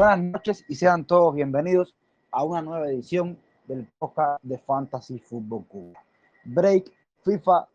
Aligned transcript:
Buenas 0.00 0.18
noches 0.18 0.64
y 0.66 0.76
sean 0.76 1.04
todos 1.04 1.34
bienvenidos 1.34 1.94
a 2.30 2.42
una 2.42 2.62
nueva 2.62 2.88
edición 2.88 3.38
del 3.68 3.86
podcast 3.98 4.42
de 4.42 4.56
Fantasy 4.56 5.18
Football 5.18 5.66
Cuba. 5.66 6.02
Break 6.42 6.90
FIFA 7.22 7.68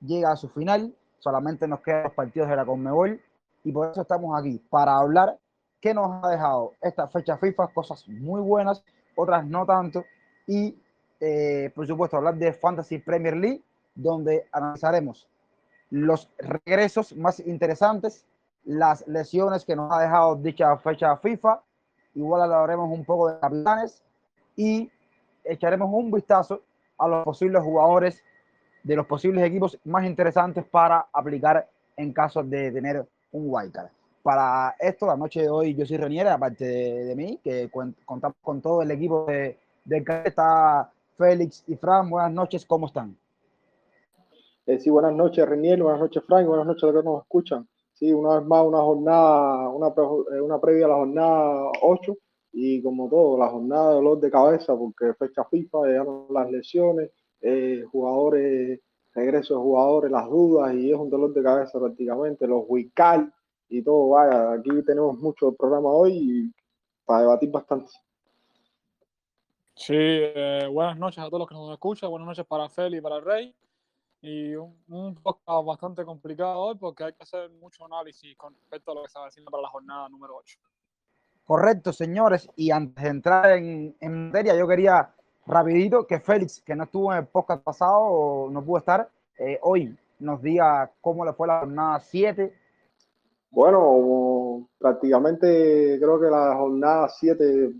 llega 0.00 0.32
a 0.32 0.36
su 0.36 0.48
final, 0.48 0.94
solamente 1.18 1.68
nos 1.68 1.82
quedan 1.82 2.04
los 2.04 2.14
partidos 2.14 2.48
de 2.48 2.56
la 2.56 2.64
Conmebol 2.64 3.20
y 3.64 3.70
por 3.70 3.90
eso 3.90 4.00
estamos 4.00 4.34
aquí, 4.40 4.62
para 4.70 4.96
hablar 4.96 5.38
qué 5.78 5.92
nos 5.92 6.24
ha 6.24 6.30
dejado 6.30 6.72
esta 6.80 7.06
fecha 7.06 7.36
FIFA, 7.36 7.68
cosas 7.74 8.08
muy 8.08 8.40
buenas, 8.40 8.82
otras 9.14 9.46
no 9.46 9.66
tanto, 9.66 10.06
y 10.46 10.74
eh, 11.20 11.70
por 11.74 11.86
supuesto 11.86 12.16
hablar 12.16 12.36
de 12.36 12.54
Fantasy 12.54 12.96
Premier 12.96 13.36
League, 13.36 13.62
donde 13.94 14.48
analizaremos 14.52 15.28
los 15.90 16.30
regresos 16.38 17.14
más 17.14 17.40
interesantes, 17.40 18.24
las 18.68 19.08
lesiones 19.08 19.64
que 19.64 19.74
nos 19.74 19.90
ha 19.90 20.02
dejado 20.02 20.36
dicha 20.36 20.76
fecha 20.76 21.16
FIFA, 21.16 21.62
igual 22.14 22.42
hablaremos 22.42 22.90
un 22.90 23.02
poco 23.02 23.30
de 23.30 23.40
capitanes 23.40 24.02
y 24.56 24.90
echaremos 25.42 25.88
un 25.90 26.10
vistazo 26.10 26.60
a 26.98 27.08
los 27.08 27.24
posibles 27.24 27.62
jugadores 27.62 28.22
de 28.82 28.94
los 28.94 29.06
posibles 29.06 29.42
equipos 29.46 29.78
más 29.84 30.04
interesantes 30.04 30.66
para 30.66 31.06
aplicar 31.14 31.66
en 31.96 32.12
caso 32.12 32.42
de 32.42 32.70
tener 32.70 33.08
un 33.32 33.44
wildcard. 33.46 33.88
Para 34.22 34.76
esto, 34.78 35.06
la 35.06 35.16
noche 35.16 35.40
de 35.40 35.48
hoy, 35.48 35.74
yo 35.74 35.86
soy 35.86 35.96
Reniera, 35.96 36.34
aparte 36.34 36.66
de, 36.66 37.16
mí, 37.16 37.40
que 37.42 37.70
contamos 38.04 38.36
con 38.42 38.60
todo 38.60 38.82
el 38.82 38.90
equipo 38.90 39.24
de, 39.24 39.58
de 39.86 40.04
está 40.26 40.90
Félix 41.16 41.64
y 41.66 41.74
Fran. 41.76 42.10
Buenas 42.10 42.32
noches, 42.32 42.66
¿cómo 42.66 42.86
están? 42.86 43.16
Eh, 44.66 44.78
sí, 44.78 44.90
buenas 44.90 45.14
noches, 45.14 45.48
Renier, 45.48 45.82
buenas 45.82 46.02
noches, 46.02 46.22
Frank, 46.26 46.46
buenas 46.46 46.66
noches 46.66 46.82
a 46.82 46.86
los 46.88 47.02
que 47.02 47.08
nos 47.08 47.22
escuchan. 47.22 47.66
Sí, 47.98 48.12
una 48.12 48.38
vez 48.38 48.46
más, 48.46 48.64
una 48.64 48.78
jornada, 48.78 49.68
una, 49.70 49.88
eh, 49.88 50.40
una 50.40 50.60
previa 50.60 50.86
a 50.86 50.90
la 50.90 50.94
jornada 50.94 51.72
8 51.82 52.16
y 52.52 52.80
como 52.80 53.08
todo, 53.08 53.36
la 53.36 53.48
jornada 53.48 53.88
de 53.88 53.94
dolor 53.96 54.20
de 54.20 54.30
cabeza 54.30 54.76
porque 54.76 55.14
fecha 55.14 55.44
FIFA, 55.44 55.86
llegaron 55.88 56.26
las 56.30 56.48
lesiones, 56.48 57.10
eh, 57.40 57.84
jugadores, 57.90 58.80
regreso 59.14 59.54
de 59.54 59.60
jugadores, 59.60 60.12
las 60.12 60.28
dudas 60.28 60.74
y 60.74 60.92
es 60.92 60.96
un 60.96 61.10
dolor 61.10 61.34
de 61.34 61.42
cabeza 61.42 61.80
prácticamente, 61.80 62.46
los 62.46 62.62
Wical 62.68 63.32
y 63.68 63.82
todo, 63.82 64.10
vaya, 64.10 64.52
aquí 64.52 64.70
tenemos 64.86 65.18
mucho 65.18 65.52
programa 65.56 65.88
hoy 65.88 66.12
y 66.12 66.52
para 67.04 67.22
debatir 67.22 67.50
bastante. 67.50 67.90
Sí, 69.74 69.96
eh, 69.96 70.68
buenas 70.72 70.96
noches 70.96 71.18
a 71.18 71.26
todos 71.26 71.40
los 71.40 71.48
que 71.48 71.54
nos 71.56 71.72
escuchan, 71.72 72.10
buenas 72.10 72.28
noches 72.28 72.46
para 72.46 72.68
Feli 72.68 72.98
y 72.98 73.00
para 73.00 73.18
Rey. 73.18 73.52
Y 74.20 74.54
un, 74.56 74.76
un 74.88 75.14
podcast 75.14 75.66
bastante 75.66 76.04
complicado 76.04 76.58
hoy 76.58 76.76
porque 76.76 77.04
hay 77.04 77.12
que 77.12 77.22
hacer 77.22 77.50
mucho 77.50 77.84
análisis 77.84 78.36
con 78.36 78.54
respecto 78.54 78.90
a 78.90 78.94
lo 78.96 79.02
que 79.04 79.10
se 79.10 79.18
va 79.18 79.26
haciendo 79.26 79.50
para 79.50 79.62
la 79.62 79.68
jornada 79.68 80.08
número 80.08 80.36
8. 80.36 80.58
Correcto, 81.44 81.92
señores. 81.92 82.48
Y 82.56 82.70
antes 82.70 83.02
de 83.02 83.10
entrar 83.10 83.52
en, 83.52 83.96
en 84.00 84.26
materia, 84.26 84.56
yo 84.56 84.66
quería 84.66 85.14
rapidito 85.46 86.06
que 86.06 86.20
Félix, 86.20 86.60
que 86.60 86.76
no 86.76 86.84
estuvo 86.84 87.12
en 87.12 87.20
el 87.20 87.26
podcast 87.26 87.62
pasado 87.62 88.00
o 88.00 88.50
no 88.50 88.64
pudo 88.64 88.78
estar, 88.78 89.10
eh, 89.38 89.58
hoy 89.62 89.96
nos 90.18 90.42
diga 90.42 90.92
cómo 91.00 91.24
le 91.24 91.32
fue 91.32 91.46
la 91.46 91.60
jornada 91.60 92.00
7. 92.00 92.54
Bueno, 93.50 94.68
prácticamente 94.78 95.96
creo 95.98 96.20
que 96.20 96.26
la 96.26 96.54
jornada 96.56 97.08
7 97.08 97.72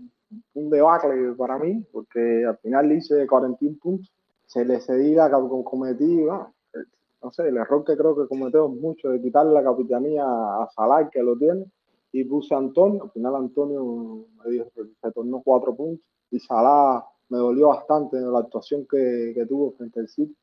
un 0.53 0.69
debacle 0.69 1.33
para 1.37 1.57
mí, 1.57 1.85
porque 1.91 2.45
al 2.45 2.57
final 2.57 2.91
hice 2.91 3.25
41 3.25 3.77
puntos, 3.81 4.13
se 4.49 4.65
le 4.65 4.81
cedí 4.81 5.13
la 5.13 5.29
cometí, 5.29 6.25
no 6.25 7.31
sé, 7.31 7.49
el 7.49 7.57
error 7.57 7.85
que 7.85 7.95
creo 7.95 8.15
que 8.15 8.27
cometemos 8.27 8.71
mucho 8.71 9.09
de 9.09 9.21
quitarle 9.21 9.53
la 9.53 9.63
capitanía 9.63 10.23
a 10.25 10.67
Salah, 10.75 11.07
que 11.07 11.21
lo 11.21 11.37
tiene, 11.37 11.65
y 12.11 12.23
puse 12.23 12.55
a 12.55 12.57
Antonio, 12.57 13.03
al 13.03 13.11
final 13.11 13.35
Antonio 13.35 14.25
me 14.43 14.51
dijo 14.51 14.71
se 14.75 15.11
tornó 15.11 15.43
cuatro 15.43 15.75
puntos, 15.75 16.03
y 16.31 16.39
Salah 16.39 17.05
me 17.29 17.37
dolió 17.37 17.67
bastante 17.67 18.19
la 18.19 18.39
actuación 18.39 18.87
que, 18.89 19.33
que 19.35 19.45
tuvo 19.45 19.73
frente 19.73 19.99
al 19.99 20.07
City, 20.07 20.35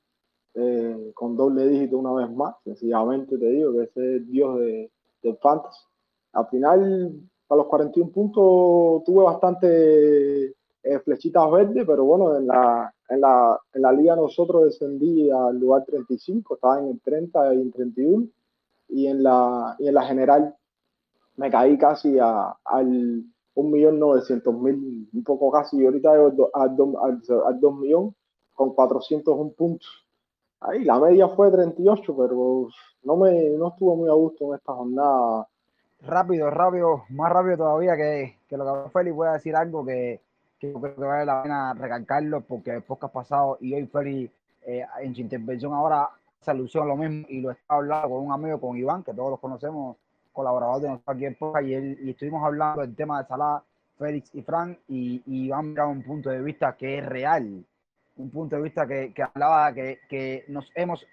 eh, 0.54 1.10
con 1.12 1.36
doble 1.36 1.66
dígito 1.66 1.98
una 1.98 2.12
vez 2.12 2.30
más, 2.30 2.54
sencillamente 2.62 3.36
te 3.36 3.46
digo 3.46 3.72
que 3.72 3.82
ese 3.82 4.16
es 4.18 4.28
Dios 4.28 4.60
de, 4.60 4.92
del 5.20 5.36
fantasy. 5.38 5.80
Al 6.32 6.46
final 6.46 7.12
a 7.48 7.56
los 7.56 7.66
41 7.66 8.12
puntos 8.12 9.02
tuve 9.04 9.24
bastante 9.24 10.54
eh, 10.86 11.00
flechitas 11.00 11.50
verdes, 11.50 11.84
pero 11.84 12.04
bueno, 12.04 12.36
en 12.36 12.46
la, 12.46 12.94
en, 13.08 13.20
la, 13.20 13.58
en 13.74 13.82
la 13.82 13.92
liga 13.92 14.14
nosotros 14.14 14.66
descendí 14.66 15.28
al 15.30 15.58
lugar 15.58 15.84
35, 15.84 16.54
estaba 16.54 16.78
en 16.78 16.88
el 16.90 17.00
30 17.00 17.54
y 17.54 17.60
en 17.60 17.72
31, 17.72 18.26
y 18.90 19.06
en 19.08 19.22
la, 19.24 19.74
y 19.80 19.88
en 19.88 19.94
la 19.94 20.02
general 20.04 20.54
me 21.36 21.50
caí 21.50 21.76
casi 21.76 22.18
a, 22.20 22.56
al 22.64 23.24
1.900.000, 23.56 25.08
un 25.12 25.24
poco 25.24 25.50
casi, 25.50 25.78
y 25.78 25.86
ahorita 25.86 26.10
al 26.54 26.76
2 26.76 27.74
millones 27.78 28.14
con 28.54 28.72
401 28.72 29.50
puntos. 29.50 29.88
Ahí 30.60 30.84
la 30.84 31.00
media 31.00 31.28
fue 31.28 31.50
38, 31.50 32.16
pero 32.16 32.68
no 33.02 33.16
me 33.16 33.50
no 33.50 33.68
estuvo 33.68 33.96
muy 33.96 34.08
a 34.08 34.12
gusto 34.12 34.46
en 34.46 34.54
esta 34.54 34.72
jornada 34.72 35.48
rápido, 36.00 36.48
rápido, 36.48 37.02
más 37.10 37.32
rápido 37.32 37.56
todavía 37.56 37.96
que, 37.96 38.38
que 38.48 38.56
lo 38.56 38.64
que 38.64 38.70
habló 38.70 38.90
Félix, 38.90 39.16
voy 39.16 39.28
a 39.28 39.32
decir 39.32 39.56
algo 39.56 39.84
que, 39.84 40.20
que 40.58 40.72
creo 40.72 40.94
que 40.94 41.02
vale 41.02 41.26
la 41.26 41.42
pena 41.42 41.74
recalcarlo 41.74 42.40
porque 42.42 42.70
el 42.70 42.82
podcast 42.82 43.12
pasado 43.12 43.58
y 43.60 43.74
hoy 43.74 43.86
Félix 43.86 44.32
eh, 44.66 44.84
en 45.00 45.14
su 45.14 45.20
intervención 45.20 45.72
ahora 45.74 46.10
se 46.40 46.50
a 46.50 46.84
lo 46.84 46.96
mismo 46.96 47.26
y 47.28 47.40
lo 47.40 47.50
estaba 47.50 47.80
hablando 47.80 48.08
con 48.08 48.24
un 48.24 48.32
amigo, 48.32 48.60
con 48.60 48.76
Iván, 48.76 49.02
que 49.02 49.12
todos 49.12 49.30
los 49.30 49.40
conocemos, 49.40 49.96
colaborador 50.32 50.80
de 50.80 50.88
nosotros 50.88 51.16
aquí 51.16 51.24
en 51.24 51.34
podcast, 51.34 51.66
y, 51.66 51.74
él, 51.74 51.98
y 52.02 52.10
estuvimos 52.10 52.44
hablando 52.44 52.82
del 52.82 52.94
tema 52.94 53.20
de 53.20 53.26
Salah, 53.26 53.62
Félix 53.98 54.32
y 54.32 54.42
Frank, 54.42 54.78
y, 54.86 55.22
y 55.26 55.46
Iván 55.46 55.70
miraba 55.70 55.88
un 55.88 56.02
punto 56.02 56.30
de 56.30 56.40
vista 56.40 56.76
que 56.76 56.98
es 56.98 57.06
real, 57.06 57.64
un 58.16 58.30
punto 58.30 58.56
de 58.56 58.62
vista 58.62 58.86
que, 58.86 59.12
que 59.12 59.22
hablaba 59.24 59.72
que, 59.72 59.98
que 60.08 60.44
nos 60.46 60.70
hemos, 60.76 61.04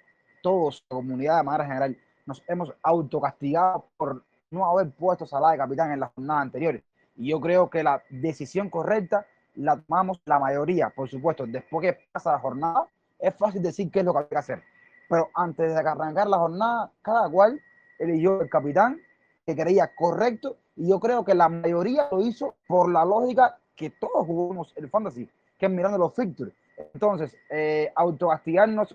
todos, 0.43 0.85
la 0.89 0.97
comunidad 0.97 1.37
de 1.37 1.43
manera 1.43 1.65
general, 1.65 1.97
nos 2.27 2.43
hemos 2.47 2.71
autocastigado 2.83 3.87
por 3.97 4.23
no 4.51 4.65
haber 4.65 4.91
puesto 4.91 5.25
Salah 5.25 5.51
de 5.51 5.57
capitán 5.57 5.91
en 5.91 5.99
las 5.99 6.11
jornadas 6.13 6.43
anteriores. 6.43 6.83
Y 7.15 7.29
yo 7.29 7.41
creo 7.41 7.69
que 7.69 7.83
la 7.83 8.03
decisión 8.09 8.69
correcta 8.69 9.25
la 9.56 9.78
tomamos 9.78 10.22
la 10.25 10.40
mayoría, 10.40 10.90
por 10.90 11.09
supuesto. 11.09 11.46
Después 11.46 11.86
que 11.86 12.08
pasa 12.12 12.34
la 12.34 12.40
jornada, 12.40 12.88
es 13.19 13.36
fácil 13.36 13.62
decir 13.62 13.91
qué 13.91 14.00
es 14.00 14.06
lo 14.06 14.14
que 14.14 14.19
hay 14.19 14.25
que 14.25 14.38
hacer. 14.38 14.64
Pero 15.09 15.30
antes 15.34 15.74
de 15.74 15.80
arrancar 15.80 16.28
la 16.28 16.38
jornada, 16.38 16.91
cada 17.02 17.30
cual 17.30 17.62
eligió 18.00 18.41
el 18.41 18.50
capitán 18.50 19.00
que 19.46 19.56
creía 19.56 19.94
correcto. 19.96 20.58
Y 20.75 20.90
yo 20.90 21.00
creo 21.00 21.24
que 21.24 21.36
la 21.36 21.50
mayoría 21.50 22.08
lo 22.12 22.22
hizo 22.22 22.56
por 22.68 22.91
la 22.91 23.06
lógica 23.06 23.58
que 23.75 23.90
todos 23.90 24.25
jugamos 24.25 24.74
el 24.75 24.90
fantasy, 24.90 25.30
que 25.58 25.68
es 25.68 25.72
mirando 25.72 25.97
los 25.97 26.16
fixtures. 26.16 26.53
Entonces, 26.94 27.35
eh, 27.50 27.94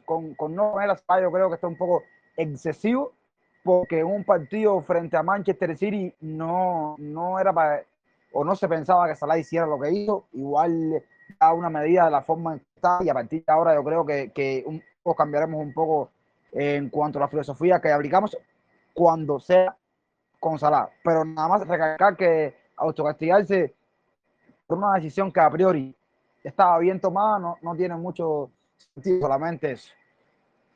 con, 0.05 0.35
con 0.35 0.55
no 0.55 0.73
poner 0.73 0.91
a 0.91 1.21
yo 1.21 1.33
creo 1.33 1.49
que 1.49 1.55
está 1.55 1.69
un 1.69 1.77
poco 1.77 2.03
excesivo 2.37 3.13
porque 3.63 4.03
un 4.03 4.25
partido 4.25 4.81
frente 4.83 5.17
a 5.17 5.23
Manchester 5.23 5.77
City 5.77 6.13
no, 6.21 6.97
no 6.99 7.39
era 7.39 7.53
para, 7.53 7.85
o 8.39 8.45
no 8.45 8.55
se 8.55 8.69
pensaba 8.69 9.09
que 9.09 9.17
Salah 9.17 9.37
hiciera 9.37 9.67
lo 9.67 9.81
que 9.81 9.91
hizo, 9.91 10.27
igual 10.33 11.03
da 11.41 11.53
una 11.53 11.69
medida 11.69 12.05
de 12.05 12.13
la 12.13 12.23
forma 12.23 12.53
en 12.53 12.61
que 12.61 12.67
está 12.77 12.99
y 13.03 13.09
a 13.09 13.15
partir 13.15 13.45
de 13.45 13.53
ahora 13.53 13.75
yo 13.75 13.83
creo 13.83 14.07
que, 14.07 14.31
que 14.31 14.63
un 14.65 14.81
cambiaremos 15.17 15.59
un 15.61 15.73
poco 15.73 16.11
en 16.53 16.91
cuanto 16.91 17.19
a 17.19 17.23
la 17.23 17.29
filosofía 17.29 17.81
que 17.81 17.91
aplicamos 17.91 18.37
cuando 18.95 19.41
sea 19.41 19.75
con 20.39 20.59
Salah, 20.59 20.89
pero 21.03 21.25
nada 21.25 21.49
más 21.49 21.67
recalcar 21.67 22.15
que 22.15 22.55
autocastigarse 22.77 23.75
por 24.67 24.79
una 24.79 24.95
decisión 24.95 25.33
que 25.33 25.41
a 25.41 25.51
priori 25.51 25.93
estaba 26.45 26.79
bien 26.79 27.01
tomada 27.01 27.39
no, 27.39 27.57
no 27.63 27.75
tiene 27.75 27.97
mucho 27.97 28.51
sentido, 28.95 29.23
solamente 29.23 29.73
eso. 29.73 29.93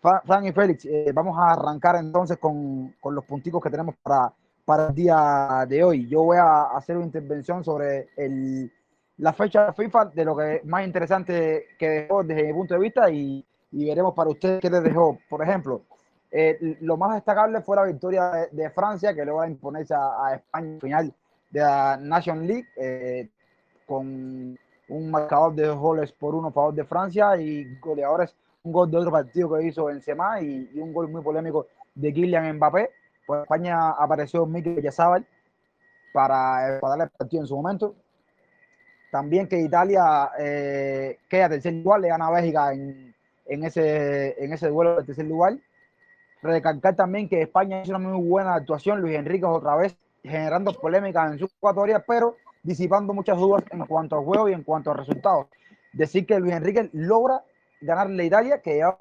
Fran 0.00 0.44
y 0.46 0.52
Félix, 0.52 0.84
eh, 0.86 1.12
vamos 1.14 1.38
a 1.38 1.52
arrancar 1.52 1.94
entonces 1.96 2.38
con, 2.38 2.96
con, 3.00 3.14
los 3.14 3.24
punticos 3.24 3.62
que 3.62 3.70
tenemos 3.70 3.94
para, 4.02 4.32
para 4.72 4.88
el 4.88 4.94
día 4.94 5.66
de 5.68 5.84
hoy. 5.84 6.08
Yo 6.08 6.22
voy 6.22 6.38
a 6.38 6.62
hacer 6.74 6.96
una 6.96 7.04
intervención 7.04 7.62
sobre 7.62 8.08
el, 8.16 8.72
la 9.18 9.34
fecha 9.34 9.66
de 9.66 9.72
FIFA, 9.74 10.06
de 10.06 10.24
lo 10.24 10.34
que 10.34 10.62
más 10.64 10.86
interesante 10.86 11.66
que 11.78 11.88
dejó 11.90 12.24
desde 12.24 12.44
mi 12.44 12.54
punto 12.54 12.72
de 12.72 12.80
vista 12.80 13.10
y, 13.10 13.44
y 13.72 13.84
veremos 13.84 14.14
para 14.14 14.30
ustedes 14.30 14.62
qué 14.62 14.70
les 14.70 14.82
dejó. 14.82 15.18
Por 15.28 15.42
ejemplo, 15.42 15.82
eh, 16.30 16.78
lo 16.80 16.96
más 16.96 17.16
destacable 17.16 17.60
fue 17.60 17.76
la 17.76 17.84
victoria 17.84 18.48
de, 18.50 18.70
Francia, 18.70 19.14
que 19.14 19.26
luego 19.26 19.42
a 19.42 19.46
imponerse 19.46 19.92
a, 19.92 20.26
a, 20.26 20.34
España 20.36 20.66
en 20.66 20.80
final 20.80 21.14
de 21.50 21.60
la 21.60 21.98
Nation 22.00 22.46
League, 22.46 22.68
eh, 22.76 23.28
con 23.86 24.58
un 24.88 25.10
marcador 25.10 25.54
de 25.54 25.66
dos 25.66 25.78
goles 25.78 26.12
por 26.12 26.34
uno 26.34 26.48
a 26.48 26.52
favor 26.52 26.72
de 26.72 26.84
Francia 26.84 27.36
y 27.36 27.78
goleadores 27.78 28.34
un 28.62 28.72
gol 28.72 28.90
de 28.90 28.96
otro 28.96 29.10
partido 29.10 29.52
que 29.52 29.66
hizo 29.66 29.84
Benzema 29.84 30.40
y, 30.40 30.70
y 30.72 30.78
un 30.78 30.94
gol 30.94 31.10
muy 31.10 31.20
polémico 31.20 31.66
de 31.94 32.10
Kylian 32.10 32.56
Mbappé. 32.56 33.01
Pues 33.26 33.42
España 33.42 33.90
apareció 33.90 34.46
Mikel 34.46 34.82
Yazábal 34.82 35.26
para, 36.12 36.78
para 36.80 36.90
darle 36.90 37.04
el 37.04 37.10
partido 37.10 37.42
en 37.42 37.46
su 37.46 37.56
momento. 37.56 37.94
También 39.10 39.46
que 39.46 39.60
Italia 39.60 40.30
eh, 40.38 41.18
queda 41.28 41.50
tercer 41.50 41.74
lugar, 41.74 42.00
le 42.00 42.08
gana 42.08 42.28
a 42.28 42.32
Bélgica 42.32 42.72
en, 42.72 43.14
en, 43.46 43.64
ese, 43.64 44.42
en 44.42 44.52
ese 44.52 44.68
duelo 44.68 44.96
del 44.96 45.06
tercer 45.06 45.26
lugar. 45.26 45.56
Recalcar 46.42 46.96
también 46.96 47.28
que 47.28 47.42
España 47.42 47.82
hizo 47.82 47.94
una 47.94 48.08
muy 48.08 48.26
buena 48.26 48.54
actuación, 48.54 49.00
Luis 49.00 49.16
Enrique 49.16 49.44
otra 49.44 49.76
vez 49.76 49.96
generando 50.22 50.72
polémicas 50.72 51.32
en 51.32 51.38
su 51.38 51.44
ecuatoria, 51.44 52.04
pero 52.06 52.36
disipando 52.62 53.12
muchas 53.12 53.36
dudas 53.36 53.64
en 53.70 53.84
cuanto 53.86 54.16
al 54.16 54.24
juego 54.24 54.48
y 54.48 54.52
en 54.52 54.62
cuanto 54.62 54.90
a 54.90 54.94
resultados. 54.94 55.46
Decir 55.92 56.26
que 56.26 56.38
Luis 56.40 56.54
Enrique 56.54 56.88
logra 56.92 57.42
ganarle 57.80 58.22
a 58.22 58.26
Italia, 58.26 58.62
que 58.62 58.74
lleva 58.74 58.96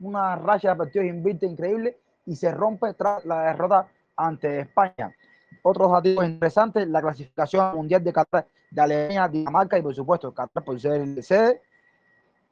una 0.00 0.36
racha 0.36 0.70
de 0.70 0.76
partidos 0.76 1.06
invicta 1.06 1.46
increíble 1.46 1.96
y 2.26 2.36
se 2.36 2.50
rompe 2.50 2.92
tras 2.94 3.24
la 3.24 3.44
derrota 3.44 3.88
ante 4.16 4.60
España. 4.60 5.14
Otros 5.62 5.90
datos 5.90 6.24
interesantes, 6.24 6.86
la 6.88 7.00
clasificación 7.00 7.74
mundial 7.74 8.04
de 8.04 8.12
Qatar, 8.12 8.46
de 8.70 8.80
Alemania, 8.82 9.28
Dinamarca 9.28 9.78
y 9.78 9.82
por 9.82 9.94
supuesto 9.94 10.32
Qatar 10.34 10.64
por 10.64 10.78
ser 10.78 11.00
el 11.00 11.22
sede. 11.22 11.62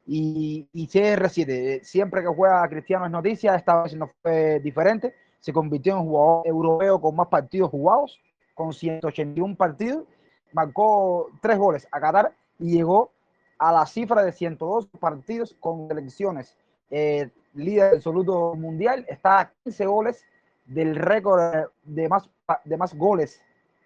Y, 0.07 0.69
y 0.73 0.87
CR7, 0.87 1.83
siempre 1.83 2.21
que 2.23 2.29
juega 2.29 2.69
Cristiano 2.69 3.07
es 3.07 3.11
noticia, 3.11 3.55
esta 3.55 3.83
vez 3.83 3.97
no 3.97 4.11
fue 4.21 4.61
diferente, 4.61 5.15
se 5.41 5.51
convirtió 5.51 5.97
en 5.97 6.05
jugador 6.05 6.47
europeo 6.47 7.01
con 7.01 7.17
más 7.17 7.29
partidos 7.29 7.71
jugados, 7.71 8.21
con 8.55 8.73
181 8.73 9.57
partidos, 9.57 10.05
marcó 10.53 11.31
tres 11.41 11.59
goles 11.59 11.89
a 11.91 12.01
Qatar 12.01 12.35
y 12.59 12.77
llegó 12.77 13.13
a 13.59 13.73
la 13.73 13.87
cifra 13.87 14.23
de 14.23 14.33
102 14.33 14.89
partidos 15.01 15.57
con 15.59 15.89
selecciones. 15.89 16.55
Eh, 16.91 17.31
líder 17.55 17.95
absoluto 17.95 18.55
mundial, 18.55 19.05
está 19.09 19.41
a 19.41 19.53
15 19.65 19.87
goles 19.87 20.25
del 20.67 20.97
récord 20.97 21.69
de 21.83 22.09
más, 22.09 22.29
de 22.65 22.77
más 22.77 22.95
goles 22.95 23.41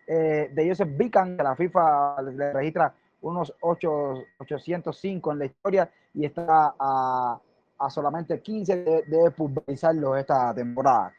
eh, 0.06 0.50
de 0.52 0.68
Joseph 0.68 0.96
Bican, 0.96 1.36
que 1.36 1.42
la 1.42 1.56
FIFA 1.56 2.22
le 2.22 2.52
registra 2.52 2.94
unos 3.20 3.54
8, 3.60 4.14
805 4.38 5.32
en 5.32 5.38
la 5.38 5.44
historia 5.44 5.90
y 6.14 6.24
está 6.24 6.74
a, 6.78 7.40
a 7.78 7.90
solamente 7.90 8.40
15 8.40 8.76
de, 8.76 9.02
de 9.02 9.30
pulverizarlo 9.30 10.16
esta 10.16 10.54
temporada. 10.54 11.12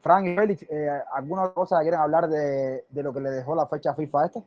Frank 0.00 0.26
y 0.26 0.36
Félix, 0.36 0.62
eh, 0.70 0.88
¿alguna 1.12 1.50
cosa 1.50 1.80
quieren 1.80 2.00
hablar 2.00 2.28
de, 2.28 2.84
de, 2.88 3.02
lo 3.02 3.12
que 3.12 3.20
le 3.20 3.30
dejó 3.30 3.54
la 3.54 3.66
fecha 3.66 3.94
FIFA 3.94 4.22
a 4.22 4.26
esta? 4.26 4.42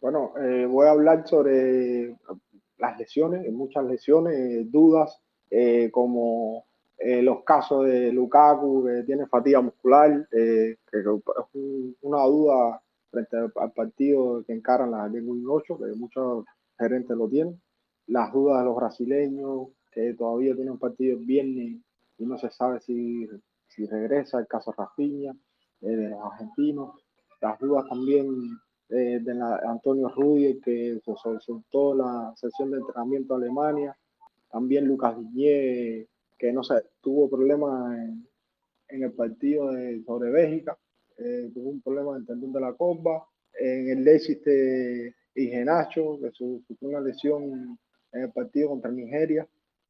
Bueno, 0.00 0.32
eh, 0.38 0.66
voy 0.66 0.86
a 0.86 0.92
hablar 0.92 1.26
sobre 1.26 2.16
las 2.78 2.98
lesiones, 2.98 3.50
muchas 3.52 3.84
lesiones, 3.84 4.70
dudas, 4.70 5.20
eh, 5.50 5.90
como 5.90 6.64
eh, 6.98 7.22
los 7.22 7.44
casos 7.44 7.86
de 7.86 8.12
Lukaku, 8.12 8.84
que 8.84 9.02
tiene 9.04 9.26
fatiga 9.26 9.60
muscular, 9.60 10.28
eh, 10.32 10.76
que, 10.90 10.98
es 10.98 11.06
una 12.02 12.22
duda 12.24 12.82
frente 13.10 13.36
al 13.36 13.72
partido 13.72 14.44
que 14.44 14.52
encaran 14.52 14.90
la 14.90 15.08
Liga 15.08 15.32
8, 15.48 15.78
que 15.78 15.92
muchos 15.96 16.44
gerentes 16.78 17.16
lo 17.16 17.28
tienen. 17.28 17.60
Las 18.06 18.32
dudas 18.32 18.60
de 18.60 18.64
los 18.64 18.76
brasileños, 18.76 19.68
que 19.92 20.14
todavía 20.14 20.54
tienen 20.54 20.78
partido 20.78 21.18
el 21.18 21.24
viernes 21.24 21.80
y 22.18 22.26
no 22.26 22.38
se 22.38 22.50
sabe 22.50 22.80
si, 22.80 23.28
si 23.68 23.86
regresa, 23.86 24.38
el 24.38 24.46
caso 24.46 24.72
Rafinha, 24.76 25.34
de 25.80 26.08
los 26.08 26.20
argentinos. 26.20 27.04
Las 27.40 27.58
dudas 27.58 27.86
también 27.88 28.26
eh, 28.90 29.20
de 29.20 29.34
la, 29.34 29.56
Antonio 29.68 30.08
Rudiger, 30.08 30.60
que 30.60 31.00
se 31.04 31.40
soltó 31.40 31.94
la 31.94 32.32
sesión 32.36 32.70
de 32.70 32.78
entrenamiento 32.78 33.34
a 33.34 33.36
Alemania. 33.36 33.96
También 34.50 34.86
Lucas 34.86 35.16
Diñé, 35.18 36.06
que 36.38 36.52
no 36.52 36.62
sé, 36.62 36.74
tuvo 37.00 37.28
problemas 37.28 37.98
en, 38.88 39.02
el 39.02 39.12
partido 39.12 39.70
sobre 40.06 40.30
Bélgica, 40.30 40.78
eh, 41.18 41.50
tuvo 41.52 41.70
un 41.70 41.82
problema 41.82 42.12
en 42.12 42.22
el 42.22 42.26
tendón 42.26 42.52
de 42.52 42.60
la 42.60 42.72
copa. 42.72 43.26
En 43.60 43.90
el 43.90 44.04
Leipzig 44.04 44.42
de 44.44 45.14
Igenacho, 45.34 46.18
que 46.20 46.30
sufrió 46.30 46.88
una 46.88 47.00
lesión 47.00 47.78
en 48.12 48.22
el 48.22 48.32
partido 48.32 48.70
contra 48.70 48.90
Nigeria. 48.90 49.46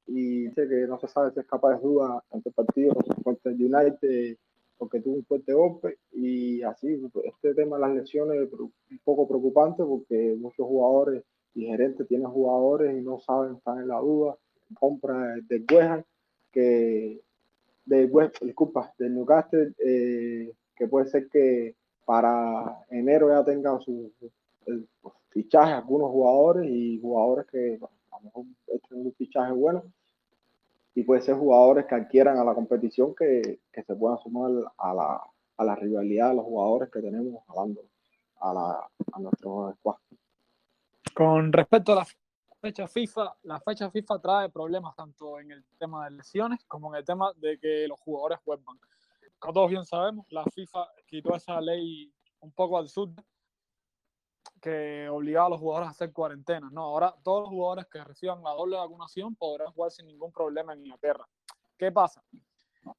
Y 0.07 0.47
dice 0.47 0.67
que 0.67 0.87
no 0.87 0.99
se 0.99 1.09
sabe 1.09 1.33
si 1.33 1.41
es 1.41 1.47
capaz 1.47 1.77
de 1.77 1.83
duda 1.83 2.25
ante 2.31 2.49
el 2.49 2.55
partido 2.55 2.95
contra 3.23 3.53
el 3.53 3.63
United 3.63 4.39
porque 4.79 5.01
tuvo 5.01 5.17
un 5.17 5.25
fuerte 5.25 5.53
golpe 5.53 5.99
y 6.13 6.63
así, 6.63 7.03
este 7.25 7.55
tema 7.55 7.77
de 7.77 7.83
las 7.83 7.95
lesiones 7.97 8.41
es 8.41 8.53
un 8.59 8.73
poco 9.05 9.27
preocupante 9.27 9.83
porque 9.85 10.37
muchos 10.39 10.67
jugadores 10.67 11.25
y 11.55 11.67
gerentes 11.67 12.07
tienen 12.07 12.29
jugadores 12.29 12.97
y 12.97 13.03
no 13.03 13.19
saben, 13.19 13.57
están 13.57 13.81
en 13.81 13.89
la 13.89 13.99
duda, 13.99 14.37
compra 14.75 15.37
de 15.43 15.65
West 15.73 16.09
que 16.53 17.21
de 17.89 18.05
West, 18.05 18.43
disculpa, 18.43 18.93
del 18.99 19.15
Newcastle, 19.15 19.73
eh, 19.79 20.53
que 20.77 20.89
puede 20.89 21.07
ser 21.07 21.29
que 21.29 21.75
para 22.05 22.85
enero 22.91 23.31
ya 23.31 23.45
tenga 23.45 23.79
su, 23.81 24.13
fichaje 25.31 25.73
algunos 25.73 26.11
jugadores 26.11 26.71
y 26.71 27.01
jugadores 27.01 27.47
que 27.47 27.79
a 28.11 28.17
lo 28.19 28.25
mejor 28.25 28.45
tienen 28.89 29.07
un 29.07 29.15
fichaje 29.15 29.53
bueno 29.53 29.85
y 30.95 31.03
puede 31.03 31.23
ser 31.23 31.37
jugadores 31.37 31.87
que 31.87 31.95
adquieran 31.95 32.39
a 32.39 32.45
la 32.45 32.55
competición 32.55 33.15
que, 33.15 33.61
que 33.73 33.83
se 33.83 33.95
puedan 33.95 34.19
sumar 34.19 34.51
a 34.77 34.95
la, 34.95 35.23
a 35.57 35.65
la, 35.65 35.77
rivalidad 35.77 36.31
de 36.31 36.37
los 36.37 36.45
jugadores 36.45 36.91
que 36.91 37.01
tenemos 37.01 37.43
hablando 37.47 37.85
a, 38.41 38.53
la, 38.53 38.89
a 39.13 39.21
nuestro 39.21 39.75
squad. 39.79 39.97
Con 41.15 41.53
respecto 41.53 41.93
a 41.93 41.97
la 41.97 42.07
fecha 42.61 42.89
FIFA, 42.89 43.37
la 43.43 43.61
fecha 43.61 43.91
FIFA 43.91 44.19
trae 44.21 44.49
problemas 44.49 44.95
tanto 44.97 45.39
en 45.39 45.53
el 45.53 45.65
tema 45.79 46.05
de 46.05 46.17
lesiones 46.17 46.65
como 46.67 46.93
en 46.93 46.99
el 46.99 47.05
tema 47.05 47.33
de 47.37 47.59
que 47.59 47.87
los 47.89 48.01
jugadores 48.01 48.39
vuelvan. 48.45 48.79
Como 49.39 49.55
todos 49.55 49.71
bien 49.71 49.85
sabemos, 49.85 50.27
la 50.31 50.45
FIFA 50.45 50.89
quitó 51.07 51.35
esa 51.35 51.61
ley 51.61 52.13
un 52.41 52.53
poco 52.53 52.79
al 52.79 52.89
sur 52.89 53.11
que 54.61 55.09
obligaba 55.09 55.47
a 55.47 55.51
los 55.51 55.61
jugadores 55.61 55.89
a 55.89 55.91
hacer 55.91 56.13
cuarentena. 56.13 56.69
No, 56.73 56.83
ahora 56.83 57.15
todos 57.23 57.43
los 57.43 57.51
jugadores 57.51 57.87
que 57.87 58.03
reciban 58.03 58.43
la 58.43 58.51
doble 58.51 58.77
vacunación 58.77 59.37
podrán 59.37 59.73
jugar 59.73 59.93
sin 59.93 60.07
ningún 60.07 60.33
problema 60.33 60.73
en 60.73 60.81
Inglaterra. 60.81 61.29
¿Qué 61.77 61.93
pasa? 61.93 62.25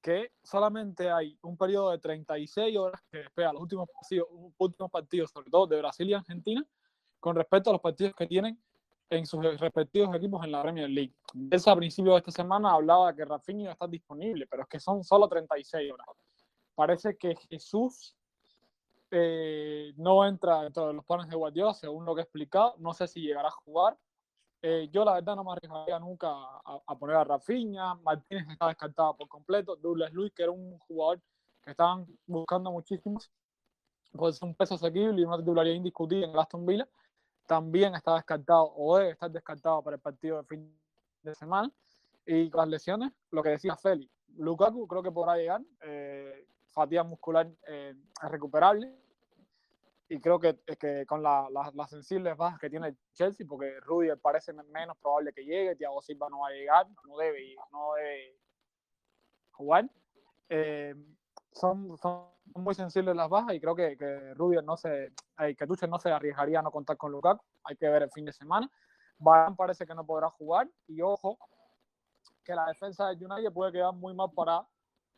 Que 0.01 0.31
solamente 0.41 1.11
hay 1.11 1.37
un 1.41 1.57
periodo 1.57 1.91
de 1.91 1.99
36 1.99 2.77
horas 2.77 3.01
que 3.11 3.21
espera 3.21 3.51
los 3.51 3.61
últimos 3.61 3.89
partidos, 3.89 4.27
últimos 4.57 4.91
partidos, 4.91 5.31
sobre 5.31 5.49
todo 5.49 5.67
de 5.67 5.79
Brasil 5.79 6.09
y 6.09 6.13
Argentina, 6.13 6.65
con 7.19 7.35
respecto 7.35 7.69
a 7.69 7.73
los 7.73 7.81
partidos 7.81 8.15
que 8.15 8.27
tienen 8.27 8.61
en 9.09 9.25
sus 9.25 9.43
respectivos 9.59 10.15
equipos 10.15 10.43
en 10.45 10.51
la 10.51 10.61
Premier 10.61 10.89
League. 10.89 11.13
Esa 11.49 11.71
a 11.71 11.75
principio 11.75 12.11
de 12.13 12.19
esta 12.19 12.31
semana 12.31 12.73
hablaba 12.73 13.15
que 13.15 13.25
Rafinha 13.25 13.71
está 13.71 13.87
disponible, 13.87 14.45
pero 14.47 14.63
es 14.63 14.69
que 14.69 14.79
son 14.79 15.03
solo 15.03 15.27
36 15.27 15.91
horas. 15.91 16.07
Parece 16.75 17.17
que 17.17 17.35
Jesús 17.49 18.15
eh, 19.11 19.93
no 19.97 20.25
entra 20.25 20.61
dentro 20.61 20.87
de 20.87 20.93
los 20.93 21.05
planes 21.05 21.27
de 21.27 21.35
Guardiola, 21.35 21.73
según 21.73 22.05
lo 22.05 22.13
que 22.13 22.21
he 22.21 22.23
explicado. 22.23 22.75
No 22.77 22.93
sé 22.93 23.07
si 23.07 23.21
llegará 23.21 23.47
a 23.47 23.51
jugar. 23.51 23.97
Eh, 24.61 24.89
yo 24.91 25.03
la 25.05 25.13
verdad 25.13 25.35
no 25.35 25.43
me 25.43 25.53
arriesgaría 25.53 25.99
nunca 25.99 26.29
a, 26.29 26.81
a, 26.85 26.97
poner 26.97 27.15
a 27.15 27.23
Rafinha. 27.23 27.95
Martínez 27.95 28.47
está 28.49 28.67
descartado 28.67 29.17
por 29.17 29.27
completo. 29.27 29.75
Douglas 29.75 30.13
Luis, 30.13 30.31
que 30.33 30.43
era 30.43 30.51
un 30.51 30.77
jugador 30.79 31.19
que 31.63 31.71
estaban 31.71 32.05
buscando 32.25 32.71
muchísimos, 32.71 33.31
pues 34.11 34.41
un 34.41 34.55
peso 34.55 34.75
asequible 34.75 35.21
y 35.21 35.25
una 35.25 35.37
titularidad 35.37 35.75
indiscutible 35.75 36.25
en 36.25 36.37
Aston 36.37 36.65
Villa. 36.65 36.87
También 37.49 37.95
está 37.95 38.13
descartado 38.13 38.71
o 38.75 38.99
debe 38.99 39.09
estar 39.09 39.31
descartado 39.31 39.81
para 39.81 39.95
el 39.95 40.01
partido 40.01 40.37
de 40.37 40.43
fin 40.43 40.79
de 41.23 41.33
semana. 41.33 41.73
Y 42.23 42.47
con 42.47 42.59
las 42.59 42.69
lesiones, 42.69 43.11
lo 43.31 43.41
que 43.41 43.49
decía 43.49 43.75
Félix, 43.75 44.13
Lukaku 44.37 44.85
creo 44.85 45.01
que 45.01 45.11
podrá 45.11 45.35
llegar. 45.35 45.59
Eh, 45.81 46.45
fatiga 46.67 47.03
muscular 47.03 47.51
eh, 47.65 47.95
es 48.23 48.29
recuperable. 48.29 48.95
Y 50.09 50.19
creo 50.19 50.39
que, 50.39 50.59
que 50.79 51.07
con 51.07 51.23
las 51.23 51.49
la, 51.49 51.71
la 51.73 51.87
sensibles 51.87 52.37
bajas 52.37 52.59
que 52.59 52.69
tiene 52.69 52.89
el 52.89 52.97
Chelsea, 53.13 53.47
porque 53.49 53.79
Rudy 53.79 54.09
parece 54.21 54.53
menos 54.53 54.95
probable 54.99 55.33
que 55.33 55.43
llegue, 55.43 55.75
Thiago 55.75 56.03
Silva 56.03 56.29
no 56.29 56.41
va 56.41 56.49
a 56.49 56.51
llegar, 56.51 56.85
no 57.07 57.17
debe, 57.17 57.55
no 57.71 57.93
debe 57.95 58.37
jugar. 59.53 59.89
Eh, 60.49 60.93
son, 61.59 61.97
son 61.97 62.25
muy 62.55 62.73
sensibles 62.73 63.15
las 63.15 63.29
bajas 63.29 63.53
y 63.53 63.59
creo 63.59 63.75
que, 63.75 63.97
que 63.97 64.33
Rudy 64.33 64.57
no 64.63 64.77
se, 64.77 65.13
eh, 65.39 65.55
que 65.55 65.67
Tuchel 65.67 65.89
no 65.89 65.99
se 65.99 66.09
arriesgaría 66.09 66.59
a 66.59 66.61
no 66.61 66.71
contar 66.71 66.97
con 66.97 67.11
Lukaku. 67.11 67.43
Hay 67.65 67.75
que 67.75 67.89
ver 67.89 68.03
el 68.03 68.11
fin 68.11 68.25
de 68.25 68.33
semana. 68.33 68.69
Barán 69.17 69.55
parece 69.55 69.85
que 69.85 69.93
no 69.93 70.05
podrá 70.05 70.29
jugar 70.29 70.69
y 70.87 71.01
ojo 71.01 71.37
que 72.43 72.55
la 72.55 72.65
defensa 72.67 73.09
de 73.09 73.25
United 73.25 73.51
puede 73.51 73.73
quedar 73.73 73.93
muy 73.93 74.13
mal 74.13 74.29
parada 74.33 74.67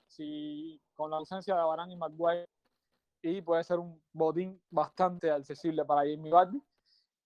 si 0.08 0.82
con 0.96 1.12
la 1.12 1.18
ausencia 1.18 1.56
de 1.56 1.62
Barán 1.62 1.92
y 1.92 1.96
Maguire 1.96 2.50
y 3.22 3.42
puede 3.42 3.64
ser 3.64 3.78
un 3.78 4.02
botín 4.12 4.60
bastante 4.70 5.30
accesible 5.30 5.86
para 5.86 6.02
Jamie 6.02 6.32
Vardy. 6.32 6.62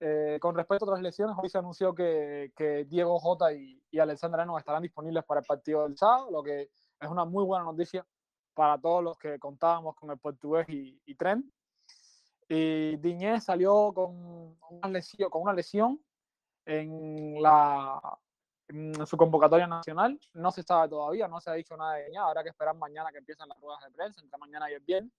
Eh, 0.02 0.38
con 0.42 0.54
respecto 0.56 0.84
a 0.84 0.90
otras 0.90 1.02
lesiones, 1.02 1.38
hoy 1.42 1.50
se 1.50 1.58
anunció 1.58 1.96
que, 1.96 2.52
que 2.56 2.84
Diego 2.84 3.18
Jota 3.18 3.54
y, 3.54 3.82
y 3.90 4.00
Alexander 4.00 4.42
Arnold 4.42 4.60
estarán 4.60 4.84
disponibles 4.84 5.24
para 5.24 5.40
el 5.40 5.46
partido 5.48 5.84
del 5.84 5.98
sábado, 5.98 6.30
lo 6.32 6.44
que 6.44 6.64
es 7.00 7.10
una 7.10 7.24
muy 7.24 7.46
buena 7.46 7.64
noticia 7.64 8.06
para 8.56 8.80
todos 8.80 9.04
los 9.04 9.18
que 9.18 9.38
contábamos 9.38 9.96
con 9.96 10.10
el 10.10 10.18
portugués 10.18 10.68
y, 10.70 11.00
y 11.06 11.16
Trent. 11.16 11.46
Y 12.48 12.96
Diñé 12.98 13.42
salió 13.42 13.92
con 13.94 14.58
una 14.70 15.54
lesión, 15.54 16.00
en, 16.66 17.42
la, 17.42 18.00
su 19.06 19.18
convocatoria 19.18 19.68
nacional. 19.68 20.20
No 20.34 20.52
se 20.52 20.64
sabe 20.64 20.90
todavía, 20.90 21.28
no 21.28 21.40
se 21.40 21.50
ha 21.52 21.54
dicho 21.54 21.76
nada 21.76 21.96
de 21.96 22.06
Diñé. 22.06 22.18
Habrá 22.18 22.42
que 22.42 22.50
esperar 22.50 22.76
mañana 22.76 23.12
que 23.12 23.20
empiecen 23.20 23.50
las 23.50 23.60
ruedas 23.60 23.84
de 23.84 23.92
prensa, 23.92 24.22
entre 24.22 24.40
mañana 24.40 24.72
y 24.72 24.74
el 24.74 24.82
viernes. 24.82 25.12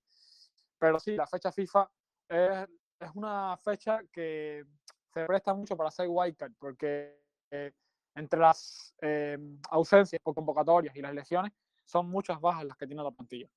Pero 0.79 0.99
sí, 0.99 1.15
la 1.15 1.27
fecha 1.27 1.53
FIFA 1.53 1.91
es, 2.29 2.69
es 3.01 3.11
una 3.15 3.57
fecha 3.59 4.01
que 4.13 4.65
se 5.13 5.25
presta 5.25 5.55
mucho 5.55 5.77
para 5.77 5.89
hacer 5.89 6.07
wildcard, 6.09 6.53
porque 6.59 7.19
eh, 7.51 7.73
entre 8.15 8.41
las 8.41 8.95
eh, 9.01 9.39
ausencias 9.71 10.21
por 10.23 10.35
convocatorias 10.35 10.95
y 10.97 11.03
las 11.03 11.15
lesiones 11.15 11.53
son 11.87 12.11
muchas 12.11 12.41
bajas 12.41 12.65
las 12.65 12.77
que 12.77 12.87
tiene 12.87 13.03
la 13.03 13.11
plantilla. 13.11 13.49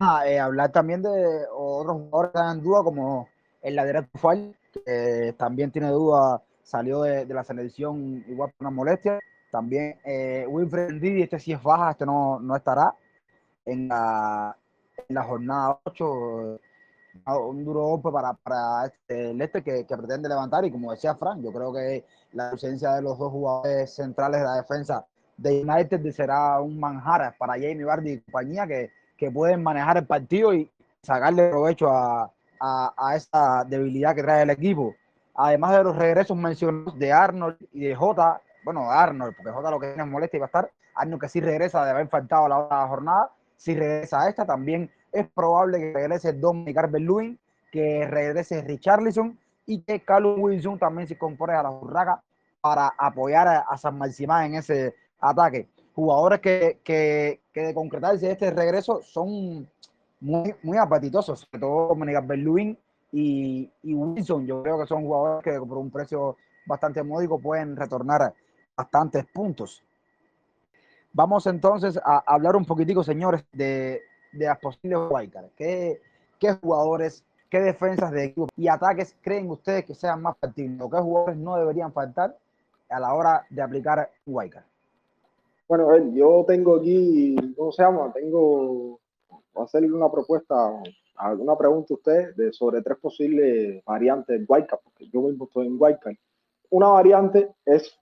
Ah, 0.00 0.26
eh, 0.26 0.38
hablar 0.38 0.72
también 0.72 1.00
de 1.00 1.46
otros 1.54 1.96
jugadores 1.96 2.32
que 2.32 2.40
en 2.40 2.62
duda, 2.62 2.82
como 2.82 3.28
el 3.62 3.76
lateral 3.76 4.08
Tufal, 4.08 4.56
que 4.72 5.34
también 5.38 5.70
tiene 5.70 5.88
duda, 5.88 6.42
salió 6.62 7.02
de, 7.02 7.24
la 7.26 7.44
selección 7.44 8.24
igual 8.28 8.50
por 8.50 8.66
una 8.66 8.74
molestia. 8.74 9.20
También 9.50 10.00
eh, 10.04 10.44
Wilfred 10.48 11.00
Didi, 11.00 11.22
este 11.22 11.38
sí 11.38 11.52
es 11.52 11.62
baja, 11.62 11.92
este 11.92 12.04
no, 12.04 12.40
no 12.40 12.56
estará 12.56 12.94
en 13.64 13.88
la, 13.88 14.56
en 15.08 15.14
la 15.14 15.22
jornada 15.22 15.80
8 15.84 16.60
un 17.26 17.64
duro 17.64 17.82
golpe 17.82 18.10
para, 18.10 18.32
para 18.32 18.86
este, 18.86 19.30
el 19.30 19.40
este 19.42 19.62
que, 19.62 19.84
que, 19.84 19.96
pretende 19.96 20.30
levantar 20.30 20.64
y 20.64 20.70
como 20.70 20.92
decía 20.92 21.14
Frank, 21.14 21.42
yo 21.42 21.52
creo 21.52 21.72
que 21.72 22.06
la 22.32 22.50
ausencia 22.50 22.94
de 22.94 23.02
los 23.02 23.18
dos 23.18 23.30
jugadores 23.30 23.94
centrales 23.94 24.40
de 24.40 24.46
la 24.46 24.56
defensa 24.56 25.06
de 25.42 25.62
United 25.62 26.10
será 26.12 26.60
un 26.60 26.78
manjar 26.78 27.34
para 27.38 27.54
Jamie 27.54 27.84
Vardy 27.84 28.12
y 28.12 28.20
compañía 28.20 28.66
que, 28.66 28.90
que 29.16 29.30
pueden 29.30 29.62
manejar 29.62 29.96
el 29.98 30.06
partido 30.06 30.54
y 30.54 30.70
sacarle 31.02 31.48
provecho 31.48 31.88
a, 31.88 32.30
a, 32.60 33.18
a 33.32 33.64
debilidad 33.64 34.14
que 34.14 34.22
trae 34.22 34.42
el 34.42 34.50
equipo. 34.50 34.94
Además 35.34 35.76
de 35.76 35.84
los 35.84 35.96
regresos 35.96 36.36
mencionados 36.36 36.98
de 36.98 37.12
Arnold 37.12 37.56
y 37.72 37.80
de 37.80 37.94
Jota, 37.94 38.40
bueno, 38.64 38.90
Arnold, 38.90 39.34
porque 39.36 39.50
Jota 39.50 39.70
lo 39.70 39.80
que 39.80 39.92
tiene 39.94 40.24
es 40.24 40.34
y 40.34 40.38
va 40.38 40.44
a 40.44 40.46
estar, 40.46 40.70
Arnold 40.94 41.22
que 41.22 41.28
sí 41.28 41.40
regresa 41.40 41.84
de 41.84 41.90
haber 41.90 42.08
faltado 42.08 42.48
la 42.48 42.58
otra 42.58 42.86
jornada, 42.86 43.30
si 43.56 43.74
regresa 43.74 44.22
a 44.22 44.28
esta, 44.28 44.44
también 44.44 44.90
es 45.12 45.26
probable 45.28 45.78
que 45.78 45.92
regrese 45.92 46.32
Dominic 46.32 46.76
Calvert-Lewin, 46.76 47.38
que 47.70 48.06
regrese 48.06 48.62
Richarlison 48.62 49.38
y 49.66 49.80
que 49.82 50.00
Carlos 50.00 50.38
Wilson 50.38 50.78
también 50.78 51.08
se 51.08 51.14
incorpore 51.14 51.54
a 51.54 51.62
la 51.62 51.70
burraca 51.70 52.22
para 52.60 52.92
apoyar 52.96 53.64
a, 53.68 53.76
San 53.76 53.98
Maximán 53.98 54.46
en 54.46 54.54
ese 54.56 54.94
ataque. 55.22 55.68
Jugadores 55.94 56.40
que, 56.40 56.80
que, 56.84 57.40
que 57.52 57.60
de 57.62 57.74
concretarse 57.74 58.30
este 58.30 58.50
regreso 58.50 59.00
son 59.02 59.68
muy, 60.20 60.54
muy 60.62 60.78
apetitosos, 60.78 61.40
sobre 61.40 61.60
todo 61.60 61.88
Dominic 61.88 62.16
Calvert-Lewin 62.16 62.78
y, 63.12 63.70
y 63.82 63.94
Wilson. 63.94 64.46
Yo 64.46 64.62
creo 64.62 64.78
que 64.78 64.86
son 64.86 65.02
jugadores 65.02 65.44
que 65.44 65.58
por 65.58 65.78
un 65.78 65.90
precio 65.90 66.36
bastante 66.66 67.02
módico 67.02 67.38
pueden 67.38 67.76
retornar 67.76 68.34
bastantes 68.76 69.26
puntos. 69.26 69.82
Vamos 71.12 71.46
entonces 71.46 72.00
a 72.02 72.22
hablar 72.26 72.56
un 72.56 72.64
poquitico, 72.64 73.04
señores, 73.04 73.44
de, 73.52 74.00
de 74.32 74.46
las 74.46 74.58
posibles 74.58 74.98
wildcards. 75.10 75.50
¿Qué, 75.56 76.00
¿Qué 76.38 76.54
jugadores, 76.54 77.22
qué 77.50 77.60
defensas 77.60 78.10
de 78.12 78.24
equipo 78.24 78.48
y 78.56 78.68
ataques 78.68 79.14
creen 79.20 79.50
ustedes 79.50 79.84
que 79.84 79.94
sean 79.94 80.22
más 80.22 80.38
factibles? 80.38 80.80
¿O 80.80 80.88
qué 80.88 80.96
jugadores 80.98 81.36
no 81.36 81.56
deberían 81.56 81.92
faltar 81.92 82.38
a 82.88 82.98
la 82.98 83.12
hora 83.12 83.44
de 83.50 83.60
aplicar 83.60 84.10
wildcard? 84.24 84.64
Bueno, 85.68 85.88
a 85.88 85.94
ver, 85.94 86.12
yo 86.12 86.44
tengo 86.46 86.76
aquí, 86.76 87.36
¿cómo 87.56 87.72
se 87.72 87.82
llama? 87.82 88.12
Tengo, 88.12 89.00
voy 89.28 89.62
a 89.62 89.64
hacerle 89.64 89.92
una 89.92 90.10
propuesta, 90.10 90.54
alguna 91.16 91.56
pregunta 91.56 91.94
a 91.94 91.96
usted 91.96 92.34
de, 92.34 92.52
sobre 92.52 92.82
tres 92.82 92.98
posibles 92.98 93.82
variantes 93.84 94.38
de 94.38 94.46
wildcard, 94.46 94.80
porque 94.84 95.08
yo 95.08 95.22
mismo 95.22 95.46
estoy 95.46 95.66
en 95.66 95.76
wildcard. 95.78 96.16
Una 96.70 96.88
variante 96.88 97.54
es, 97.64 97.98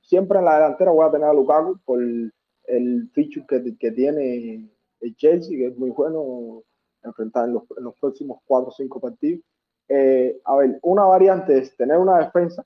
siempre 0.00 0.38
en 0.38 0.44
la 0.44 0.54
delantera 0.56 0.90
voy 0.92 1.06
a 1.06 1.10
tener 1.10 1.28
a 1.28 1.34
Lukaku 1.34 1.78
por 1.84 2.00
el 2.00 3.10
feature 3.12 3.46
que, 3.48 3.76
que 3.78 3.90
tiene 3.92 4.70
el 5.00 5.16
Chelsea, 5.16 5.56
que 5.56 5.66
es 5.68 5.76
muy 5.76 5.90
bueno 5.90 6.62
enfrentar 7.02 7.46
en 7.46 7.54
los, 7.54 7.64
en 7.76 7.84
los 7.84 7.94
próximos 7.98 8.40
cuatro 8.46 8.68
o 8.68 8.72
cinco 8.72 9.00
partidos. 9.00 9.42
Eh, 9.88 10.40
a 10.44 10.56
ver, 10.56 10.78
una 10.82 11.04
variante 11.04 11.58
es 11.58 11.76
tener 11.76 11.98
una 11.98 12.18
defensa, 12.18 12.64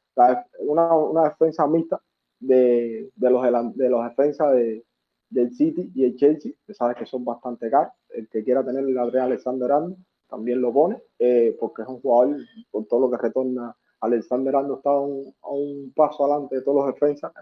una, 0.58 0.94
una, 0.94 1.24
defensa 1.24 1.66
mixta 1.66 2.00
de, 2.40 3.10
de, 3.14 3.30
los, 3.30 3.42
de 3.76 3.88
los 3.88 4.04
defensas 4.04 4.52
de, 4.52 4.84
del 5.30 5.54
City 5.54 5.90
y 5.94 6.04
el 6.04 6.16
Chelsea, 6.16 6.52
que 6.66 6.74
sabes 6.74 6.96
que 6.96 7.06
son 7.06 7.24
bastante 7.24 7.70
caros. 7.70 7.92
El 8.10 8.28
que 8.28 8.44
quiera 8.44 8.64
tener 8.64 8.84
el 8.84 8.94
Gabriel 8.94 9.24
Alexander 9.24 9.70
Arnold 9.72 9.96
también 10.28 10.60
lo 10.60 10.72
pone, 10.72 11.00
eh, 11.18 11.56
porque 11.60 11.82
es 11.82 11.88
un 11.88 12.00
jugador, 12.00 12.36
por 12.70 12.86
todo 12.86 13.00
lo 13.00 13.10
que 13.10 13.18
retorna, 13.18 13.76
Alexander 14.00 14.56
Arnold 14.56 14.78
está 14.78 14.90
a 14.90 15.00
un, 15.00 15.34
a 15.42 15.50
un 15.50 15.92
paso 15.94 16.24
adelante 16.24 16.56
de 16.56 16.62
todos 16.62 16.84
los 16.84 16.94
defensas, 16.94 17.32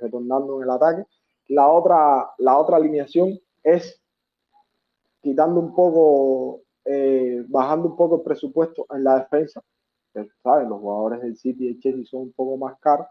retornando 0.00 0.56
en 0.56 0.62
el 0.64 0.70
ataque. 0.70 1.04
La 1.48 1.68
otra, 1.68 2.30
la 2.38 2.58
otra 2.58 2.76
alineación 2.76 3.38
es 3.62 4.00
quitando 5.20 5.60
un 5.60 5.74
poco, 5.74 6.60
eh, 6.84 7.44
bajando 7.48 7.88
un 7.88 7.96
poco 7.96 8.16
el 8.16 8.22
presupuesto 8.22 8.86
en 8.90 9.04
la 9.04 9.20
defensa, 9.20 9.62
que, 10.12 10.28
¿sabes? 10.42 10.68
Los 10.68 10.80
jugadores 10.80 11.22
del 11.22 11.36
City 11.36 11.64
y 11.64 11.68
el 11.68 11.80
Chelsea 11.80 12.04
son 12.04 12.22
un 12.22 12.32
poco 12.32 12.56
más 12.56 12.78
caros, 12.78 13.06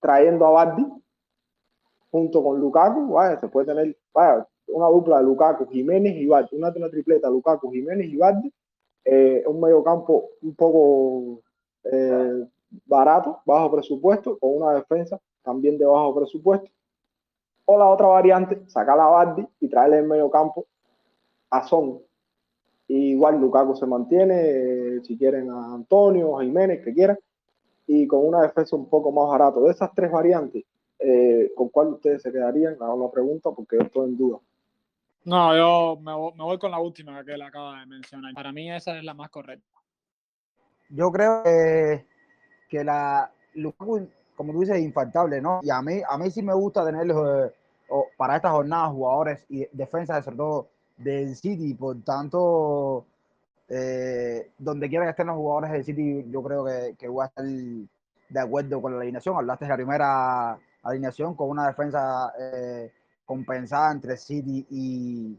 trayendo 0.00 0.46
a 0.46 0.50
Bardi 0.50 0.86
junto 2.10 2.42
con 2.42 2.58
Lukaku, 2.58 3.14
se 3.40 3.48
puede 3.48 3.66
tener 3.66 3.96
una 4.68 4.86
dupla 4.88 5.18
de 5.18 5.24
Lukaku, 5.24 5.66
Jiménez 5.68 6.16
y 6.16 6.26
Bardi, 6.26 6.56
una, 6.56 6.72
una 6.74 6.90
tripleta 6.90 7.30
Lukaku, 7.30 7.70
Jiménez 7.70 8.08
y 8.08 8.16
Bardi, 8.16 8.52
eh, 9.04 9.44
un 9.46 9.60
medio 9.60 9.82
campo 9.82 10.30
un 10.42 10.54
poco 10.54 11.40
eh, 11.84 12.46
barato, 12.86 13.40
bajo 13.44 13.70
presupuesto, 13.70 14.38
con 14.38 14.56
una 14.56 14.74
defensa 14.74 15.20
también 15.42 15.78
de 15.78 15.86
bajo 15.86 16.14
presupuesto. 16.14 16.70
O 17.64 17.78
la 17.78 17.86
otra 17.86 18.08
variante, 18.08 18.62
sacar 18.66 18.98
a 18.98 19.06
Bardi 19.06 19.46
y 19.60 19.68
traerle 19.68 19.98
el 19.98 20.06
medio 20.06 20.30
campo 20.30 20.66
a 21.50 21.62
Son. 21.66 22.00
Igual 22.88 23.40
Lukaku 23.40 23.76
se 23.76 23.86
mantiene, 23.86 25.00
si 25.04 25.16
quieren 25.16 25.48
a 25.50 25.74
Antonio, 25.74 26.38
Jiménez, 26.38 26.84
que 26.84 26.92
quieran, 26.92 27.16
y 27.92 28.06
con 28.06 28.24
una 28.24 28.42
defensa 28.42 28.76
un 28.76 28.88
poco 28.88 29.10
más 29.10 29.28
barato. 29.28 29.64
De 29.64 29.72
esas 29.72 29.90
tres 29.92 30.12
variantes, 30.12 30.64
eh, 31.00 31.50
¿con 31.56 31.70
cuál 31.70 31.88
ustedes 31.88 32.22
se 32.22 32.30
quedarían? 32.30 32.76
Hago 32.80 32.94
una 32.94 33.10
pregunta 33.10 33.50
porque 33.50 33.78
yo 33.78 33.82
estoy 33.82 34.10
en 34.10 34.16
duda. 34.16 34.38
No, 35.24 35.56
yo 35.56 36.00
me 36.00 36.14
voy, 36.14 36.56
con 36.60 36.70
la 36.70 36.78
última 36.78 37.24
que 37.24 37.32
él 37.32 37.42
acaba 37.42 37.80
de 37.80 37.86
mencionar. 37.86 38.32
Para 38.32 38.52
mí 38.52 38.70
esa 38.70 38.96
es 38.96 39.02
la 39.02 39.12
más 39.12 39.28
correcta. 39.30 39.66
Yo 40.88 41.10
creo 41.10 41.42
que, 41.42 42.06
que 42.68 42.84
la 42.84 43.28
Lukaku, 43.54 44.08
como 44.36 44.52
tú 44.52 44.60
dices, 44.60 44.76
es 44.76 44.84
infaltable, 44.84 45.40
¿no? 45.40 45.58
Y 45.64 45.70
a 45.70 45.82
mí, 45.82 46.00
a 46.08 46.16
mí 46.16 46.30
sí 46.30 46.44
me 46.44 46.54
gusta 46.54 46.86
tener 46.86 47.10
eh, 47.10 47.50
para 48.16 48.36
estas 48.36 48.52
jornadas 48.52 48.92
jugadores 48.92 49.44
y 49.48 49.66
defensas, 49.72 50.24
sobre 50.24 50.36
todo 50.36 50.68
del 50.96 51.34
City, 51.34 51.74
por 51.74 52.00
tanto, 52.04 53.04
eh, 53.70 54.50
donde 54.58 54.88
quiera 54.88 55.04
que 55.04 55.10
estén 55.10 55.28
los 55.28 55.36
jugadores 55.36 55.70
del 55.70 55.84
City, 55.84 56.26
yo 56.28 56.42
creo 56.42 56.64
que, 56.64 56.96
que, 56.98 57.08
voy 57.08 57.22
a 57.24 57.28
estar 57.28 57.44
de 57.44 58.40
acuerdo 58.40 58.82
con 58.82 58.94
la 58.94 59.00
alineación. 59.00 59.36
Hablaste 59.36 59.64
de 59.64 59.68
la 59.68 59.76
primera 59.76 60.58
alineación 60.82 61.34
con 61.34 61.50
una 61.50 61.68
defensa 61.68 62.32
eh, 62.38 62.90
compensada 63.24 63.92
entre 63.92 64.16
City 64.16 64.66
y, 64.70 65.38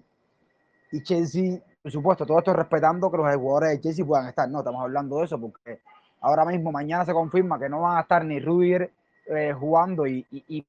Chelsea. 1.03 1.59
Por 1.81 1.91
supuesto, 1.91 2.25
todo 2.25 2.39
esto 2.39 2.53
respetando 2.53 3.11
que 3.11 3.17
los 3.17 3.35
jugadores 3.35 3.71
de 3.71 3.81
Chelsea 3.81 4.05
puedan 4.05 4.27
estar. 4.27 4.50
No, 4.50 4.59
estamos 4.59 4.81
hablando 4.81 5.17
de 5.17 5.25
eso 5.25 5.39
porque 5.39 5.79
ahora 6.21 6.45
mismo, 6.45 6.71
mañana 6.71 7.05
se 7.05 7.13
confirma 7.13 7.59
que 7.59 7.69
no 7.69 7.81
van 7.81 7.97
a 7.97 8.01
estar 8.01 8.23
ni 8.23 8.39
Rudiger 8.39 8.91
eh, 9.27 9.53
jugando 9.53 10.07
y, 10.07 10.25
y, 10.31 10.43
y 10.47 10.65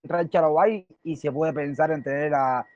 y 1.04 1.16
se 1.16 1.32
puede 1.32 1.52
pensar 1.52 1.90
en 1.90 2.02
tener 2.02 2.34
a 2.34 2.66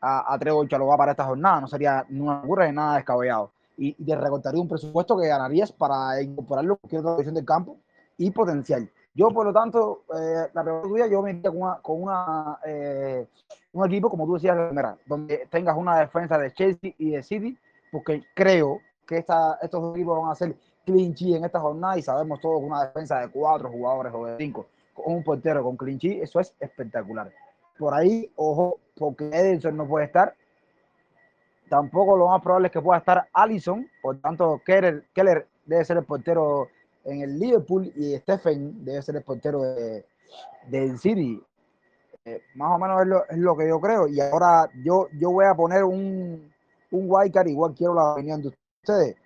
a, 0.00 0.34
a 0.34 0.38
Trevor 0.38 0.68
va 0.72 0.96
para 0.96 1.12
esta 1.12 1.24
jornada. 1.24 1.60
No 1.60 1.68
sería 1.68 2.04
una 2.10 2.40
locura 2.40 2.66
de 2.66 2.72
nada 2.72 2.96
descabellado. 2.96 3.50
Y, 3.78 3.94
y 3.98 4.04
te 4.04 4.14
recortaría 4.14 4.60
un 4.60 4.68
presupuesto 4.68 5.16
que 5.16 5.28
ganarías 5.28 5.72
para 5.72 6.20
incorporarlo 6.20 6.74
en 6.74 6.78
cualquier 6.78 7.00
otra 7.00 7.12
división 7.12 7.34
del 7.36 7.44
campo 7.44 7.78
y 8.18 8.30
potencial. 8.30 8.90
Yo, 9.14 9.30
por 9.30 9.46
lo 9.46 9.52
tanto, 9.52 10.04
eh, 10.14 10.48
la 10.52 10.62
pregunta 10.62 10.88
tuya, 10.88 11.06
yo 11.06 11.22
me 11.22 11.30
iría 11.30 11.50
con, 11.50 11.62
una, 11.62 11.78
con 11.80 12.02
una, 12.02 12.58
eh, 12.66 13.26
un 13.72 13.86
equipo, 13.86 14.10
como 14.10 14.26
tú 14.26 14.34
decías, 14.34 14.56
donde 15.06 15.48
tengas 15.50 15.76
una 15.76 15.98
defensa 15.98 16.36
de 16.36 16.52
Chelsea 16.52 16.94
y 16.98 17.10
de 17.12 17.22
City, 17.22 17.58
porque 17.90 18.22
creo 18.34 18.80
que 19.06 19.16
esta, 19.16 19.58
estos 19.62 19.80
dos 19.80 19.96
equipos 19.96 20.20
van 20.20 20.30
a 20.30 20.34
ser 20.34 20.54
clinchy 20.84 21.34
en 21.34 21.44
esta 21.44 21.60
jornada 21.60 21.98
y 21.98 22.02
sabemos 22.02 22.40
todos 22.40 22.62
una 22.62 22.84
defensa 22.84 23.20
de 23.20 23.28
cuatro 23.28 23.70
jugadores 23.70 24.12
o 24.14 24.26
de 24.26 24.36
cinco 24.36 24.66
con 24.98 25.14
un 25.14 25.24
portero 25.24 25.62
con 25.62 25.76
clinchy, 25.76 26.20
eso 26.20 26.40
es 26.40 26.54
espectacular. 26.60 27.32
Por 27.78 27.94
ahí, 27.94 28.30
ojo, 28.36 28.78
porque 28.96 29.30
Edison 29.32 29.76
no 29.76 29.86
puede 29.86 30.06
estar. 30.06 30.34
Tampoco 31.68 32.16
lo 32.16 32.28
más 32.28 32.42
probable 32.42 32.68
es 32.68 32.72
que 32.72 32.80
pueda 32.80 32.98
estar 32.98 33.28
Allison. 33.32 33.86
Por 34.02 34.20
tanto, 34.20 34.60
Keller, 34.64 35.04
Keller 35.14 35.46
debe 35.66 35.84
ser 35.84 35.98
el 35.98 36.04
portero 36.04 36.68
en 37.04 37.22
el 37.22 37.38
Liverpool 37.38 37.92
y 37.96 38.16
Stephen 38.16 38.84
debe 38.84 39.02
ser 39.02 39.16
el 39.16 39.22
portero 39.22 39.62
de, 39.62 40.04
del 40.68 40.98
City. 40.98 41.42
Eh, 42.24 42.42
más 42.54 42.74
o 42.74 42.78
menos 42.78 43.00
es 43.02 43.06
lo, 43.06 43.24
es 43.28 43.38
lo, 43.38 43.56
que 43.56 43.68
yo 43.68 43.80
creo. 43.80 44.08
Y 44.08 44.20
ahora 44.20 44.68
yo, 44.82 45.08
yo 45.18 45.30
voy 45.30 45.46
a 45.46 45.54
poner 45.54 45.84
un, 45.84 46.52
un 46.90 47.06
wildcard, 47.06 47.46
igual 47.48 47.74
quiero 47.74 47.94
la 47.94 48.12
opinión 48.12 48.42
de 48.42 48.48
ustedes. 48.82 49.16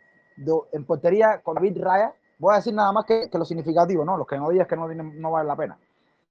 en 0.73 0.85
portería 0.85 1.41
con 1.43 1.55
David 1.55 1.79
Raya, 1.81 2.15
voy 2.39 2.55
a 2.55 2.57
decir 2.57 2.75
nada 2.75 2.93
más 2.93 3.05
que, 3.05 3.29
que 3.31 3.39
lo 3.39 3.45
significativo, 3.45 4.05
¿no? 4.05 4.17
Los 4.17 4.27
que 4.27 4.37
no 4.37 4.51
digas 4.51 4.67
que 4.69 4.77
no, 4.77 4.89
no 4.89 5.31
vale 5.31 5.49
la 5.49 5.57
pena. 5.57 5.79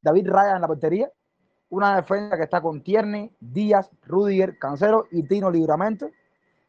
David 0.02 0.30
Raya 0.30 0.56
en 0.56 0.62
la 0.62 0.68
portería, 0.68 1.12
una 1.72 1.96
defensa 1.96 2.38
que 2.38 2.44
está 2.44 2.62
con 2.62 2.82
Tierney, 2.82 3.32
Díaz, 3.40 3.90
Rudiger, 4.06 4.58
Cancelo 4.60 5.08
y 5.12 5.24
Tino 5.24 5.50
Libramento. 5.50 6.12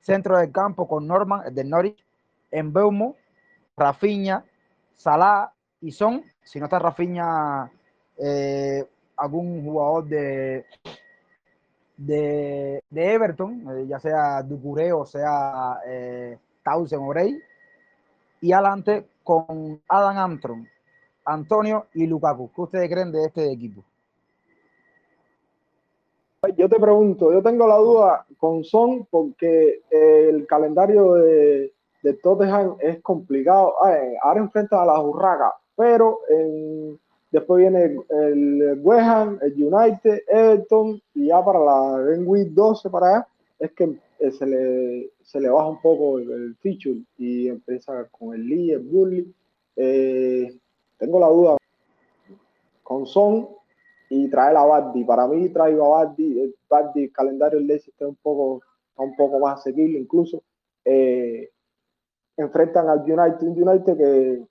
Centro 0.00 0.38
del 0.38 0.50
campo 0.50 0.88
con 0.88 1.06
Norman, 1.06 1.47
el 1.47 1.54
de 1.54 1.64
Norwich, 1.64 2.04
Beumo, 2.50 3.16
Rafiña, 3.76 4.44
Salah 4.94 5.52
y 5.80 5.92
Son. 5.92 6.25
Si 6.42 6.59
no 6.59 6.66
está 6.66 6.78
Rafiña, 6.78 7.71
eh, 8.18 8.85
algún 9.16 9.64
jugador 9.64 10.06
de, 10.06 10.66
de, 11.97 12.82
Everton, 12.90 13.64
eh, 13.71 13.87
ya 13.88 14.00
sea 14.00 14.42
Ducuré 14.42 14.92
o 14.92 15.06
sea 15.06 15.78
eh, 15.87 16.38
Tausen 16.62 17.00
y 18.40 18.52
adelante 18.52 19.06
con 19.23 19.80
Adam 19.88 20.18
Antron, 20.18 20.68
Antonio 21.25 21.87
y 21.94 22.06
Lukaku. 22.06 22.50
¿Qué 22.52 22.61
ustedes 22.61 22.90
creen 22.90 23.12
de 23.12 23.25
este 23.25 23.52
equipo? 23.52 23.85
Yo 26.57 26.69
te 26.69 26.81
pregunto, 26.81 27.33
yo 27.33 27.43
tengo 27.43 27.67
la 27.67 27.77
duda 27.77 28.27
con 28.39 28.65
Son 28.65 29.07
porque 29.11 29.83
el 29.91 30.47
calendario 30.47 31.15
de, 31.15 31.73
de 32.03 32.13
Tottenham 32.15 32.77
es 32.81 33.01
complicado. 33.01 33.75
ahora 34.23 34.41
enfrenta 34.41 34.83
a 34.83 34.87
la 34.87 35.01
Urraca, 35.01 35.55
pero 35.77 36.19
después 37.31 37.61
viene 37.61 37.97
el 38.11 38.81
West 38.83 39.07
Ham, 39.07 39.39
el 39.41 39.53
United, 39.53 40.23
Everton 40.27 41.01
y 41.15 41.27
ya 41.29 41.45
para 41.45 41.61
la 41.61 42.03
Game 42.03 42.25
Week 42.25 42.49
12 42.49 42.91
para 42.91 43.09
allá 43.09 43.27
es 43.63 43.71
que 43.73 43.97
eh, 44.19 44.33
se 44.33 44.45
le, 44.45 45.11
se 45.23 45.41
le 45.41 45.49
baja 45.49 45.69
un 45.69 45.81
poco 45.81 46.19
el, 46.19 46.57
feature 46.57 47.01
y 47.17 47.49
empieza 47.49 48.07
con 48.11 48.35
el 48.35 48.45
Lee, 48.45 48.73
el 48.73 48.81
Burley. 48.81 49.33
Eh, 49.77 50.59
tengo 50.99 51.21
la 51.21 51.29
duda 51.29 51.57
con 52.83 53.07
Son 53.07 53.49
y 54.14 54.28
traer 54.28 54.54
a 54.59 54.64
Bardi. 54.64 55.04
Para 55.04 55.26
mí 55.26 55.49
traigo 55.49 55.97
a 55.97 56.04
Bardi, 56.04 56.38
el 56.38 56.54
Bardi, 56.69 57.04
el 57.04 57.12
calendario 57.12 57.59
del 57.59 57.66
Leicester 57.66 57.95
está 57.95 58.07
un 58.07 58.16
poco, 58.16 58.61
un 58.97 59.16
poco 59.16 59.38
más 59.38 59.61
asequible 59.61 59.99
incluso. 59.99 60.42
Eh, 60.85 61.50
enfrentan 62.37 62.90
al 62.90 63.00
United, 63.00 63.40
un 63.40 63.62
United 63.62 63.97
que, 63.97 64.47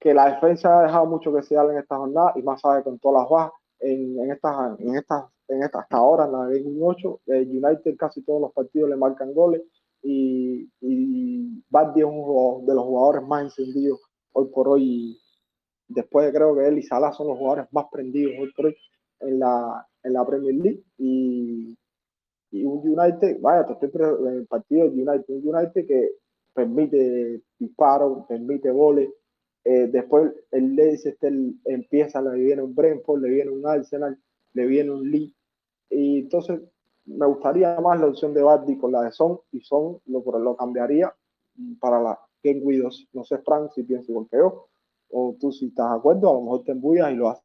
que 0.00 0.14
la 0.14 0.32
defensa 0.32 0.78
ha 0.78 0.84
dejado 0.84 1.04
mucho 1.04 1.34
que 1.34 1.42
se 1.42 1.54
en 1.54 1.76
esta 1.76 1.98
jornada 1.98 2.32
y 2.36 2.42
más 2.42 2.62
sabe 2.62 2.82
con 2.82 2.98
todas 2.98 3.22
las 3.22 3.30
bajas 3.30 3.52
en, 3.80 4.18
en 4.18 4.30
estas, 4.30 4.80
en 4.80 4.96
estas, 4.96 5.24
en 5.48 5.62
estas 5.62 5.82
hasta 5.82 5.96
ahora 5.98 6.24
en 6.24 6.32
la 6.32 6.46
Game 6.46 6.78
8, 6.80 7.20
el 7.26 7.62
United 7.62 7.94
casi 7.98 8.22
todos 8.22 8.40
los 8.40 8.52
partidos 8.54 8.88
le 8.88 8.96
marcan 8.96 9.34
goles 9.34 9.60
y, 10.02 10.70
y 10.80 11.62
Bardi 11.68 12.00
es 12.00 12.06
uno 12.06 12.62
de 12.66 12.74
los 12.74 12.84
jugadores 12.84 13.28
más 13.28 13.42
encendidos 13.42 14.00
hoy 14.32 14.46
por 14.46 14.68
hoy. 14.68 15.20
Después 15.88 16.32
creo 16.32 16.56
que 16.56 16.66
él 16.66 16.78
y 16.78 16.82
Salah 16.82 17.12
son 17.12 17.28
los 17.28 17.38
jugadores 17.38 17.66
más 17.72 17.86
prendidos 17.90 18.34
hoy 18.40 18.52
por 18.52 18.66
hoy 18.66 18.76
en 19.20 19.38
la, 19.38 19.86
en 20.02 20.12
la 20.12 20.26
Premier 20.26 20.54
League 20.54 20.82
y, 20.98 21.76
y 22.50 22.64
un 22.64 22.88
United, 22.88 23.38
vaya, 23.40 23.66
te 23.66 23.86
estoy 23.86 23.90
en 24.00 24.34
el 24.34 24.46
partido 24.46 24.86
United, 24.86 25.24
un 25.28 25.54
United 25.54 25.86
que 25.86 26.10
permite 26.54 27.42
disparos, 27.58 28.26
permite 28.26 28.70
goles. 28.70 29.10
Eh, 29.64 29.88
después 29.88 30.32
el 30.50 30.76
Leicester 30.76 31.32
empieza, 31.64 32.20
le 32.22 32.38
viene 32.38 32.62
un 32.62 32.74
Brentford, 32.74 33.22
le 33.22 33.30
viene 33.30 33.50
un 33.50 33.66
Arsenal, 33.66 34.18
le 34.52 34.66
viene 34.66 34.90
un 34.90 35.10
Lee. 35.10 35.34
Y 35.90 36.20
entonces 36.20 36.60
me 37.06 37.26
gustaría 37.26 37.78
más 37.80 38.00
la 38.00 38.06
opción 38.06 38.32
de 38.34 38.42
Bardi 38.42 38.78
con 38.78 38.92
la 38.92 39.02
de 39.02 39.12
Son 39.12 39.40
y 39.52 39.60
Son 39.60 40.00
lo, 40.06 40.22
lo 40.38 40.56
cambiaría 40.56 41.14
para 41.80 42.00
la 42.02 42.18
Game 42.42 42.60
Widows. 42.60 43.08
No 43.12 43.24
sé, 43.24 43.38
Frank, 43.38 43.72
si 43.74 43.82
piensas 43.82 44.08
igual 44.08 44.26
que 44.30 44.36
yo, 44.38 44.68
o 45.14 45.36
tú 45.38 45.52
si 45.52 45.66
estás 45.66 45.90
de 45.90 45.96
acuerdo, 45.96 46.30
a 46.30 46.34
lo 46.34 46.40
mejor 46.42 46.64
te 46.64 46.72
embullas 46.72 47.12
y 47.12 47.14
lo 47.14 47.28
haces. 47.28 47.44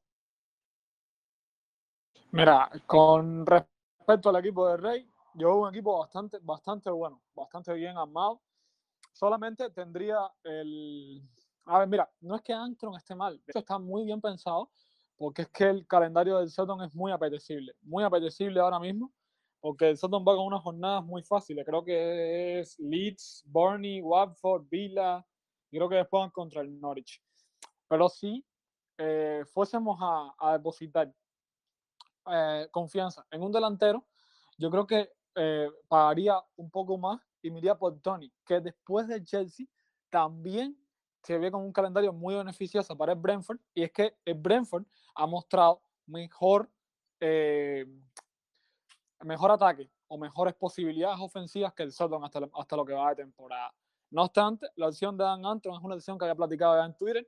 Mira, 2.32 2.70
con 2.86 3.46
respecto 3.46 4.30
al 4.30 4.38
equipo 4.38 4.68
de 4.68 4.78
Rey, 4.78 5.12
yo 5.36 5.48
veo 5.48 5.62
un 5.62 5.70
equipo 5.70 6.00
bastante, 6.00 6.40
bastante 6.42 6.90
bueno, 6.90 7.22
bastante 7.36 7.74
bien 7.74 7.98
armado 7.98 8.42
solamente 9.20 9.70
tendría 9.72 10.32
el... 10.44 11.22
A 11.66 11.80
ver, 11.80 11.88
mira, 11.88 12.10
no 12.22 12.36
es 12.36 12.42
que 12.42 12.54
Antron 12.54 12.96
esté 12.96 13.14
mal, 13.16 13.42
esto 13.46 13.60
está 13.60 13.78
muy 13.78 14.06
bien 14.06 14.22
pensado, 14.22 14.72
porque 15.18 15.44
es 15.44 15.50
que 15.50 15.66
el 15.66 15.86
calendario 15.86 16.40
del 16.40 16.50
Sutton 16.50 16.82
es 16.84 16.96
muy 16.96 17.12
apetecible, 17.12 17.74
muy 17.82 18.04
apetecible 18.04 18.60
ahora 18.60 18.80
mismo, 18.80 19.14
porque 19.60 19.90
el 19.90 19.98
Sutton 19.98 20.24
va 20.28 20.36
con 20.36 20.48
unas 20.48 20.62
jornadas 20.62 21.04
muy 21.04 21.22
fáciles, 21.22 21.66
creo 21.66 21.84
que 21.84 22.60
es 22.60 22.80
Leeds, 22.80 23.44
Burnley, 23.46 24.02
Watford, 24.02 24.66
Villa, 24.70 25.24
y 25.70 25.78
creo 25.78 25.90
que 25.90 25.98
después 25.98 26.22
van 26.22 26.32
contra 26.32 26.62
el 26.62 26.80
Norwich. 26.80 27.22
Pero 27.90 28.08
si 28.08 28.46
eh, 28.98 29.44
fuésemos 29.52 29.98
a, 30.02 30.54
depositar 30.54 31.14
eh, 32.32 32.68
confianza 32.72 33.26
en 33.32 33.44
un 33.44 33.52
delantero, 33.52 34.06
yo 34.58 34.70
creo 34.70 34.88
que 34.88 35.12
eh, 35.36 35.70
pagaría 35.88 36.42
un 36.56 36.70
poco 36.70 36.98
más 36.98 37.20
y 37.42 37.52
me 37.52 37.62
por 37.76 38.00
Tony, 38.02 38.32
que 38.46 38.60
después 38.60 39.08
del 39.08 39.24
Chelsea 39.24 39.66
también 40.10 40.78
se 41.24 41.38
ve 41.38 41.52
con 41.52 41.62
un 41.62 41.74
calendario 41.74 42.14
muy 42.14 42.36
beneficioso 42.36 42.98
para 42.98 43.14
el 43.14 43.20
Brentford, 43.20 43.60
y 43.74 43.84
es 43.84 43.92
que 43.92 44.18
el 44.26 44.36
Brentford 44.36 44.86
ha 45.16 45.26
mostrado 45.26 45.82
mejor, 46.06 46.70
eh, 47.20 47.86
mejor 49.22 49.52
ataque 49.52 49.90
o 50.08 50.18
mejores 50.18 50.54
posibilidades 50.56 51.20
ofensivas 51.20 51.74
que 51.74 51.84
el 51.84 51.92
Soton 51.92 52.24
hasta, 52.24 52.42
hasta 52.54 52.76
lo 52.76 52.86
que 52.86 52.94
va 52.94 53.10
de 53.10 53.24
temporada. 53.24 53.74
No 54.12 54.24
obstante, 54.24 54.68
la 54.76 54.88
opción 54.88 55.18
de 55.18 55.24
Dan 55.24 55.46
Antron 55.46 55.76
es 55.76 55.84
una 55.84 55.96
opción 55.96 56.18
que 56.18 56.26
había 56.26 56.36
platicado 56.36 56.78
ya 56.78 56.86
en 56.86 56.96
Twitter 56.96 57.28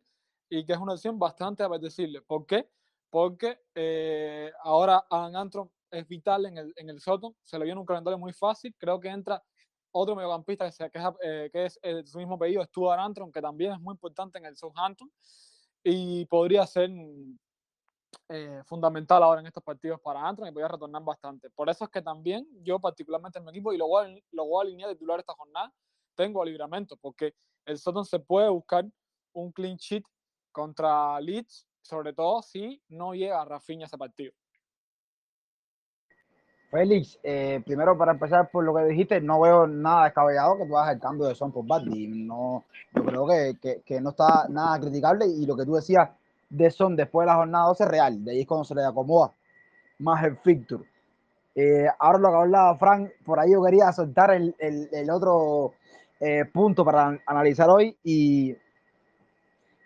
y 0.52 0.66
que 0.66 0.74
es 0.74 0.80
una 0.80 0.94
opción 0.94 1.18
bastante 1.18 1.64
apetecible. 1.64 2.22
¿Por 2.22 2.46
qué? 2.46 2.70
Porque 3.10 3.62
eh, 3.74 4.52
ahora 4.64 5.04
Dan 5.10 5.36
Antron 5.36 5.72
es 5.90 6.06
vital 6.08 6.46
en 6.46 6.58
el, 6.58 6.74
en 6.76 6.90
el 6.90 7.00
Soton, 7.00 7.36
se 7.42 7.58
le 7.58 7.66
viene 7.66 7.80
un 7.80 7.86
calendario 7.86 8.18
muy 8.18 8.34
fácil, 8.34 8.76
creo 8.78 9.00
que 9.00 9.08
entra 9.08 9.42
otro 9.92 10.16
mediocampista 10.16 10.70
que, 10.70 10.90
que, 10.90 11.00
es, 11.00 11.06
eh, 11.24 11.50
que 11.52 11.66
es 11.66 11.80
eh, 11.82 12.04
su 12.06 12.18
mismo 12.18 12.38
pedido, 12.38 12.64
Stuart 12.66 13.00
Antron, 13.00 13.32
que 13.32 13.42
también 13.42 13.72
es 13.72 13.80
muy 13.80 13.94
importante 13.94 14.38
en 14.40 14.46
el 14.46 14.58
Southampton 14.58 15.10
y 15.84 16.26
podría 16.26 16.68
ser 16.68 16.90
eh, 18.28 18.62
fundamental 18.66 19.24
ahora 19.24 19.40
en 19.40 19.48
estos 19.48 19.64
partidos 19.64 20.02
para 20.02 20.28
Antron 20.28 20.50
y 20.50 20.52
podría 20.52 20.70
retornar 20.70 21.04
bastante. 21.04 21.50
Por 21.50 21.70
eso 21.70 21.86
es 21.86 21.90
que 21.90 22.02
también 22.02 22.46
yo 22.62 22.78
particularmente 22.80 23.40
en 23.40 23.46
mi 23.46 23.52
equipo, 23.52 23.72
y 23.72 23.78
lo 23.78 23.88
voy 23.88 24.06
a, 24.06 24.22
lo 24.32 24.46
voy 24.46 24.66
a 24.66 24.68
alinear 24.68 24.92
titular 24.92 25.20
esta 25.20 25.34
jornada, 25.34 25.74
tengo 26.16 26.44
libramento, 26.44 26.98
porque 26.98 27.36
el 27.66 27.78
Soton 27.78 28.06
se 28.06 28.20
puede 28.20 28.50
buscar 28.50 28.86
un 29.34 29.52
clean 29.54 29.78
sheet 29.78 30.04
contra 30.52 31.20
Leeds, 31.20 31.68
sobre 31.82 32.14
todo 32.14 32.42
si 32.42 32.82
no 32.90 33.14
llega 33.14 33.42
a 33.42 33.46
Rafinha 33.46 33.86
ese 33.86 33.98
partido. 33.98 34.34
Félix, 36.70 37.20
eh, 37.22 37.62
primero 37.66 37.98
para 37.98 38.14
empezar 38.14 38.50
por 38.50 38.64
lo 38.64 38.74
que 38.74 38.86
dijiste, 38.86 39.20
no 39.20 39.42
veo 39.42 39.68
nada 39.68 40.06
descabellado 40.06 40.58
que 40.58 40.66
tú 40.66 40.78
hagas 40.78 40.96
el 40.96 41.02
cambio 41.02 41.28
de 41.28 41.36
Son 41.36 41.52
por 41.52 41.68
Bardi. 41.68 42.08
No, 42.08 42.64
yo 42.96 43.04
creo 43.04 43.28
que, 43.28 43.82
que, 43.86 44.00
no 44.00 44.12
está 44.12 44.48
nada 44.48 44.80
criticable 44.80 45.28
y 45.28 45.46
lo 45.46 45.58
que 45.58 45.66
tú 45.66 45.76
decías 45.76 46.10
de 46.50 46.72
Son 46.72 46.96
después 46.96 47.26
de 47.26 47.32
la 47.32 47.36
jornada 47.36 47.68
12 47.68 47.84
es 47.84 47.90
real. 47.90 48.24
De 48.24 48.32
ahí 48.32 48.42
es 48.42 48.48
cuando 48.48 48.64
se 48.64 48.74
le 48.74 48.86
acomoda 48.86 49.34
más 50.00 50.24
el 50.24 50.38
fixture. 50.38 50.86
Eh, 51.56 51.88
ahora 52.00 52.20
lo 52.20 52.30
que 52.30 52.36
hablaba 52.36 52.78
Frank, 52.78 53.10
por 53.26 53.38
ahí 53.38 53.52
yo 53.52 53.62
quería 53.62 53.92
soltar 53.92 54.32
el, 54.32 54.56
el, 54.58 54.88
el 54.94 55.10
otro 55.10 55.74
eh, 56.22 56.46
punto 56.46 56.86
para 56.86 57.20
analizar 57.26 57.70
hoy 57.70 57.98
y, 58.04 58.56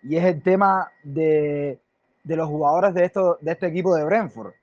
y 0.07 0.17
es 0.17 0.23
el 0.23 0.41
tema 0.41 0.91
de, 1.03 1.79
de 2.23 2.35
los 2.35 2.47
jugadores 2.47 2.93
de, 2.93 3.05
esto, 3.05 3.37
de 3.41 3.51
este 3.51 3.67
equipo 3.67 3.95
de 3.95 4.03
Brentford. 4.03 4.53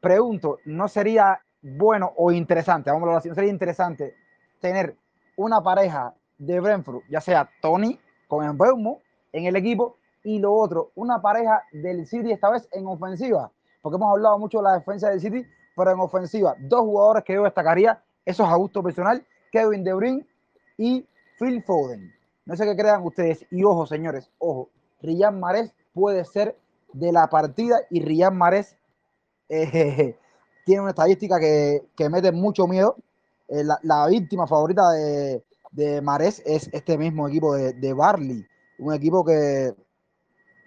Pregunto, 0.00 0.58
¿no 0.64 0.88
sería 0.88 1.40
bueno 1.60 2.12
o 2.16 2.32
interesante, 2.32 2.90
vamos 2.90 3.08
a 3.10 3.18
así, 3.18 3.28
no 3.28 3.34
sería 3.34 3.50
interesante 3.50 4.16
tener 4.60 4.96
una 5.36 5.62
pareja 5.62 6.14
de 6.38 6.60
Brentford, 6.60 7.02
ya 7.08 7.20
sea 7.20 7.48
Tony 7.60 7.98
con 8.26 8.44
Embeumo 8.44 9.00
en 9.32 9.44
el 9.44 9.54
equipo 9.54 9.96
y 10.24 10.38
lo 10.38 10.54
otro, 10.54 10.90
una 10.94 11.20
pareja 11.20 11.62
del 11.72 12.06
City 12.06 12.32
esta 12.32 12.50
vez 12.50 12.68
en 12.72 12.86
ofensiva, 12.86 13.50
porque 13.80 13.96
hemos 13.96 14.12
hablado 14.12 14.38
mucho 14.38 14.58
de 14.58 14.64
la 14.64 14.74
defensa 14.74 15.10
del 15.10 15.20
City, 15.20 15.46
pero 15.76 15.92
en 15.92 16.00
ofensiva, 16.00 16.54
dos 16.58 16.80
jugadores 16.80 17.24
que 17.24 17.34
yo 17.34 17.44
destacaría, 17.44 18.00
eso 18.24 18.44
es 18.44 18.48
a 18.48 18.56
gusto 18.56 18.82
personal, 18.82 19.24
Kevin 19.50 19.84
De 19.84 19.92
Bruyne 19.92 20.26
y 20.78 21.06
Phil 21.38 21.62
Foden. 21.62 22.12
No 22.44 22.56
sé 22.56 22.64
qué 22.64 22.76
crean 22.76 23.04
ustedes. 23.04 23.46
Y 23.50 23.64
ojo, 23.64 23.86
señores, 23.86 24.30
ojo, 24.38 24.70
Riyad 25.00 25.32
Mahrez 25.32 25.74
puede 25.92 26.24
ser 26.24 26.56
de 26.92 27.12
la 27.12 27.28
partida 27.28 27.80
y 27.90 28.02
Riyad 28.02 28.32
Mahrez 28.32 28.76
eh, 29.48 30.16
tiene 30.64 30.80
una 30.80 30.90
estadística 30.90 31.38
que, 31.38 31.82
que 31.96 32.08
mete 32.08 32.32
mucho 32.32 32.66
miedo. 32.66 32.96
Eh, 33.48 33.64
la, 33.82 34.06
víctima 34.06 34.46
favorita 34.46 34.90
de, 34.92 35.44
de 35.72 36.02
es 36.46 36.70
este 36.72 36.96
mismo 36.96 37.28
equipo 37.28 37.54
de, 37.54 37.92
Barley, 37.92 38.46
un 38.78 38.94
equipo 38.94 39.24
que, 39.24 39.74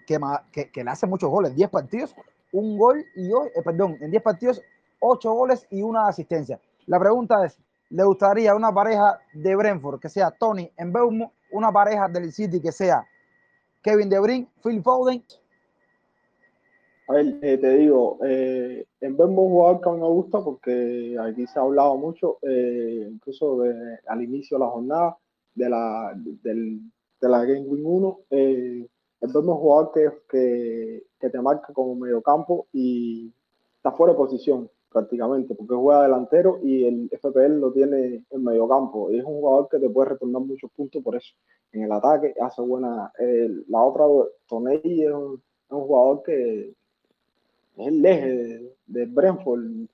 que, 0.06 0.84
le 0.84 0.90
hace 0.90 1.06
muchos 1.06 1.28
goles, 1.28 1.56
10 1.56 1.68
partidos, 1.70 2.14
un 2.52 2.78
gol 2.78 3.04
y 3.16 3.26
eh, 3.28 3.62
perdón, 3.64 3.96
en 4.00 4.10
10 4.12 4.22
partidos, 4.22 4.62
8 5.00 5.32
goles 5.32 5.66
y 5.70 5.82
una 5.82 6.06
asistencia. 6.06 6.60
La 6.86 7.00
pregunta 7.00 7.44
es, 7.44 7.58
¿le 7.90 8.04
gustaría 8.04 8.54
una 8.54 8.72
pareja 8.72 9.18
de 9.32 9.56
Brentford 9.56 9.98
que 9.98 10.08
sea 10.08 10.30
Tony 10.30 10.70
en 10.76 10.92
Belmo, 10.92 11.32
una 11.50 11.72
pareja 11.72 12.08
del 12.08 12.32
City 12.32 12.60
que 12.60 12.72
sea 12.72 13.06
Kevin 13.82 14.08
De 14.08 14.18
Bruyne, 14.18 14.48
Phil 14.62 14.82
Foden 14.82 15.22
a 17.08 17.12
ver, 17.12 17.38
eh, 17.40 17.56
te 17.58 17.70
digo, 17.78 18.18
eh, 18.24 18.84
en 19.00 19.16
Bembo 19.16 19.42
un 19.42 19.50
jugador 19.50 19.80
que 19.80 19.88
a 19.88 19.92
mí 19.92 20.00
me 20.00 20.08
gusta 20.08 20.42
porque 20.42 21.16
aquí 21.20 21.46
se 21.46 21.58
ha 21.58 21.62
hablado 21.62 21.96
mucho, 21.96 22.38
eh, 22.42 23.08
incluso 23.08 23.62
al 24.08 24.22
inicio 24.22 24.58
de 24.58 24.64
la 24.64 24.70
jornada 24.70 25.16
de 25.54 25.70
la, 25.70 26.12
del, 26.16 26.80
de 27.20 27.28
la 27.28 27.44
Game 27.44 27.60
Win 27.60 27.82
1, 27.84 28.18
eh, 28.30 28.88
es 29.20 29.34
un 29.34 29.46
jugador 29.46 29.92
que, 29.92 30.10
que, 30.28 31.06
que, 31.20 31.30
te 31.30 31.40
marca 31.40 31.72
como 31.72 31.94
mediocampo 31.94 32.66
y 32.72 33.32
está 33.76 33.92
fuera 33.92 34.12
de 34.12 34.18
posición. 34.18 34.68
Prácticamente, 34.96 35.54
porque 35.54 35.74
juega 35.74 36.04
delantero 36.04 36.58
y 36.62 36.86
el 36.86 37.10
FPL 37.10 37.60
lo 37.60 37.70
tiene 37.70 38.24
en 38.30 38.42
medio 38.42 38.66
campo. 38.66 39.10
Y 39.10 39.18
es 39.18 39.24
un 39.26 39.40
jugador 39.40 39.68
que 39.68 39.78
te 39.78 39.90
puede 39.90 40.08
retornar 40.08 40.40
muchos 40.40 40.70
puntos 40.70 41.02
por 41.02 41.16
eso. 41.16 41.34
En 41.72 41.82
el 41.82 41.92
ataque 41.92 42.34
hace 42.40 42.62
buena. 42.62 43.12
la 43.68 43.82
otra, 43.82 44.06
Toney 44.48 45.02
es 45.02 45.12
un, 45.12 45.42
jugador 45.68 46.22
que 46.22 46.70
es 46.70 47.86
el 47.86 48.06
eje 48.06 48.72
de, 48.86 49.04
Brentford. 49.04 49.86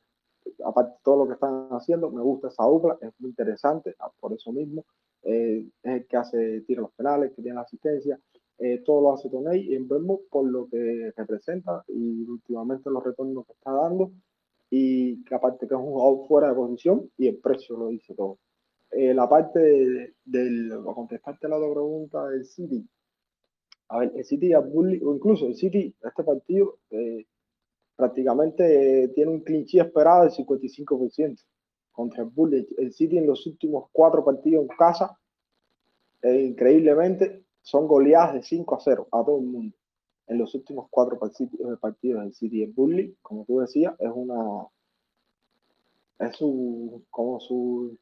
Aparte 0.65 0.93
de 0.93 0.99
todo 1.03 1.17
lo 1.17 1.27
que 1.27 1.35
están 1.35 1.67
haciendo, 1.71 2.09
me 2.09 2.23
gusta 2.23 2.47
esa 2.47 2.63
dupla, 2.63 2.97
es 3.01 3.11
muy 3.19 3.31
interesante, 3.31 3.97
ah, 3.99 4.13
por 4.21 4.33
eso 4.33 4.53
mismo. 4.53 4.85
Eh, 5.25 5.67
es 5.83 5.93
el 5.93 6.07
que 6.07 6.17
hace 6.17 6.61
tira 6.61 6.83
los 6.83 6.93
penales, 6.93 7.33
que 7.35 7.43
tiene 7.43 7.57
la 7.57 7.63
asistencia. 7.63 8.21
Eh, 8.59 8.85
todo 8.87 9.01
lo 9.01 9.15
hace 9.15 9.29
Toney 9.29 9.75
en 9.75 9.89
Brentford 9.89 10.21
por 10.31 10.45
lo 10.45 10.69
que 10.69 11.13
representa 11.17 11.83
y 11.89 12.23
últimamente 12.29 12.89
los 12.89 13.03
retornos 13.03 13.45
que 13.47 13.53
está 13.55 13.73
dando 13.73 14.13
y 14.75 15.23
que 15.25 15.35
aparte 15.35 15.69
que 15.69 15.75
es 15.75 15.79
un 15.79 15.93
jugador 15.93 16.27
fuera 16.27 16.49
de 16.49 16.55
posición 16.55 17.11
y 17.19 17.29
el 17.29 17.37
precio 17.37 17.77
lo 17.77 17.89
dice 17.89 18.15
todo. 18.15 18.39
Eh, 18.91 19.13
la 19.13 19.29
parte 19.29 20.15
del, 20.25 20.71
para 20.83 20.95
contestarte 20.95 21.47
la 21.47 21.59
otra 21.59 21.73
pregunta 21.73 22.27
del 22.29 22.47
City, 22.47 22.89
a 23.89 23.99
ver, 23.99 24.13
el 24.17 24.25
City 24.25 24.55
o 24.55 25.15
incluso 25.15 25.47
el 25.47 25.57
City, 25.57 25.95
este 26.03 26.25
partido 26.25 26.79
eh, 26.89 27.27
prácticamente 27.95 29.09
tiene 29.15 29.33
un 29.33 29.41
clinchí 29.41 29.79
esperado 29.79 30.23
del 30.23 30.33
55% 30.33 31.39
contra 31.91 32.23
el 32.23 32.31
Bully. 32.31 32.67
El 32.79 32.95
City 32.95 33.19
en 33.19 33.27
los 33.27 33.47
últimos 33.47 33.91
cuatro 33.93 34.25
partidos 34.25 34.63
en 34.63 34.69
casa, 34.69 35.19
eh, 36.23 36.41
increíblemente, 36.45 37.45
son 37.61 37.87
goleadas 37.87 38.33
de 38.33 38.43
5 38.43 38.75
a 38.75 38.81
0 38.81 39.09
a 39.13 39.23
todo 39.23 39.37
el 39.37 39.45
mundo 39.45 39.77
en 40.33 40.39
los 40.39 40.55
últimos 40.55 40.87
cuatro 40.91 41.19
partidos 41.19 42.25
del 42.25 42.35
City 42.35 42.63
en 42.63 42.75
Bully, 42.75 43.17
como 43.23 43.45
tú 43.45 43.61
decías, 43.61 43.95
es 43.99 44.11
una. 44.13 44.67
Es 46.19 46.37
su. 46.37 47.05
como 47.11 47.39
su. 47.41 47.97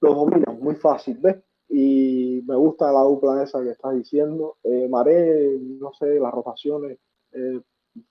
Lo 0.00 0.14
domina 0.14 0.52
muy 0.52 0.74
fácil, 0.74 1.18
¿ves? 1.18 1.36
Y 1.68 2.42
me 2.46 2.56
gusta 2.56 2.90
la 2.92 3.00
dupla 3.00 3.42
esa 3.42 3.62
que 3.62 3.70
estás 3.70 3.94
diciendo. 3.94 4.56
Eh, 4.62 4.88
Maré, 4.88 5.58
no 5.60 5.92
sé, 5.92 6.18
las 6.18 6.32
rotaciones. 6.32 6.98
Eh, 7.32 7.60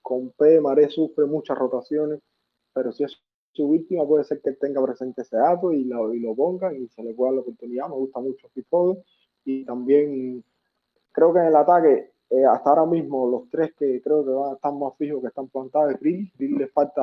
con 0.02 0.32
P, 0.32 0.62
Maré 0.62 0.90
sufre 0.90 1.26
muchas 1.26 1.58
rotaciones, 1.58 2.22
pero 2.74 2.92
si 2.92 3.04
es 3.04 3.18
su 3.54 3.70
víctima, 3.70 4.06
puede 4.06 4.24
ser 4.24 4.42
que 4.42 4.52
tenga 4.54 4.84
presente 4.84 5.22
ese 5.22 5.38
dato 5.38 5.72
y 5.72 5.86
lo, 5.86 6.14
y 6.14 6.20
lo 6.20 6.36
pongan 6.36 6.76
y 6.76 6.88
se 6.90 7.04
le 7.04 7.14
pueda 7.14 7.34
la 7.34 7.42
oportunidad. 7.42 7.90
Me 7.90 7.96
gusta 7.96 8.20
mucho 8.20 8.50
Pifodo. 8.54 9.04
Y 9.44 9.66
también 9.66 10.44
creo 11.12 11.34
que 11.34 11.40
en 11.40 11.46
el 11.48 11.56
ataque 11.56 12.12
eh, 12.30 12.46
hasta 12.46 12.70
ahora 12.70 12.86
mismo, 12.86 13.30
los 13.30 13.50
tres 13.50 13.74
que 13.78 14.02
creo 14.02 14.26
que 14.26 14.32
van 14.32 14.52
a 14.52 14.56
estar 14.56 14.74
más 14.74 14.96
fijos 14.98 15.22
que 15.22 15.28
están 15.28 15.48
plantados 15.48 15.94
es 15.94 16.00
Grill. 16.00 16.32
Grill 16.38 16.58
le 16.58 16.68
falta 16.68 17.02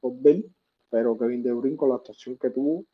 por 0.00 0.12
ver, 0.20 0.44
pero 0.90 1.18
Kevin 1.18 1.42
De 1.42 1.52
Bruyne 1.52 1.76
con 1.76 1.88
la 1.88 1.96
actuación 1.96 2.36
que 2.38 2.50
tuvo 2.50 2.84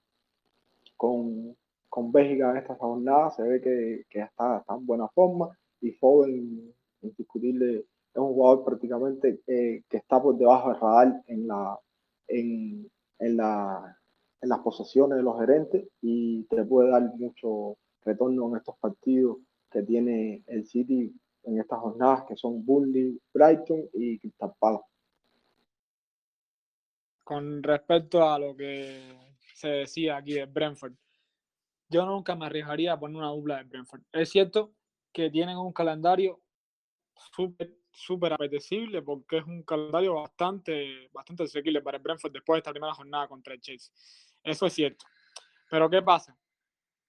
con, 1.00 1.56
con 1.88 2.12
Bélgica 2.12 2.50
en 2.50 2.58
esta 2.58 2.74
jornada 2.74 3.30
se 3.30 3.42
ve 3.42 3.60
que, 3.60 4.04
que 4.10 4.20
está, 4.20 4.64
en 4.68 4.86
buena 4.86 5.08
forma. 5.08 5.48
Y 5.80 5.92
Foden, 5.92 6.74
indiscutible, 7.00 7.78
es 7.78 8.16
un 8.16 8.34
jugador 8.34 8.64
prácticamente 8.64 9.40
eh, 9.46 9.82
que 9.88 9.96
está 9.96 10.22
por 10.22 10.36
debajo 10.36 10.70
del 10.70 10.80
radar 10.80 11.22
en, 11.26 11.46
la, 11.46 11.78
en, 12.28 12.90
en, 13.18 13.36
la, 13.36 13.96
en 14.42 14.48
las 14.48 14.58
posesiones 14.60 15.16
de 15.16 15.22
los 15.22 15.38
gerentes 15.38 15.88
y 16.02 16.44
te 16.44 16.64
puede 16.64 16.90
dar 16.90 17.14
mucho 17.16 17.78
retorno 18.02 18.48
en 18.50 18.56
estos 18.56 18.76
partidos 18.78 19.38
que 19.70 19.82
tiene 19.82 20.42
el 20.48 20.66
City 20.66 21.14
en 21.50 21.60
estas 21.60 21.80
jornadas 21.80 22.24
que 22.26 22.36
son 22.36 22.64
Burnley, 22.64 23.20
Brighton 23.34 23.88
y 23.94 24.18
Crystal 24.18 24.52
Palace. 24.58 24.84
Con 27.24 27.62
respecto 27.62 28.28
a 28.28 28.38
lo 28.38 28.56
que 28.56 29.16
se 29.54 29.68
decía 29.68 30.16
aquí 30.16 30.34
de 30.34 30.46
Brentford, 30.46 30.94
yo 31.88 32.06
nunca 32.06 32.34
me 32.34 32.46
arriesgaría 32.46 32.92
a 32.92 33.00
poner 33.00 33.16
una 33.16 33.30
dupla 33.30 33.58
de 33.58 33.64
Brentford. 33.64 34.02
Es 34.12 34.30
cierto 34.30 34.72
que 35.12 35.30
tienen 35.30 35.58
un 35.58 35.72
calendario 35.72 36.40
súper 37.92 38.32
apetecible 38.32 39.02
porque 39.02 39.38
es 39.38 39.44
un 39.44 39.62
calendario 39.62 40.14
bastante, 40.14 41.08
bastante 41.12 41.44
asequible 41.44 41.82
para 41.82 41.96
el 41.96 42.02
Brentford 42.02 42.32
después 42.32 42.56
de 42.56 42.58
esta 42.60 42.70
primera 42.70 42.94
jornada 42.94 43.28
contra 43.28 43.54
el 43.54 43.60
Chelsea. 43.60 43.92
Eso 44.42 44.66
es 44.66 44.72
cierto. 44.72 45.04
Pero 45.68 45.90
¿qué 45.90 46.02
pasa? 46.02 46.36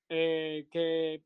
Eh, 0.10 0.68
que 0.70 1.24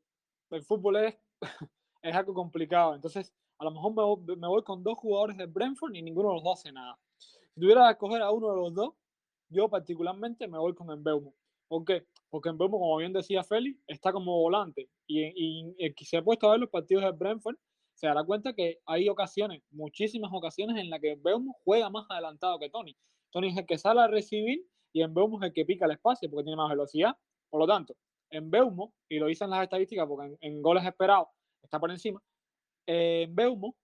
el 0.50 0.62
fútbol 0.62 0.96
es 0.96 1.16
es 2.08 2.14
algo 2.14 2.34
complicado. 2.34 2.94
Entonces, 2.94 3.32
a 3.58 3.64
lo 3.64 3.70
mejor 3.70 4.18
me 4.36 4.48
voy, 4.48 4.62
con 4.62 4.82
dos 4.82 4.98
jugadores 4.98 5.36
de 5.36 5.46
Brentford 5.46 5.94
y 5.94 6.02
ninguno 6.02 6.28
de 6.28 6.34
los 6.36 6.44
dos 6.44 6.60
hace 6.60 6.72
nada. 6.72 6.98
Si 7.18 7.60
tuviera 7.60 7.86
que 7.86 7.92
escoger 7.92 8.22
a 8.22 8.30
uno 8.30 8.50
de 8.50 8.56
los 8.56 8.74
dos, 8.74 8.94
yo 9.48 9.68
particularmente 9.68 10.46
me 10.46 10.58
voy 10.58 10.74
con 10.74 10.90
Embeumo. 10.90 11.34
¿Por 11.68 11.84
qué? 11.84 12.06
Porque 12.28 12.48
Embeumo, 12.48 12.78
como 12.78 12.96
bien 12.98 13.12
decía 13.12 13.42
Félix, 13.42 13.80
está 13.86 14.12
como 14.12 14.38
volante. 14.38 14.88
Y, 15.06 15.24
y, 15.24 15.74
y 15.78 16.16
ha 16.16 16.22
puesto 16.22 16.48
a 16.48 16.52
ver 16.52 16.60
los 16.60 16.70
partidos 16.70 17.04
de 17.04 17.12
Brentford, 17.12 17.56
se 17.94 18.06
dará 18.06 18.24
cuenta 18.24 18.52
que 18.52 18.80
hay 18.84 19.08
ocasiones, 19.08 19.62
muchísimas 19.70 20.30
ocasiones 20.32 20.76
en 20.76 20.90
las 20.90 21.00
que 21.00 21.12
Embeumo 21.12 21.56
juega 21.64 21.88
más 21.88 22.06
adelantado 22.10 22.58
que 22.58 22.68
Tony. 22.68 22.94
Tony 23.30 23.48
es 23.48 23.56
el 23.56 23.66
que 23.66 23.78
sale 23.78 24.00
a 24.00 24.06
recibir 24.06 24.66
y 24.92 25.02
Embeumo 25.02 25.38
es 25.40 25.46
el 25.46 25.54
que 25.54 25.64
pica 25.64 25.86
el 25.86 25.92
espacio 25.92 26.28
porque 26.30 26.44
tiene 26.44 26.56
más 26.56 26.68
velocidad. 26.68 27.16
Por 27.48 27.60
lo 27.60 27.66
tanto, 27.66 27.94
Embeumo, 28.30 28.92
y 29.08 29.18
lo 29.18 29.26
dicen 29.26 29.48
las 29.48 29.62
estadísticas 29.62 30.06
porque 30.06 30.36
en 30.40 30.60
goles 30.60 30.84
esperados 30.84 31.28
está 31.62 31.78
por 31.78 31.90
encima. 31.90 32.22
Eh, 32.86 33.26
Beumo 33.30 33.76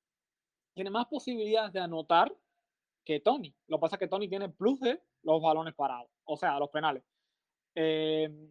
tiene 0.74 0.90
más 0.90 1.06
posibilidades 1.06 1.72
de 1.72 1.80
anotar 1.80 2.34
que 3.04 3.20
Tony. 3.20 3.54
Lo 3.66 3.78
que 3.78 3.80
pasa 3.80 3.96
es 3.96 4.00
que 4.00 4.08
Tony 4.08 4.28
tiene 4.28 4.48
plus 4.48 4.80
de 4.80 5.02
los 5.22 5.42
balones 5.42 5.74
parados, 5.74 6.10
o 6.24 6.36
sea, 6.36 6.58
los 6.58 6.70
penales. 6.70 7.02
Eh, 7.74 8.48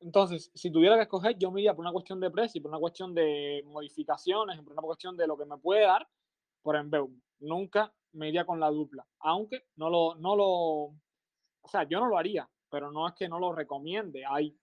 entonces, 0.00 0.50
si 0.54 0.70
tuviera 0.70 0.96
que 0.96 1.02
escoger, 1.02 1.36
yo 1.38 1.50
me 1.50 1.60
iría 1.60 1.74
por 1.74 1.84
una 1.84 1.92
cuestión 1.92 2.20
de 2.20 2.30
precio, 2.30 2.62
por 2.62 2.70
una 2.70 2.80
cuestión 2.80 3.14
de 3.14 3.62
modificaciones, 3.66 4.60
por 4.62 4.72
una 4.72 4.82
cuestión 4.82 5.16
de 5.16 5.26
lo 5.26 5.36
que 5.36 5.44
me 5.44 5.58
puede 5.58 5.82
dar 5.82 6.08
por 6.62 6.76
Embeumo. 6.76 7.20
Nunca 7.40 7.92
me 8.12 8.28
iría 8.28 8.44
con 8.44 8.58
la 8.58 8.70
dupla, 8.70 9.06
aunque 9.20 9.66
no 9.76 9.90
lo, 9.90 10.14
no 10.16 10.34
lo, 10.36 10.46
o 10.46 11.68
sea, 11.68 11.84
yo 11.84 12.00
no 12.00 12.06
lo 12.06 12.18
haría, 12.18 12.48
pero 12.70 12.90
no 12.90 13.06
es 13.06 13.14
que 13.14 13.28
no 13.28 13.38
lo 13.38 13.52
recomiende. 13.52 14.24
Hay, 14.26 14.56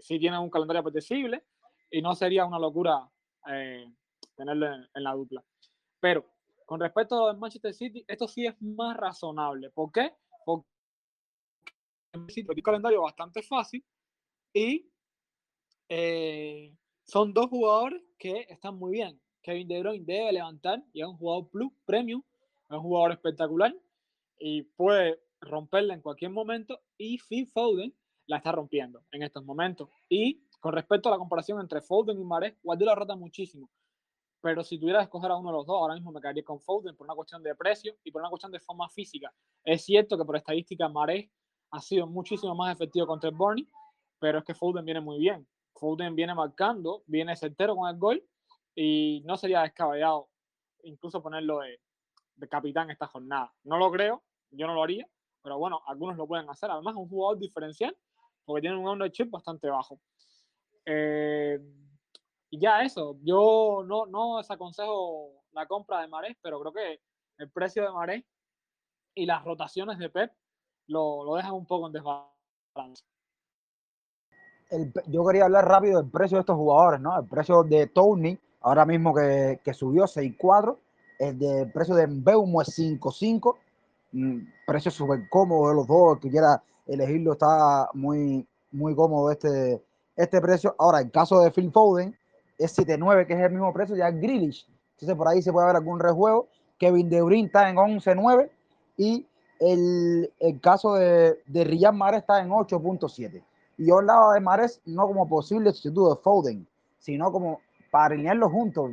si 0.00 0.18
tiene 0.18 0.38
un 0.38 0.50
calendario 0.50 0.80
apetecible 0.80 1.44
y 1.90 2.02
no 2.02 2.14
sería 2.14 2.44
una 2.44 2.58
locura 2.58 3.10
eh, 3.48 3.90
tenerlo 4.34 4.66
en, 4.94 5.04
la 5.04 5.12
dupla. 5.12 5.44
Pero 6.00 6.24
con 6.64 6.80
respecto 6.80 7.28
a 7.28 7.32
lo 7.32 7.38
Manchester 7.38 7.74
City, 7.74 8.04
esto 8.06 8.26
sí 8.26 8.46
es 8.46 8.60
más 8.60 8.96
razonable. 8.96 9.70
¿Por 9.70 9.92
qué? 9.92 10.12
Porque 10.44 10.66
tiene 12.28 12.48
un 12.48 12.62
calendario 12.62 13.02
bastante 13.02 13.42
fácil 13.42 13.84
y 14.52 14.90
eh, 15.88 16.74
son 17.04 17.32
dos 17.32 17.48
jugadores 17.48 18.02
que 18.18 18.46
están 18.48 18.78
muy 18.78 18.92
bien. 18.92 19.20
Kevin 19.42 19.68
De 19.68 19.80
Bruyne 19.80 20.04
debe 20.04 20.32
levantar 20.32 20.82
y 20.92 21.02
es 21.02 21.06
un 21.06 21.16
jugador 21.16 21.48
plus 21.50 21.72
premium, 21.84 22.22
es 22.68 22.76
un 22.76 22.82
jugador 22.82 23.12
espectacular 23.12 23.74
y 24.38 24.62
puede 24.62 25.20
romperla 25.40 25.94
en 25.94 26.00
cualquier 26.00 26.32
momento 26.32 26.80
y 26.98 27.18
Phil 27.18 27.46
Foden 27.46 27.94
la 28.26 28.38
está 28.38 28.52
rompiendo 28.52 29.04
en 29.12 29.22
estos 29.22 29.44
momentos. 29.44 29.88
Y 30.08 30.42
con 30.60 30.72
respecto 30.72 31.08
a 31.08 31.12
la 31.12 31.18
comparación 31.18 31.60
entre 31.60 31.80
Foden 31.80 32.20
y 32.20 32.24
Maré, 32.24 32.58
Guardiola 32.62 32.94
rota 32.94 33.16
muchísimo. 33.16 33.70
Pero 34.40 34.62
si 34.62 34.78
tuviera 34.78 35.00
que 35.00 35.04
escoger 35.04 35.30
a 35.30 35.36
uno 35.36 35.50
de 35.50 35.56
los 35.56 35.66
dos, 35.66 35.76
ahora 35.76 35.94
mismo 35.94 36.12
me 36.12 36.20
quedaría 36.20 36.44
con 36.44 36.60
Foden 36.60 36.96
por 36.96 37.06
una 37.06 37.14
cuestión 37.14 37.42
de 37.42 37.54
precio 37.54 37.96
y 38.04 38.10
por 38.10 38.20
una 38.22 38.30
cuestión 38.30 38.52
de 38.52 38.60
forma 38.60 38.88
física. 38.88 39.32
Es 39.64 39.84
cierto 39.84 40.16
que 40.16 40.24
por 40.24 40.36
estadística 40.36 40.88
Maré 40.88 41.30
ha 41.70 41.80
sido 41.80 42.06
muchísimo 42.06 42.54
más 42.54 42.72
efectivo 42.74 43.06
contra 43.06 43.30
el 43.30 43.36
Burnley, 43.36 43.68
pero 44.18 44.38
es 44.38 44.44
que 44.44 44.54
Foden 44.54 44.84
viene 44.84 45.00
muy 45.00 45.18
bien. 45.18 45.46
Foden 45.74 46.14
viene 46.14 46.34
marcando, 46.34 47.02
viene 47.06 47.36
certero 47.36 47.76
con 47.76 47.88
el 47.88 47.98
gol 47.98 48.24
y 48.74 49.22
no 49.24 49.36
sería 49.36 49.62
descabellado 49.62 50.28
incluso 50.84 51.22
ponerlo 51.22 51.60
de, 51.60 51.80
de 52.36 52.48
capitán 52.48 52.90
esta 52.90 53.06
jornada. 53.06 53.52
No 53.64 53.78
lo 53.78 53.90
creo, 53.90 54.22
yo 54.50 54.66
no 54.66 54.74
lo 54.74 54.82
haría, 54.82 55.08
pero 55.42 55.58
bueno, 55.58 55.80
algunos 55.86 56.16
lo 56.16 56.26
pueden 56.26 56.48
hacer. 56.50 56.70
Además, 56.70 56.94
es 56.94 56.98
un 56.98 57.08
jugador 57.08 57.38
diferencial 57.38 57.96
porque 58.44 58.62
tiene 58.62 58.76
un 58.76 58.86
ownership 58.86 59.28
bastante 59.30 59.68
bajo. 59.68 60.00
Eh, 60.86 61.58
y 62.50 62.60
ya 62.60 62.82
eso, 62.82 63.18
yo 63.22 63.82
no, 63.86 64.06
no 64.06 64.38
desaconsejo 64.38 65.32
la 65.52 65.66
compra 65.66 66.00
de 66.00 66.08
Marés, 66.08 66.36
pero 66.40 66.60
creo 66.60 66.72
que 66.72 67.00
el 67.38 67.50
precio 67.50 67.82
de 67.82 67.90
Marés 67.90 68.24
y 69.14 69.26
las 69.26 69.44
rotaciones 69.44 69.98
de 69.98 70.08
Pep 70.10 70.32
lo, 70.86 71.24
lo 71.24 71.34
dejan 71.34 71.52
un 71.52 71.66
poco 71.66 71.88
en 71.88 71.92
desbalance. 71.92 73.04
yo 75.08 75.26
quería 75.26 75.44
hablar 75.44 75.66
rápido 75.66 76.00
del 76.00 76.10
precio 76.10 76.36
de 76.36 76.40
estos 76.40 76.56
jugadores, 76.56 77.00
¿no? 77.00 77.18
El 77.18 77.26
precio 77.26 77.64
de 77.64 77.88
Tony, 77.88 78.38
ahora 78.60 78.86
mismo 78.86 79.12
que, 79.12 79.60
que 79.64 79.74
subió 79.74 80.04
6.4, 80.04 80.78
el 81.18 81.38
de 81.38 81.66
precio 81.66 81.94
de 81.94 82.06
Mbeumo 82.06 82.62
es 82.62 82.78
5.5, 82.78 83.56
mm, 84.12 84.38
precio 84.66 84.90
súper 84.90 85.28
cómodo 85.28 85.70
de 85.70 85.74
los 85.74 85.86
dos, 85.86 86.20
que 86.20 86.30
quiera 86.30 86.62
elegirlo 86.86 87.32
está 87.32 87.88
muy, 87.94 88.46
muy 88.70 88.94
cómodo 88.94 89.30
este, 89.32 89.82
este 90.16 90.40
precio. 90.40 90.74
Ahora, 90.78 91.00
el 91.00 91.10
caso 91.10 91.40
de 91.40 91.50
Phil 91.50 91.70
Foden 91.70 92.16
es 92.58 92.76
7.9, 92.76 93.26
que 93.26 93.34
es 93.34 93.40
el 93.40 93.50
mismo 93.50 93.72
precio 93.72 93.94
ya 93.94 94.10
Grealish. 94.10 94.66
Entonces, 94.92 95.16
por 95.16 95.28
ahí 95.28 95.42
se 95.42 95.52
puede 95.52 95.66
ver 95.66 95.76
algún 95.76 96.00
rejuego. 96.00 96.48
Kevin 96.78 97.08
De 97.08 97.22
Bruyne 97.22 97.46
está 97.46 97.68
en 97.68 97.76
11.9 97.76 98.50
y 98.96 99.26
el, 99.60 100.32
el 100.40 100.60
caso 100.60 100.94
de, 100.94 101.40
de 101.46 101.64
Riyad 101.64 101.92
Mahrez 101.92 102.20
está 102.20 102.40
en 102.40 102.50
8.7. 102.50 103.42
Y 103.78 103.86
yo 103.86 103.98
hablaba 103.98 104.34
de 104.34 104.40
Mares 104.40 104.80
no 104.86 105.06
como 105.06 105.28
posible 105.28 105.70
sustituto 105.72 106.14
de 106.14 106.22
Foden, 106.22 106.66
sino 106.98 107.30
como 107.30 107.60
para 107.90 108.14
alinearlos 108.14 108.50
juntos. 108.50 108.92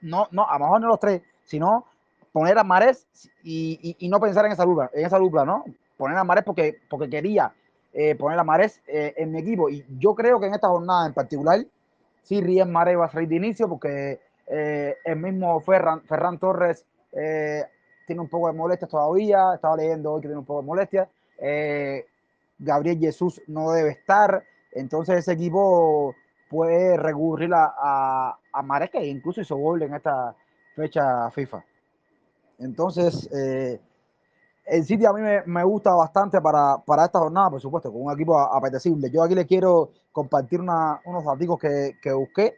No, 0.00 0.28
no, 0.30 0.48
a 0.48 0.58
lo 0.58 0.64
mejor 0.64 0.80
no 0.80 0.88
los 0.88 1.00
tres, 1.00 1.22
sino 1.44 1.86
poner 2.32 2.58
a 2.58 2.64
Mares 2.64 3.06
y, 3.42 3.78
y, 3.82 4.06
y, 4.06 4.08
no 4.08 4.20
pensar 4.20 4.46
en 4.46 4.52
esa 4.52 4.64
dupla, 4.64 4.90
en 4.94 5.04
esa 5.04 5.18
dupla, 5.18 5.44
¿no? 5.44 5.64
Poner 5.96 6.16
a 6.16 6.24
Mares 6.24 6.44
porque, 6.44 6.78
porque 6.88 7.10
quería 7.10 7.52
eh, 7.92 8.14
poner 8.14 8.38
a 8.38 8.44
Mares 8.44 8.80
eh, 8.86 9.14
en 9.16 9.32
mi 9.32 9.40
equipo. 9.40 9.68
Y 9.68 9.84
yo 9.98 10.14
creo 10.14 10.40
que 10.40 10.46
en 10.46 10.54
esta 10.54 10.68
jornada 10.68 11.06
en 11.06 11.14
particular, 11.14 11.64
sí, 12.22 12.40
Riyad 12.40 12.66
Mares 12.66 12.98
va 12.98 13.06
a 13.06 13.10
salir 13.10 13.28
de 13.28 13.36
inicio 13.36 13.68
porque 13.68 14.20
eh, 14.46 14.96
el 15.04 15.16
mismo 15.16 15.60
Ferran, 15.60 16.02
Ferran 16.02 16.38
Torres 16.38 16.84
eh, 17.12 17.64
tiene 18.06 18.22
un 18.22 18.28
poco 18.28 18.48
de 18.48 18.54
molestias 18.54 18.90
todavía. 18.90 19.54
Estaba 19.54 19.76
leyendo 19.76 20.12
hoy 20.12 20.20
que 20.20 20.28
tiene 20.28 20.38
un 20.40 20.44
poco 20.46 20.60
de 20.60 20.66
molestias. 20.66 21.08
Eh, 21.38 22.06
Gabriel 22.58 22.98
Jesús 22.98 23.40
no 23.46 23.72
debe 23.72 23.90
estar. 23.90 24.44
Entonces 24.72 25.18
ese 25.18 25.32
equipo 25.32 26.14
puede 26.48 26.96
recurrir 26.96 27.52
a, 27.54 27.72
a, 27.76 28.38
a 28.52 28.62
Mares, 28.62 28.90
que 28.90 29.04
incluso 29.06 29.40
hizo 29.40 29.56
gol 29.56 29.82
en 29.82 29.94
esta 29.94 30.34
fecha 30.74 31.30
FIFA. 31.30 31.64
Entonces, 32.58 33.28
eh, 33.32 33.80
el 34.66 34.84
City 34.84 35.04
a 35.04 35.12
mí 35.12 35.20
me, 35.20 35.42
me 35.46 35.64
gusta 35.64 35.92
bastante 35.94 36.40
para, 36.40 36.78
para, 36.78 37.04
esta 37.04 37.18
jornada, 37.18 37.50
por 37.50 37.60
supuesto, 37.60 37.92
con 37.92 38.02
un 38.02 38.12
equipo 38.12 38.38
apetecible. 38.38 39.10
Yo 39.10 39.22
aquí 39.22 39.34
les 39.34 39.46
quiero 39.46 39.90
compartir 40.12 40.60
una, 40.60 41.00
unos 41.04 41.24
datos 41.24 41.58
que, 41.58 41.96
que 42.02 42.12
busqué. 42.12 42.54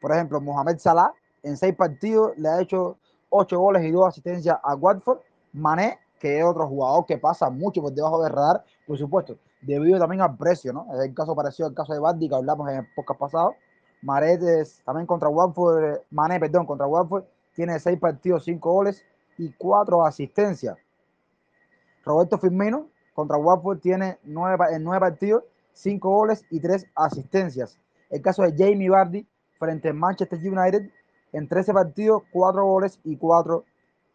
Por 0.00 0.12
ejemplo, 0.12 0.40
Mohamed 0.40 0.78
Salah 0.78 1.12
en 1.42 1.56
seis 1.56 1.74
partidos 1.74 2.32
le 2.36 2.48
ha 2.48 2.60
hecho 2.60 2.96
ocho 3.30 3.58
goles 3.58 3.84
y 3.84 3.90
dos 3.90 4.08
asistencias 4.08 4.58
a 4.62 4.74
Watford. 4.74 5.20
Mané, 5.52 5.98
que 6.18 6.38
es 6.38 6.44
otro 6.44 6.66
jugador 6.66 7.04
que 7.06 7.18
pasa 7.18 7.50
mucho 7.50 7.82
por 7.82 7.92
debajo 7.92 8.22
del 8.22 8.32
radar, 8.32 8.64
por 8.86 8.96
supuesto, 8.96 9.36
debido 9.60 9.98
también 9.98 10.22
al 10.22 10.36
precio, 10.36 10.72
¿no? 10.72 10.86
Es 10.94 11.00
el 11.00 11.14
caso 11.14 11.34
parecido 11.34 11.68
al 11.68 11.74
caso 11.74 11.92
de 11.92 11.98
Bardi 11.98 12.28
que 12.28 12.34
hablamos 12.34 12.70
en 12.70 12.78
el 12.78 12.86
podcast 12.94 13.20
pasado. 13.20 13.54
Maretes 14.02 14.80
también 14.84 15.06
contra 15.06 15.28
Watford, 15.28 16.00
Mané, 16.10 16.40
perdón, 16.40 16.66
contra 16.66 16.86
Watford, 16.86 17.24
tiene 17.54 17.78
seis 17.78 17.98
partidos, 17.98 18.44
cinco 18.44 18.72
goles 18.72 19.04
y 19.38 19.52
cuatro 19.52 20.04
asistencias. 20.04 20.76
Roberto 22.04 22.38
Firmino 22.38 22.88
contra 23.14 23.36
Watford 23.36 23.80
tiene 23.80 24.18
nueve, 24.24 24.64
en 24.72 24.84
nueve 24.84 25.00
partidos, 25.00 25.44
cinco 25.72 26.10
goles 26.10 26.44
y 26.50 26.60
tres 26.60 26.86
asistencias. 26.94 27.78
El 28.10 28.22
caso 28.22 28.42
de 28.42 28.52
Jamie 28.56 28.90
Vardy 28.90 29.26
frente 29.58 29.90
a 29.90 29.92
Manchester 29.92 30.38
United 30.38 30.90
en 31.32 31.48
13 31.48 31.72
partidos, 31.72 32.22
cuatro 32.30 32.64
goles 32.66 32.98
y 33.04 33.16
cuatro 33.16 33.64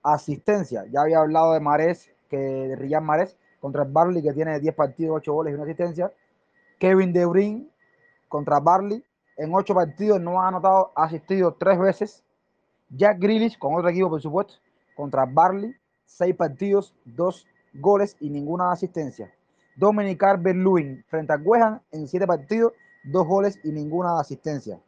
asistencias. 0.04 0.86
Ya 0.92 1.02
había 1.02 1.20
hablado 1.20 1.54
de 1.54 1.60
Mares, 1.60 2.12
que 2.30 2.38
de 2.38 2.76
Riyad 2.76 3.02
Mares 3.02 3.38
contra 3.60 3.84
el 3.84 3.92
Barley, 3.92 4.22
que 4.22 4.34
tiene 4.34 4.60
10 4.60 4.76
partidos, 4.76 5.18
8 5.18 5.34
goles 5.34 5.52
y 5.52 5.56
una 5.56 5.64
asistencia. 5.64 6.12
Kevin 6.80 7.12
De 7.12 7.26
Bruyne 7.26 7.68
contra 8.28 8.60
Barley, 8.60 9.04
en 9.38 9.54
8 9.54 9.74
partidos 9.74 10.22
no 10.22 10.42
ha 10.42 10.48
anotado, 10.48 10.92
ha 10.96 11.06
asistido 11.06 11.54
3 11.54 11.80
veces. 11.80 12.24
Jack 12.90 13.20
Grealish, 13.20 13.58
con 13.58 13.76
otro 13.76 13.90
equipo, 13.90 14.10
por 14.10 14.22
supuesto, 14.22 14.54
contra 14.96 15.26
Barley, 15.26 15.76
6 16.06 16.36
partidos, 16.36 16.94
2 17.06 17.48
goles 17.80 18.16
y 18.20 18.30
ninguna 18.30 18.72
asistencia. 18.72 19.32
Dominic 19.76 20.20
Calvert-Lewin 20.20 21.04
frente 21.08 21.34
a 21.34 21.38
West 21.38 21.84
en 21.92 22.08
7 22.08 22.26
partidos, 22.26 22.74
2 23.04 23.28
goles 23.28 23.60
y 23.64 23.72
ninguna 23.72 24.20
asistencia. 24.20 24.80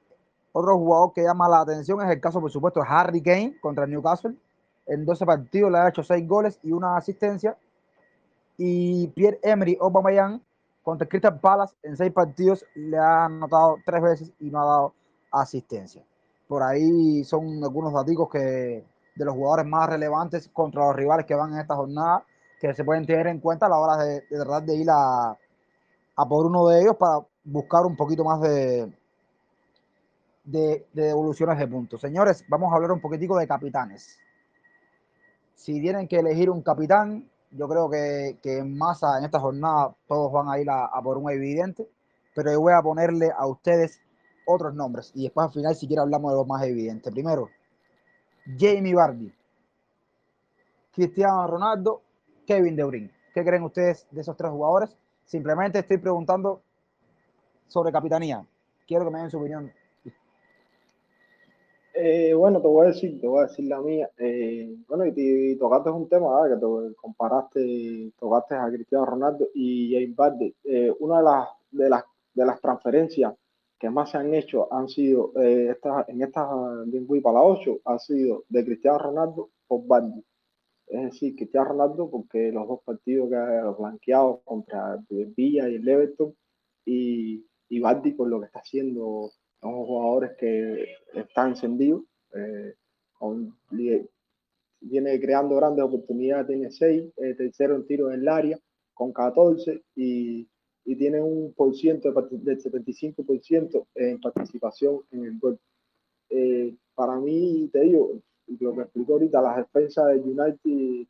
Otro 0.51 0.77
jugador 0.77 1.13
que 1.13 1.23
llama 1.23 1.47
la 1.47 1.61
atención 1.61 2.01
es 2.01 2.09
el 2.09 2.19
caso, 2.19 2.41
por 2.41 2.51
supuesto, 2.51 2.81
Harry 2.85 3.21
Kane 3.21 3.57
contra 3.61 3.85
Newcastle. 3.85 4.35
En 4.87 5.05
12 5.05 5.25
partidos 5.25 5.71
le 5.71 5.77
ha 5.77 5.89
hecho 5.89 6.01
6 6.01 6.27
goles 6.27 6.59
y 6.63 6.71
una 6.71 6.97
asistencia. 6.97 7.55
Y 8.57 9.07
Pierre-Emery 9.09 9.77
Aubameyang 9.79 10.41
contra 10.81 11.05
el 11.05 11.09
Crystal 11.09 11.39
Palace 11.39 11.75
en 11.83 11.95
6 11.95 12.11
partidos 12.11 12.65
le 12.73 12.97
ha 12.97 13.25
anotado 13.25 13.77
3 13.85 14.01
veces 14.01 14.31
y 14.39 14.49
no 14.49 14.61
ha 14.61 14.65
dado 14.65 14.93
asistencia. 15.31 16.03
Por 16.47 16.63
ahí 16.63 17.23
son 17.23 17.63
algunos 17.63 17.93
datos 17.93 18.27
que 18.31 18.83
de 19.15 19.25
los 19.25 19.35
jugadores 19.35 19.67
más 19.67 19.87
relevantes 19.87 20.49
contra 20.51 20.87
los 20.87 20.95
rivales 20.95 21.27
que 21.27 21.35
van 21.35 21.53
en 21.53 21.59
esta 21.59 21.75
jornada 21.75 22.23
que 22.59 22.73
se 22.73 22.83
pueden 22.83 23.05
tener 23.05 23.27
en 23.27 23.39
cuenta 23.39 23.65
a 23.65 23.69
la 23.69 23.79
hora 23.79 24.03
de, 24.03 24.21
de, 24.29 24.37
de, 24.37 24.61
de 24.65 24.75
ir 24.75 24.89
a, 24.89 25.31
a 26.15 26.25
por 26.27 26.45
uno 26.45 26.67
de 26.67 26.81
ellos 26.81 26.97
para 26.97 27.25
buscar 27.43 27.85
un 27.85 27.95
poquito 27.95 28.23
más 28.23 28.41
de, 28.41 28.91
de, 30.43 30.85
de, 30.93 31.03
devoluciones 31.03 31.57
de 31.57 31.67
puntos. 31.67 32.01
Señores, 32.01 32.43
vamos 32.49 32.71
a 32.71 32.75
hablar 32.75 32.91
un 32.91 32.99
poquitico 32.99 33.37
de 33.37 33.47
capitanes. 33.47 34.17
Si 35.55 35.79
tienen 35.79 36.07
que 36.07 36.19
elegir 36.19 36.49
un 36.49 36.61
capitán, 36.61 37.29
yo 37.51 37.67
creo 37.67 37.89
que, 37.89 38.39
que 38.43 38.59
en 38.59 38.77
masa 38.77 39.17
en 39.17 39.25
esta 39.25 39.39
jornada 39.39 39.95
todos 40.07 40.31
van 40.31 40.49
a 40.49 40.59
ir 40.59 40.69
a, 40.69 40.85
a, 40.85 41.01
por 41.01 41.17
un 41.17 41.31
evidente, 41.31 41.89
pero 42.35 42.51
yo 42.51 42.59
voy 42.61 42.73
a 42.73 42.81
ponerle 42.81 43.31
a 43.35 43.47
ustedes 43.47 44.01
otros 44.45 44.73
nombres 44.73 45.11
y 45.15 45.23
después 45.23 45.47
al 45.47 45.53
final 45.53 45.75
si 45.75 45.87
quieren 45.87 46.03
hablamos 46.03 46.31
de 46.31 46.37
los 46.37 46.47
más 46.47 46.63
evidentes. 46.63 47.11
Primero, 47.11 47.49
Jamie 48.57 48.95
Vardy, 48.95 49.33
Cristiano 50.91 51.47
Ronaldo, 51.47 52.01
Kevin 52.49 52.75
De 52.75 52.83
Bruyne. 52.83 53.11
¿Qué 53.31 53.45
creen 53.45 53.61
ustedes 53.61 54.07
de 54.09 54.21
esos 54.21 54.35
tres 54.35 54.49
jugadores? 54.49 54.97
Simplemente 55.23 55.77
estoy 55.77 55.99
preguntando 55.99 56.63
sobre 57.67 57.91
capitanía. 57.91 58.43
Quiero 58.87 59.05
que 59.05 59.11
me 59.11 59.19
den 59.19 59.29
su 59.29 59.37
opinión 59.37 59.71
eh, 61.93 62.33
bueno, 62.33 62.59
te 62.59 62.67
voy 62.67 62.85
a 62.85 62.89
decir, 62.89 63.21
te 63.21 63.27
voy 63.27 63.43
a 63.43 63.47
decir 63.47 63.65
la 63.67 63.79
mía. 63.81 64.09
Eh, 64.17 64.73
bueno, 64.87 65.05
y, 65.05 65.13
y, 65.15 65.55
tocaste 65.57 65.91
un 65.91 66.09
tema 66.09 66.47
que 66.47 66.55
te 66.55 66.95
comparaste, 66.95 68.13
tocaste 68.17 68.55
a 68.55 68.67
Cristiano 68.69 69.05
Ronaldo 69.05 69.49
y 69.53 69.93
James 69.93 70.15
Vardy. 70.15 70.55
Eh, 70.63 70.91
una 71.01 71.17
de 71.17 71.23
las, 71.23 71.49
de 71.69 71.89
las 71.89 72.03
de 72.33 72.45
las 72.45 72.59
transferencias 72.61 73.35
que 73.77 73.91
más 73.91 74.09
se 74.09 74.17
han 74.17 74.33
hecho 74.33 74.73
han 74.73 74.87
sido 74.87 75.33
estas, 75.35 76.09
en 76.09 76.23
estas 76.23 76.49
Week 77.07 77.21
para 77.21 77.39
la 77.39 77.43
8 77.43 77.79
ha 77.85 77.99
sido 77.99 78.43
de 78.49 78.65
Cristiano 78.65 78.97
Ronaldo 78.97 79.49
por 79.67 79.85
Vardy. 79.85 80.23
Es 80.89 81.03
decir, 81.03 81.35
Cristiano 81.35 81.69
Ronaldo 81.69 82.09
porque 82.09 82.51
los 82.51 82.67
dos 82.67 82.79
partidos 82.83 83.29
que 83.29 83.35
ha 83.35 83.69
blanqueado 83.69 84.41
contra 84.43 84.97
Villa 85.07 85.69
y 85.69 85.75
el 85.75 85.87
Everton 85.87 86.35
y, 86.83 87.45
y 87.69 87.79
Vardy 87.79 88.13
por 88.13 88.27
lo 88.27 88.39
que 88.39 88.47
está 88.47 88.59
haciendo 88.59 89.31
son 89.61 89.85
jugadores 89.85 90.31
que 90.37 90.95
están 91.13 91.49
encendidos, 91.49 92.03
eh, 92.33 92.73
con, 93.13 93.55
viene 94.81 95.19
creando 95.19 95.55
grandes 95.55 95.83
oportunidades, 95.83 96.47
tiene 96.47 96.71
6, 96.71 97.03
eh, 97.17 97.33
tercero 97.35 97.75
en 97.75 97.85
tiro 97.85 98.11
en 98.11 98.21
el 98.21 98.27
área, 98.27 98.57
con 98.93 99.11
14 99.13 99.83
y, 99.95 100.47
y 100.85 100.95
tiene 100.95 101.21
un 101.21 101.53
por 101.53 101.75
ciento 101.75 102.11
del 102.11 102.57
75% 102.57 103.87
en 103.95 104.19
participación 104.19 105.01
en 105.11 105.25
el 105.25 105.37
gol. 105.39 105.59
Eh, 106.29 106.75
para 106.95 107.19
mí, 107.19 107.69
te 107.71 107.81
digo, 107.81 108.21
lo 108.59 108.75
que 108.75 108.81
explico 108.81 109.13
ahorita, 109.13 109.41
la 109.41 109.57
defensa 109.57 110.05
de 110.07 110.19
United 110.19 111.07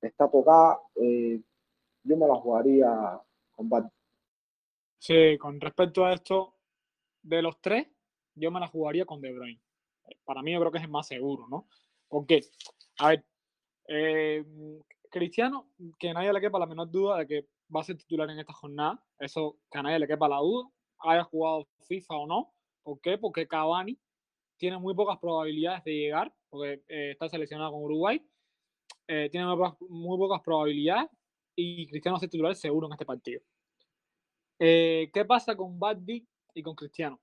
está 0.00 0.30
tocada, 0.30 0.80
eh, 0.96 1.40
yo 2.02 2.16
me 2.16 2.26
la 2.26 2.36
jugaría 2.36 3.20
con 3.52 3.68
Bart. 3.68 3.92
Sí, 4.98 5.38
con 5.38 5.60
respecto 5.60 6.04
a 6.04 6.12
esto, 6.12 6.54
de 7.22 7.42
los 7.42 7.60
tres, 7.60 7.86
yo 8.34 8.50
me 8.50 8.60
la 8.60 8.68
jugaría 8.68 9.04
con 9.04 9.20
De 9.20 9.32
Bruyne. 9.32 9.60
Para 10.24 10.42
mí 10.42 10.52
yo 10.52 10.60
creo 10.60 10.72
que 10.72 10.78
es 10.78 10.84
el 10.84 10.90
más 10.90 11.06
seguro, 11.06 11.48
¿no? 11.48 11.66
Porque, 12.08 12.42
a 12.98 13.08
ver, 13.08 13.24
eh, 13.88 14.44
Cristiano, 15.10 15.70
que 15.98 16.12
nadie 16.12 16.32
le 16.32 16.40
quepa 16.40 16.58
la 16.58 16.66
menor 16.66 16.90
duda 16.90 17.18
de 17.18 17.26
que 17.26 17.48
va 17.74 17.80
a 17.80 17.84
ser 17.84 17.96
titular 17.96 18.28
en 18.30 18.38
esta 18.38 18.52
jornada, 18.52 19.02
eso 19.18 19.58
que 19.70 19.78
a 19.78 19.82
nadie 19.82 19.98
le 19.98 20.06
quepa 20.06 20.28
la 20.28 20.38
duda, 20.38 20.68
haya 20.98 21.24
jugado 21.24 21.66
FIFA 21.88 22.16
o 22.16 22.26
no. 22.26 22.54
¿Por 22.82 23.00
qué? 23.00 23.18
Porque 23.18 23.48
Cavani 23.48 23.98
tiene 24.56 24.78
muy 24.78 24.94
pocas 24.94 25.18
probabilidades 25.18 25.84
de 25.84 25.92
llegar, 25.92 26.34
porque 26.48 26.82
eh, 26.88 27.10
está 27.12 27.28
seleccionado 27.28 27.72
con 27.72 27.82
Uruguay, 27.82 28.20
eh, 29.08 29.28
tiene 29.30 29.46
muy 29.46 30.18
pocas, 30.18 30.40
probabilidades 30.42 31.08
y 31.54 31.86
Cristiano 31.88 32.16
a 32.16 32.20
ser 32.20 32.28
titular 32.28 32.54
seguro 32.54 32.86
en 32.86 32.92
este 32.92 33.06
partido. 33.06 33.40
Eh, 34.58 35.10
¿Qué 35.12 35.24
pasa 35.24 35.56
con 35.56 35.78
Bardi 35.78 36.26
y 36.54 36.62
con 36.62 36.74
Cristiano? 36.74 37.20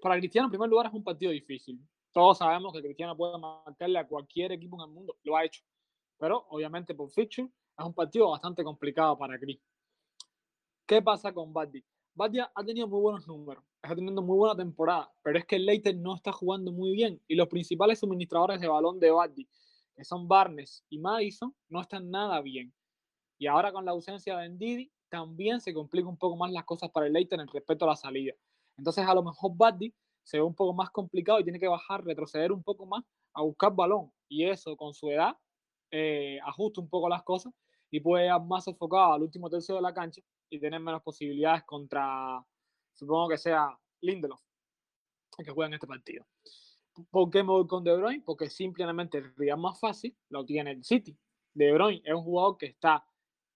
Para 0.00 0.18
Cristiano, 0.18 0.46
en 0.46 0.52
primer 0.52 0.68
lugar, 0.68 0.86
es 0.86 0.92
un 0.92 1.04
partido 1.04 1.30
difícil. 1.32 1.80
Todos 2.12 2.38
sabemos 2.38 2.72
que 2.72 2.82
Cristiano 2.82 3.16
puede 3.16 3.38
marcarle 3.38 3.98
a 3.98 4.06
cualquier 4.06 4.52
equipo 4.52 4.76
en 4.76 4.88
el 4.88 4.94
mundo, 4.94 5.16
lo 5.22 5.36
ha 5.36 5.44
hecho. 5.44 5.62
Pero, 6.18 6.46
obviamente, 6.50 6.94
por 6.94 7.10
fixture, 7.10 7.48
es 7.78 7.84
un 7.84 7.94
partido 7.94 8.30
bastante 8.30 8.62
complicado 8.62 9.16
para 9.16 9.38
Cris. 9.38 9.60
¿Qué 10.86 11.00
pasa 11.00 11.32
con 11.32 11.52
Bardi? 11.52 11.84
Bardi 12.14 12.40
ha 12.40 12.64
tenido 12.64 12.86
muy 12.86 13.00
buenos 13.00 13.26
números, 13.26 13.64
está 13.82 13.94
teniendo 13.94 14.20
muy 14.20 14.36
buena 14.36 14.54
temporada, 14.54 15.10
pero 15.22 15.38
es 15.38 15.46
que 15.46 15.56
el 15.56 15.64
Leicester 15.64 15.96
no 15.96 16.14
está 16.14 16.30
jugando 16.30 16.70
muy 16.70 16.92
bien 16.92 17.20
y 17.26 17.34
los 17.34 17.48
principales 17.48 18.00
suministradores 18.00 18.60
de 18.60 18.68
balón 18.68 19.00
de 19.00 19.10
Bardi, 19.10 19.48
que 19.96 20.04
son 20.04 20.28
Barnes 20.28 20.84
y 20.90 20.98
Madison, 20.98 21.54
no 21.68 21.80
están 21.80 22.10
nada 22.10 22.40
bien. 22.42 22.72
Y 23.38 23.46
ahora 23.46 23.72
con 23.72 23.84
la 23.86 23.92
ausencia 23.92 24.36
de 24.36 24.50
Ndidi, 24.50 24.92
también 25.08 25.60
se 25.60 25.72
complica 25.72 26.08
un 26.08 26.18
poco 26.18 26.36
más 26.36 26.52
las 26.52 26.64
cosas 26.64 26.90
para 26.90 27.06
el 27.06 27.14
Leicester 27.14 27.40
en 27.40 27.48
respecto 27.48 27.86
a 27.86 27.88
la 27.88 27.96
salida. 27.96 28.34
Entonces, 28.76 29.06
a 29.06 29.14
lo 29.14 29.22
mejor 29.22 29.52
Bardi 29.54 29.94
se 30.22 30.38
ve 30.38 30.42
un 30.42 30.54
poco 30.54 30.72
más 30.72 30.90
complicado 30.90 31.40
y 31.40 31.44
tiene 31.44 31.58
que 31.58 31.68
bajar, 31.68 32.04
retroceder 32.04 32.52
un 32.52 32.62
poco 32.62 32.86
más 32.86 33.04
a 33.34 33.42
buscar 33.42 33.74
balón. 33.74 34.12
Y 34.28 34.44
eso, 34.44 34.76
con 34.76 34.94
su 34.94 35.10
edad, 35.10 35.36
eh, 35.90 36.38
ajusta 36.44 36.80
un 36.80 36.88
poco 36.88 37.08
las 37.08 37.22
cosas 37.22 37.52
y 37.92 38.00
puede 38.00 38.26
ir 38.26 38.40
más 38.40 38.66
enfocado 38.66 39.12
al 39.12 39.22
último 39.22 39.50
tercio 39.50 39.74
de 39.74 39.82
la 39.82 39.92
cancha 39.92 40.22
y 40.48 40.58
tener 40.58 40.80
menos 40.80 41.02
posibilidades 41.02 41.62
contra, 41.64 42.42
supongo 42.94 43.28
que 43.28 43.38
sea 43.38 43.78
Lindelof, 44.00 44.40
que 45.36 45.50
juega 45.50 45.68
en 45.68 45.74
este 45.74 45.86
partido. 45.86 46.26
¿Por 47.10 47.30
qué 47.30 47.42
me 47.42 47.50
voy 47.50 47.66
con 47.66 47.84
De 47.84 47.94
Bruyne? 47.94 48.22
Porque 48.24 48.48
simplemente 48.48 49.18
el 49.18 49.34
rival 49.36 49.60
más 49.60 49.78
fácil 49.78 50.16
lo 50.30 50.44
tiene 50.44 50.70
el 50.70 50.82
City. 50.82 51.16
De 51.52 51.70
Bruyne 51.72 52.02
es 52.04 52.14
un 52.14 52.22
jugador 52.22 52.56
que 52.56 52.66
está 52.66 53.04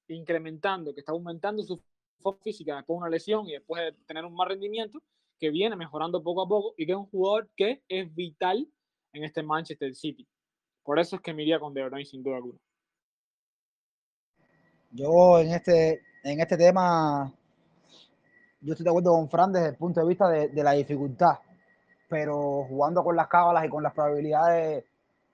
incrementando, 0.08 0.94
que 0.94 1.00
está 1.00 1.12
aumentando 1.12 1.62
su 1.62 1.82
forma 2.20 2.38
física 2.42 2.76
después 2.76 2.96
de 2.96 3.00
una 3.00 3.10
lesión 3.10 3.48
y 3.48 3.52
después 3.52 3.82
de 3.82 3.92
tener 4.04 4.26
un 4.26 4.34
mal 4.34 4.48
rendimiento, 4.48 5.02
que 5.40 5.50
viene 5.50 5.76
mejorando 5.76 6.22
poco 6.22 6.42
a 6.42 6.48
poco 6.48 6.74
y 6.76 6.84
que 6.84 6.92
es 6.92 6.98
un 6.98 7.06
jugador 7.06 7.48
que 7.56 7.82
es 7.88 8.14
vital 8.14 8.68
en 9.14 9.24
este 9.24 9.42
Manchester 9.42 9.94
City. 9.94 10.28
Por 10.82 10.98
eso 10.98 11.16
es 11.16 11.22
que 11.22 11.32
me 11.32 11.42
iría 11.42 11.58
con 11.58 11.72
De 11.72 11.84
Bruyne 11.84 12.04
sin 12.04 12.22
duda 12.22 12.36
alguna. 12.36 12.58
Yo 14.90 15.38
en 15.38 15.52
este, 15.52 16.02
en 16.22 16.40
este 16.40 16.56
tema, 16.56 17.32
yo 18.60 18.72
estoy 18.72 18.84
de 18.84 18.90
acuerdo 18.90 19.12
con 19.12 19.28
Fran 19.28 19.52
desde 19.52 19.68
el 19.68 19.76
punto 19.76 20.00
de 20.00 20.06
vista 20.06 20.28
de, 20.28 20.48
de 20.48 20.62
la 20.62 20.72
dificultad, 20.72 21.38
pero 22.08 22.64
jugando 22.68 23.02
con 23.04 23.16
las 23.16 23.28
cábalas 23.28 23.64
y 23.64 23.68
con 23.68 23.82
las 23.82 23.92
probabilidades, 23.92 24.84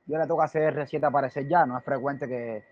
yo 0.06 0.18
le 0.18 0.26
toca 0.26 0.44
hacer 0.44 0.74
R7 0.74 1.06
aparecer 1.06 1.46
ya, 1.48 1.64
no 1.64 1.78
es 1.78 1.84
frecuente 1.84 2.26
que, 2.26 2.64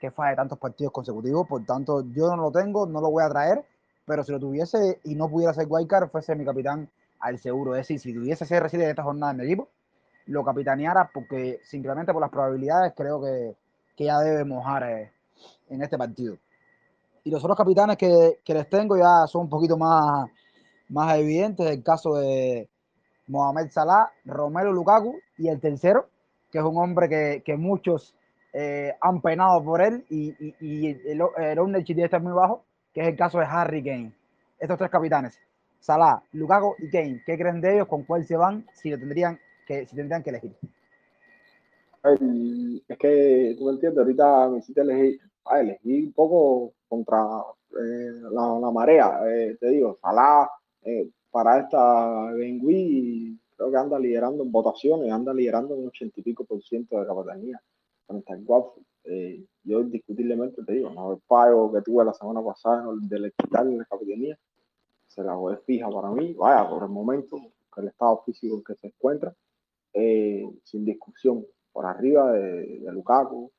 que 0.00 0.10
falle 0.10 0.34
tantos 0.34 0.58
partidos 0.58 0.92
consecutivos, 0.92 1.46
por 1.46 1.64
tanto 1.64 2.02
yo 2.12 2.34
no 2.34 2.42
lo 2.42 2.50
tengo, 2.50 2.86
no 2.86 3.00
lo 3.00 3.10
voy 3.10 3.22
a 3.24 3.28
traer, 3.28 3.64
pero 4.04 4.24
si 4.24 4.32
lo 4.32 4.40
tuviese 4.40 5.00
y 5.04 5.14
no 5.14 5.28
pudiera 5.28 5.54
ser 5.54 5.66
Wildcard, 5.68 6.10
fuese 6.10 6.34
mi 6.34 6.44
capitán 6.44 6.88
al 7.20 7.38
seguro, 7.38 7.76
es 7.76 7.82
decir, 7.86 8.00
si 8.00 8.12
tuviese 8.12 8.44
CR7 8.44 8.74
en 8.74 8.90
esta 8.90 9.04
jornada 9.04 9.30
en 9.32 9.38
mi 9.38 9.44
equipo, 9.44 9.68
lo 10.26 10.44
capitaneara 10.44 11.10
porque 11.12 11.60
simplemente 11.62 12.12
por 12.12 12.20
las 12.20 12.30
probabilidades 12.30 12.94
creo 12.96 13.22
que, 13.22 13.54
que 13.96 14.04
ya 14.04 14.18
debe 14.18 14.44
mojar 14.44 14.82
eh, 14.90 15.12
en 15.72 15.82
este 15.82 15.98
partido. 15.98 16.36
Y 17.24 17.30
los 17.30 17.42
otros 17.42 17.56
capitanes 17.56 17.96
que, 17.96 18.40
que, 18.44 18.54
les 18.54 18.68
tengo 18.68 18.96
ya 18.96 19.26
son 19.26 19.42
un 19.42 19.48
poquito 19.48 19.76
más, 19.76 20.28
más 20.88 21.16
evidentes, 21.18 21.66
el 21.66 21.82
caso 21.82 22.14
de 22.14 22.68
Mohamed 23.28 23.70
Salah, 23.70 24.10
Romero 24.24 24.72
Lukaku 24.72 25.16
y 25.38 25.48
el 25.48 25.60
tercero, 25.60 26.08
que 26.50 26.58
es 26.58 26.64
un 26.64 26.76
hombre 26.76 27.08
que, 27.08 27.42
que 27.44 27.56
muchos 27.56 28.14
eh, 28.52 28.92
han 29.00 29.22
penado 29.22 29.62
por 29.64 29.80
él 29.80 30.04
y, 30.10 30.30
y, 30.38 30.54
y 30.60 30.86
el, 31.06 31.22
el 31.38 31.58
ownership 31.58 31.98
está 32.00 32.18
muy 32.18 32.32
bajo, 32.32 32.64
que 32.92 33.00
es 33.00 33.08
el 33.08 33.16
caso 33.16 33.38
de 33.38 33.46
Harry 33.46 33.82
Kane. 33.82 34.12
Estos 34.58 34.78
tres 34.78 34.90
capitanes, 34.90 35.38
Salah, 35.80 36.22
Lukaku 36.32 36.74
y 36.78 36.90
Kane, 36.90 37.22
¿qué 37.24 37.38
creen 37.38 37.60
de 37.60 37.74
ellos? 37.74 37.88
¿Con 37.88 38.02
cuál 38.02 38.24
se 38.24 38.36
van 38.36 38.66
si 38.74 38.90
lo 38.90 38.98
tendrían 38.98 39.38
que, 39.66 39.86
si 39.86 39.96
tendrían 39.96 40.22
que 40.22 40.30
elegir? 40.30 40.52
es 42.04 42.98
que 42.98 43.54
tú 43.56 43.66
me 43.66 43.72
entiendes, 43.72 43.98
ahorita 43.98 44.48
me 44.48 44.58
hiciste 44.58 44.80
elegir, 44.80 45.20
a 45.44 45.60
elegir 45.60 46.06
un 46.06 46.12
poco 46.12 46.72
contra 46.88 47.44
eh, 47.70 48.12
la, 48.30 48.58
la, 48.60 48.70
marea, 48.70 49.20
eh, 49.26 49.56
te 49.58 49.68
digo, 49.70 49.98
Salah 50.00 50.48
eh, 50.82 51.08
para 51.30 51.60
esta 51.60 52.32
Bengui 52.32 53.38
creo 53.56 53.70
que 53.70 53.76
anda 53.76 53.98
liderando 53.98 54.42
en 54.42 54.52
votaciones, 54.52 55.10
anda 55.10 55.32
liderando 55.32 55.74
un 55.74 55.88
ochenta 55.88 56.20
y 56.20 56.22
pico 56.22 56.44
por 56.44 56.62
ciento 56.62 57.00
de 57.00 57.06
capitanía 57.06 57.60
con 58.06 58.18
esta 58.18 58.36
Watford. 58.36 58.82
Yo 59.64 59.80
indiscutiblemente 59.80 60.62
te 60.64 60.72
digo, 60.72 60.90
no 60.90 61.12
el 61.12 61.20
pago 61.26 61.72
que 61.72 61.82
tuve 61.82 62.04
la 62.04 62.12
semana 62.12 62.42
pasada 62.42 62.84
del 63.02 63.32
quitarle 63.32 63.76
la 63.76 63.84
capitanía, 63.84 64.38
se 65.06 65.22
la 65.22 65.34
voy 65.34 65.56
fija 65.64 65.90
para 65.90 66.10
mí, 66.10 66.32
vaya, 66.34 66.68
por 66.68 66.82
el 66.82 66.88
momento, 66.88 67.38
el 67.76 67.88
estado 67.88 68.22
físico 68.24 68.56
en 68.56 68.64
que 68.64 68.74
se 68.74 68.86
encuentra, 68.88 69.34
eh, 69.92 70.44
sin 70.64 70.84
discusión, 70.84 71.44
por 71.72 71.86
arriba 71.86 72.32
de, 72.32 72.80
de 72.80 72.92
Lukaku. 72.92 73.50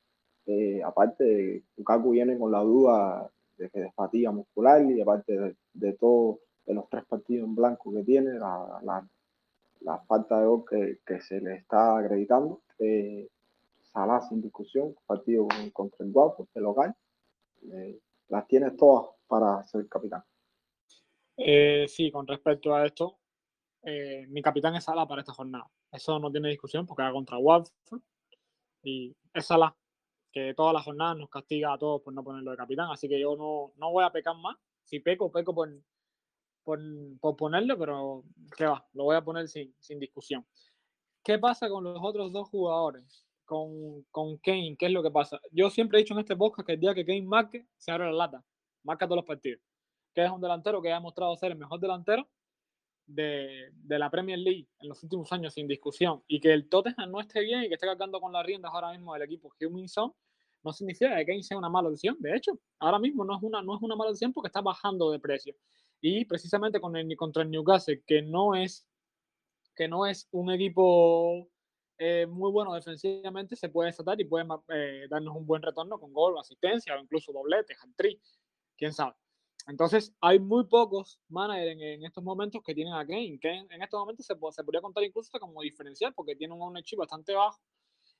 Eh, 0.46 0.82
aparte, 0.82 1.64
Lukaku 1.76 2.10
viene 2.10 2.38
con 2.38 2.52
la 2.52 2.60
duda 2.60 3.30
de 3.56 3.70
que 3.70 3.80
de 3.80 3.92
fatiga 3.92 4.30
muscular 4.30 4.82
y 4.82 5.00
aparte 5.00 5.38
de, 5.38 5.56
de 5.72 5.92
todo, 5.94 6.40
de 6.66 6.74
los 6.74 6.88
tres 6.88 7.04
partidos 7.04 7.46
en 7.46 7.54
blanco 7.54 7.92
que 7.92 8.02
tiene, 8.02 8.34
la, 8.34 9.08
falta 10.06 10.40
de 10.40 10.46
gol 10.46 10.64
que, 11.04 11.20
se 11.20 11.40
le 11.40 11.56
está 11.56 11.98
acreditando. 11.98 12.62
Eh, 12.78 13.28
Salah 13.80 14.20
sin 14.22 14.42
discusión, 14.42 14.94
partido 15.06 15.46
contra 15.72 16.04
el 16.04 16.10
Guapo, 16.10 16.48
de 16.52 16.60
local. 16.60 16.94
Eh, 17.72 18.00
las 18.28 18.46
tienes 18.48 18.76
todas 18.76 19.06
para 19.28 19.62
ser 19.64 19.88
capitán. 19.88 20.24
Eh, 21.36 21.86
sí, 21.88 22.10
con 22.10 22.26
respecto 22.26 22.74
a 22.74 22.86
esto, 22.86 23.18
eh, 23.82 24.26
mi 24.28 24.42
capitán 24.42 24.74
es 24.74 24.84
Salah 24.84 25.06
para 25.06 25.20
esta 25.20 25.32
jornada. 25.32 25.70
Eso 25.90 26.18
no 26.18 26.30
tiene 26.30 26.48
discusión 26.48 26.86
porque 26.86 27.02
va 27.02 27.12
contra 27.12 27.38
Watford 27.38 28.00
y 28.82 29.14
es 29.32 29.46
Salah, 29.46 29.74
que 30.34 30.52
todas 30.52 30.74
las 30.74 30.84
jornadas 30.84 31.16
nos 31.16 31.30
castiga 31.30 31.72
a 31.72 31.78
todos 31.78 32.02
por 32.02 32.12
no 32.12 32.24
ponerlo 32.24 32.50
de 32.50 32.56
capitán. 32.56 32.90
Así 32.90 33.08
que 33.08 33.20
yo 33.20 33.36
no, 33.36 33.72
no 33.76 33.92
voy 33.92 34.04
a 34.04 34.10
pecar 34.10 34.36
más. 34.36 34.56
Si 34.82 34.98
peco, 34.98 35.30
peco 35.30 35.54
por, 35.54 35.70
por, 36.64 36.80
por 37.20 37.36
ponerlo, 37.36 37.78
pero 37.78 38.24
¿qué 38.56 38.66
va? 38.66 38.84
Lo 38.94 39.04
voy 39.04 39.16
a 39.16 39.24
poner 39.24 39.48
sin, 39.48 39.72
sin 39.78 40.00
discusión. 40.00 40.44
¿Qué 41.22 41.38
pasa 41.38 41.68
con 41.68 41.84
los 41.84 41.98
otros 42.02 42.32
dos 42.32 42.48
jugadores? 42.48 43.24
Con, 43.44 44.02
con 44.10 44.36
Kane, 44.38 44.74
¿qué 44.76 44.86
es 44.86 44.92
lo 44.92 45.02
que 45.02 45.10
pasa? 45.10 45.40
Yo 45.52 45.70
siempre 45.70 45.98
he 45.98 46.02
dicho 46.02 46.14
en 46.14 46.20
este 46.20 46.34
podcast 46.34 46.66
que 46.66 46.72
el 46.72 46.80
día 46.80 46.94
que 46.94 47.06
Kane 47.06 47.22
marque, 47.22 47.66
se 47.76 47.92
abre 47.92 48.06
la 48.06 48.12
lata, 48.12 48.44
marca 48.82 49.06
todos 49.06 49.18
los 49.18 49.26
partidos. 49.26 49.62
Que 50.12 50.24
es 50.24 50.30
un 50.30 50.40
delantero 50.40 50.82
que 50.82 50.90
ha 50.90 50.96
demostrado 50.96 51.36
ser 51.36 51.52
el 51.52 51.58
mejor 51.58 51.78
delantero 51.78 52.28
de, 53.06 53.70
de, 53.72 53.98
la 53.98 54.10
Premier 54.10 54.38
League 54.38 54.68
en 54.80 54.88
los 54.88 55.02
últimos 55.02 55.30
años 55.32 55.54
sin 55.54 55.68
discusión 55.68 56.22
y 56.26 56.40
que 56.40 56.52
el 56.52 56.68
Tottenham 56.68 57.10
no 57.10 57.20
esté 57.20 57.40
bien 57.40 57.62
y 57.62 57.68
que 57.68 57.74
esté 57.74 57.86
cargando 57.86 58.20
con 58.20 58.32
las 58.32 58.44
riendas 58.44 58.72
ahora 58.72 58.92
mismo 58.92 59.12
del 59.12 59.22
equipo 59.22 59.52
Huminson 59.60 60.12
no 60.64 60.72
significa 60.72 61.14
que 61.16 61.26
Kane 61.26 61.42
sea 61.42 61.58
una 61.58 61.68
mala 61.68 61.90
opción. 61.90 62.16
De 62.18 62.34
hecho, 62.34 62.58
ahora 62.78 62.98
mismo 62.98 63.24
no 63.24 63.36
es 63.36 63.42
una, 63.42 63.62
no 63.62 63.76
es 63.76 63.82
una 63.82 63.96
mala 63.96 64.10
opción 64.10 64.32
porque 64.32 64.48
está 64.48 64.62
bajando 64.62 65.10
de 65.10 65.20
precio. 65.20 65.54
Y 66.00 66.24
precisamente 66.24 66.80
con 66.80 66.96
el, 66.96 67.14
contra 67.16 67.42
el 67.42 67.50
Newcastle, 67.50 68.02
que 68.06 68.22
no 68.22 68.54
es, 68.54 68.86
que 69.76 69.88
no 69.88 70.06
es 70.06 70.26
un 70.32 70.50
equipo 70.50 71.48
eh, 71.98 72.26
muy 72.26 72.50
bueno 72.50 72.74
defensivamente, 72.74 73.56
se 73.56 73.68
puede 73.68 73.90
desatar 73.90 74.20
y 74.20 74.24
puede 74.24 74.46
eh, 74.68 75.06
darnos 75.08 75.36
un 75.36 75.46
buen 75.46 75.62
retorno 75.62 75.98
con 76.00 76.12
gol, 76.12 76.38
asistencia 76.38 76.96
o 76.96 77.00
incluso 77.00 77.32
doblete, 77.32 77.74
hat-trick, 77.74 78.20
quién 78.76 78.92
sabe. 78.92 79.14
Entonces, 79.66 80.14
hay 80.20 80.38
muy 80.38 80.64
pocos 80.64 81.20
managers 81.28 81.72
en, 81.72 81.80
en, 81.80 82.04
estos 82.04 82.22
momentos 82.22 82.62
que 82.62 82.74
tienen 82.74 82.92
a 82.92 83.06
Kane. 83.06 83.38
Kane 83.40 83.66
en 83.70 83.82
estos 83.82 83.98
momentos 83.98 84.26
se, 84.26 84.34
se 84.34 84.64
podría 84.64 84.82
contar 84.82 85.02
incluso 85.04 85.38
como 85.38 85.62
diferencial 85.62 86.12
porque 86.14 86.36
tiene 86.36 86.54
un 86.54 86.62
ownership 86.62 86.96
bastante 86.96 87.34
bajo. 87.34 87.58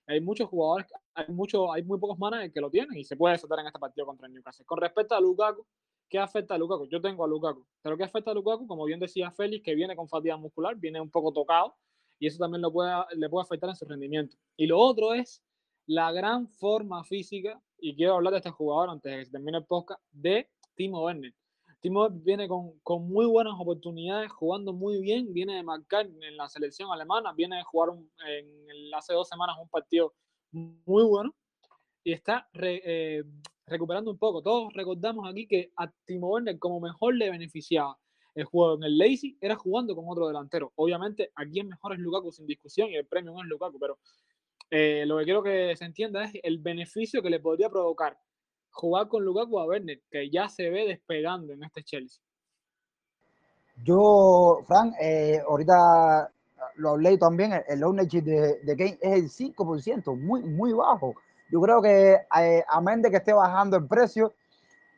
Hay 0.06 0.20
muchos 0.20 0.48
jugadores, 0.48 0.86
hay, 1.14 1.26
mucho, 1.28 1.72
hay 1.72 1.82
muy 1.82 1.98
pocos 1.98 2.18
managers 2.18 2.52
que 2.52 2.60
lo 2.60 2.70
tienen 2.70 2.96
y 2.96 3.04
se 3.04 3.16
puede 3.16 3.34
desatar 3.34 3.58
en 3.60 3.66
este 3.66 3.78
partido 3.78 4.06
contra 4.06 4.26
el 4.26 4.34
Newcastle. 4.34 4.64
Con 4.64 4.78
respecto 4.78 5.14
a 5.14 5.20
Lukaku, 5.20 5.66
¿qué 6.08 6.18
afecta 6.18 6.54
a 6.54 6.58
Lukaku? 6.58 6.88
Yo 6.88 7.00
tengo 7.00 7.24
a 7.24 7.28
Lukaku, 7.28 7.66
pero 7.82 7.96
¿qué 7.96 8.04
afecta 8.04 8.30
a 8.30 8.34
Lukaku? 8.34 8.66
Como 8.66 8.84
bien 8.84 9.00
decía 9.00 9.30
Félix, 9.30 9.64
que 9.64 9.74
viene 9.74 9.96
con 9.96 10.08
fatiga 10.08 10.36
muscular, 10.36 10.76
viene 10.76 11.00
un 11.00 11.10
poco 11.10 11.32
tocado 11.32 11.74
y 12.18 12.26
eso 12.26 12.38
también 12.38 12.62
lo 12.62 12.72
puede, 12.72 12.90
le 13.16 13.28
puede 13.28 13.44
afectar 13.44 13.68
en 13.70 13.76
su 13.76 13.84
rendimiento. 13.84 14.36
Y 14.56 14.66
lo 14.66 14.78
otro 14.78 15.14
es 15.14 15.42
la 15.86 16.12
gran 16.12 16.48
forma 16.48 17.04
física, 17.04 17.60
y 17.78 17.94
quiero 17.94 18.14
hablar 18.14 18.32
de 18.32 18.38
este 18.38 18.50
jugador 18.50 18.88
antes 18.88 19.12
de 19.12 19.18
que 19.18 19.24
se 19.26 19.32
termine 19.32 19.58
el 19.58 19.66
podcast, 19.66 20.00
de 20.10 20.48
Timo 20.74 21.04
Werner. 21.04 21.32
Timo 21.80 22.08
viene 22.08 22.48
con, 22.48 22.78
con, 22.82 23.06
muy 23.06 23.26
buenas 23.26 23.54
oportunidades, 23.58 24.32
jugando 24.32 24.72
muy 24.72 25.00
bien, 25.00 25.32
viene 25.32 25.56
de 25.56 25.62
marcar 25.62 26.06
en 26.06 26.37
la 26.37 26.48
selección 26.48 26.90
alemana, 26.90 27.32
viene 27.34 27.56
de 27.56 27.62
jugar 27.64 27.90
en 28.26 28.70
el, 28.70 28.94
hace 28.94 29.12
dos 29.12 29.28
semanas 29.28 29.56
un 29.60 29.68
partido 29.68 30.14
muy 30.50 31.04
bueno 31.04 31.34
y 32.02 32.12
está 32.12 32.48
eh, 32.54 33.22
recuperando 33.66 34.10
un 34.10 34.18
poco. 34.18 34.42
Todos 34.42 34.72
recordamos 34.72 35.28
aquí 35.28 35.46
que 35.46 35.72
a 35.76 35.90
Timo 36.06 36.28
Werner 36.28 36.58
como 36.58 36.80
mejor 36.80 37.14
le 37.16 37.30
beneficiaba 37.30 37.98
el 38.34 38.44
juego 38.44 38.76
en 38.76 38.84
el 38.84 38.98
Lazy 38.98 39.38
era 39.40 39.54
jugando 39.54 39.94
con 39.94 40.06
otro 40.08 40.26
delantero. 40.26 40.72
Obviamente 40.76 41.30
aquí 41.37 41.60
es 41.60 41.66
mejor 41.66 41.92
es 41.92 41.98
Lukaku 41.98 42.33
sin 42.33 42.46
discusión 42.46 42.90
y 42.90 42.96
el 42.96 43.06
premio 43.06 43.33
no 43.33 43.42
es 43.42 43.48
Lukaku, 43.48 43.79
pero 43.79 43.98
eh, 44.70 45.04
lo 45.06 45.18
que 45.18 45.25
quiero 45.25 45.42
que 45.42 45.77
se 45.77 45.85
entienda 45.85 46.25
es 46.25 46.33
el 46.42 46.58
beneficio 46.58 47.22
que 47.22 47.31
le 47.31 47.40
podría 47.40 47.70
provocar 47.70 48.18
jugar 48.75 49.08
con 49.08 49.25
Lukaku 49.25 49.58
a 49.58 49.66
Werner, 49.66 50.00
que 50.10 50.29
ya 50.29 50.48
se 50.48 50.68
ve 50.68 50.87
despegando 50.87 51.52
en 51.52 51.62
este 51.62 51.83
Chelsea. 51.83 52.20
Yo, 53.85 54.60
Frank, 54.66 54.94
eh, 55.00 55.40
ahorita 55.48 56.31
lo 56.77 56.90
hablé 56.90 57.16
también, 57.18 57.52
el 57.68 57.83
ownership 57.83 58.22
de, 58.22 58.60
de 58.62 58.77
Kane 58.77 58.98
es 59.00 59.40
el 59.40 59.54
5%, 59.54 60.16
muy, 60.18 60.42
muy 60.42 60.72
bajo. 60.72 61.14
Yo 61.50 61.60
creo 61.60 61.83
que 61.83 62.18
eh, 62.40 62.64
a 62.68 62.81
menos 62.81 63.02
de 63.02 63.10
que 63.10 63.16
esté 63.18 63.33
bajando 63.33 63.77
el 63.77 63.87
precio, 63.87 64.33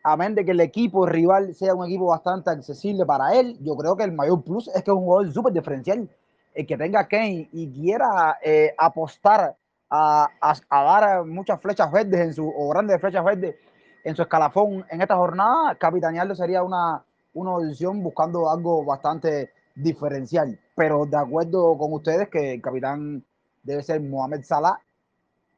a 0.03 0.17
menos 0.17 0.37
de 0.37 0.45
que 0.45 0.53
el 0.53 0.61
equipo 0.61 1.07
rival 1.07 1.55
sea 1.55 1.75
un 1.75 1.87
equipo 1.87 2.07
bastante 2.07 2.51
accesible 2.51 3.05
para 3.05 3.35
él, 3.35 3.59
yo 3.61 3.77
creo 3.77 3.97
que 3.97 4.05
el 4.05 4.13
mayor 4.13 4.43
plus 4.43 4.69
es 4.69 4.83
que 4.83 4.91
es 4.91 4.97
un 4.97 5.05
jugador 5.05 5.33
súper 5.33 5.53
diferencial. 5.53 6.09
El 6.55 6.67
que 6.67 6.77
tenga 6.79 7.07
Kane 7.07 7.49
y 7.53 7.71
quiera 7.71 8.39
eh, 8.43 8.75
apostar 8.79 9.57
a, 9.91 10.29
dar 10.71 11.25
muchas 11.25 11.61
flechas 11.61 11.91
verdes 11.91 12.21
en 12.21 12.35
su, 12.35 12.49
o 12.49 12.69
grandes 12.71 13.01
flechas 13.01 13.25
verdes 13.25 13.57
en 14.05 14.15
su 14.15 14.23
escalafón 14.23 14.85
en 14.89 15.03
esta 15.03 15.17
jornada, 15.17 15.75
capitanearlo 15.75 16.35
sería 16.35 16.63
una, 16.63 17.05
una 17.35 17.57
opción 17.57 18.03
buscando 18.03 18.49
algo 18.49 18.85
bastante 18.85 19.51
diferencial. 19.75 20.59
Pero 20.75 21.07
de 21.07 21.17
acuerdo 21.17 21.77
con 21.77 21.93
ustedes 21.93 22.29
que 22.29 22.55
el 22.55 22.63
capitán 22.63 23.25
debe 23.63 23.83
ser 23.83 24.01
Mohamed 24.01 24.43
Salah 24.45 24.81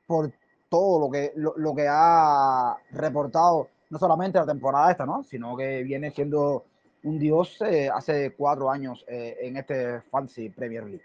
por 0.06 0.32
todo 0.68 1.00
lo 1.00 1.10
que, 1.10 1.32
lo, 1.36 1.74
que 1.74 1.86
ha 1.88 2.76
reportado, 2.90 3.68
no 3.90 3.98
solamente 3.98 4.38
la 4.38 4.46
temporada 4.46 4.90
esta, 4.90 5.06
¿no? 5.06 5.22
sino 5.24 5.56
que 5.56 5.82
viene 5.82 6.10
siendo 6.10 6.64
un 7.04 7.18
dios 7.18 7.60
eh, 7.62 7.88
hace 7.92 8.34
cuatro 8.34 8.70
años 8.70 9.04
eh, 9.08 9.36
en 9.40 9.56
este 9.56 10.00
Fancy 10.10 10.50
Premier 10.50 10.84
League. 10.84 11.04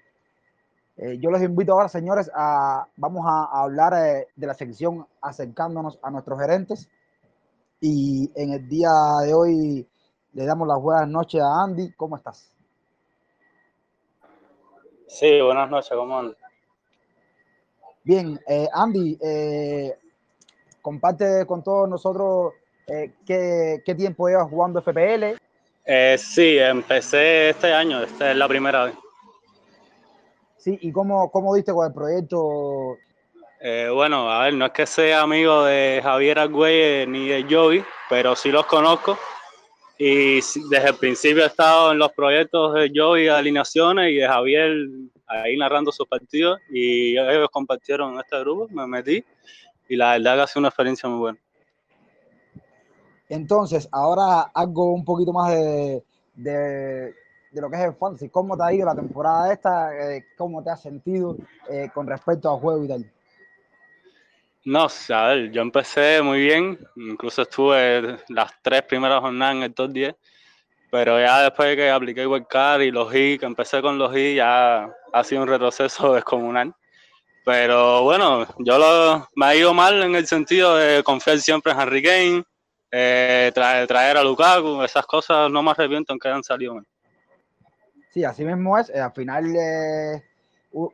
Eh, 0.97 1.17
yo 1.19 1.31
les 1.31 1.41
invito 1.41 1.73
ahora, 1.73 1.89
señores, 1.89 2.29
a 2.35 2.87
vamos 2.97 3.25
a, 3.27 3.63
hablar 3.63 3.93
de 4.35 4.47
la 4.47 4.53
sección 4.53 5.05
acercándonos 5.21 5.99
a 6.01 6.11
nuestros 6.11 6.39
gerentes. 6.39 6.89
Y 7.79 8.31
en 8.35 8.53
el 8.53 8.67
día 8.67 8.89
de 9.25 9.33
hoy 9.33 9.87
le 10.33 10.45
damos 10.45 10.67
las 10.67 10.79
buenas 10.79 11.07
noches 11.07 11.41
a 11.41 11.63
Andy. 11.63 11.91
¿Cómo 11.93 12.15
estás? 12.15 12.53
Sí, 15.07 15.41
buenas 15.41 15.69
noches, 15.69 15.91
¿cómo 15.95 16.17
andas? 16.17 16.37
Bien, 18.03 18.39
Andy, 18.73 19.17
comparte 20.81 21.45
con 21.45 21.63
todos 21.63 21.87
nosotros 21.87 22.53
qué, 22.85 23.81
qué, 23.85 23.95
tiempo 23.95 24.27
llevas 24.27 24.49
jugando 24.49 24.81
FPL, 24.81 25.37
eh, 25.85 26.17
sí, 26.17 26.57
empecé 26.57 27.49
este 27.49 27.73
año, 27.73 28.01
esta 28.01 28.31
es 28.31 28.37
la 28.37 28.47
primera 28.47 28.85
vez. 28.85 28.95
Sí, 30.63 30.79
¿y 30.81 30.93
cómo, 30.93 31.29
cómo 31.29 31.53
diste 31.55 31.73
con 31.73 31.85
el 31.85 31.93
proyecto? 31.93 32.97
Eh, 33.59 33.89
bueno, 33.93 34.31
a 34.31 34.45
ver, 34.45 34.53
no 34.53 34.65
es 34.67 34.71
que 34.71 34.85
sea 34.85 35.23
amigo 35.23 35.65
de 35.65 35.99
Javier 36.01 36.39
Argüelles 36.39 37.05
ni 37.05 37.27
de 37.27 37.45
Joey, 37.49 37.83
pero 38.09 38.33
sí 38.33 38.49
los 38.49 38.65
conozco. 38.65 39.17
Y 39.97 40.35
desde 40.35 40.87
el 40.87 40.95
principio 40.95 41.43
he 41.43 41.47
estado 41.47 41.91
en 41.91 41.97
los 41.97 42.13
proyectos 42.13 42.75
de 42.75 42.89
Joey, 42.95 43.27
alineaciones, 43.27 44.11
y 44.13 44.15
de 44.15 44.27
Javier 44.27 44.87
ahí 45.27 45.57
narrando 45.57 45.91
sus 45.91 46.07
partidos. 46.07 46.61
Y 46.69 47.17
ellos 47.17 47.49
compartieron 47.51 48.13
en 48.13 48.21
este 48.21 48.39
grupo, 48.39 48.69
me 48.71 48.87
metí. 48.87 49.21
Y 49.89 49.97
la 49.97 50.13
verdad 50.13 50.35
que 50.35 50.41
ha 50.43 50.47
sido 50.47 50.59
una 50.61 50.69
experiencia 50.69 51.09
muy 51.09 51.19
buena. 51.19 51.39
Entonces, 53.27 53.89
ahora 53.91 54.43
algo 54.53 54.93
un 54.93 55.03
poquito 55.03 55.33
más 55.33 55.51
de, 55.51 56.01
de, 56.35 57.13
lo 57.61 57.69
que 57.69 57.77
es 57.77 57.83
el 57.83 57.93
fantasy. 57.93 58.29
¿Cómo 58.29 58.57
te 58.57 58.63
ha 58.63 58.73
ido 58.73 58.85
la 58.85 58.95
temporada 58.95 59.53
esta? 59.53 59.95
Eh, 59.95 60.25
¿Cómo 60.37 60.63
te 60.63 60.69
has 60.69 60.81
sentido 60.81 61.35
eh, 61.69 61.89
con 61.93 62.07
respecto 62.07 62.51
al 62.51 62.59
juego 62.59 62.85
y 62.85 62.87
tal? 62.87 63.11
No, 64.65 64.87
a 65.09 65.27
ver, 65.27 65.51
yo 65.51 65.61
empecé 65.61 66.21
muy 66.21 66.39
bien, 66.39 66.79
incluso 66.95 67.41
estuve 67.41 68.17
las 68.29 68.53
tres 68.61 68.83
primeras 68.83 69.19
jornadas 69.19 69.57
en 69.57 69.63
el 69.63 69.73
top 69.73 69.91
10, 69.91 70.15
pero 70.89 71.19
ya 71.19 71.41
después 71.41 71.69
de 71.69 71.75
que 71.75 71.89
apliqué 71.89 72.25
Wildcard 72.25 72.81
y 72.81 72.91
los 72.91 73.13
I, 73.13 73.37
que 73.37 73.45
empecé 73.45 73.81
con 73.81 73.97
los 73.97 74.15
I, 74.15 74.35
ya 74.35 74.89
ha 75.11 75.23
sido 75.25 75.41
un 75.41 75.49
retroceso 75.49 76.13
descomunal. 76.15 76.73
Pero 77.43 78.03
bueno, 78.03 78.47
yo 78.59 78.77
lo, 78.77 79.27
me 79.35 79.47
ha 79.47 79.55
ido 79.55 79.73
mal 79.73 80.01
en 80.01 80.15
el 80.15 80.25
sentido 80.27 80.77
de 80.77 81.03
confiar 81.03 81.39
siempre 81.39 81.73
en 81.73 81.79
Harry 81.79 82.01
Kane, 82.01 82.43
eh, 82.89 83.51
traer, 83.53 84.17
a 84.17 84.23
Lukaku, 84.23 84.81
esas 84.81 85.05
cosas 85.05 85.51
no 85.51 85.61
me 85.61 85.71
arrepiento 85.71 86.13
aunque 86.13 86.29
hayan 86.29 86.43
salido 86.43 86.75
mal. 86.75 86.85
Sí, 88.13 88.23
así 88.23 88.45
mismo 88.45 88.77
es. 88.77 88.91
Eh, 88.91 88.99
al 88.99 89.11
final, 89.11 89.55
eh, 89.55 90.21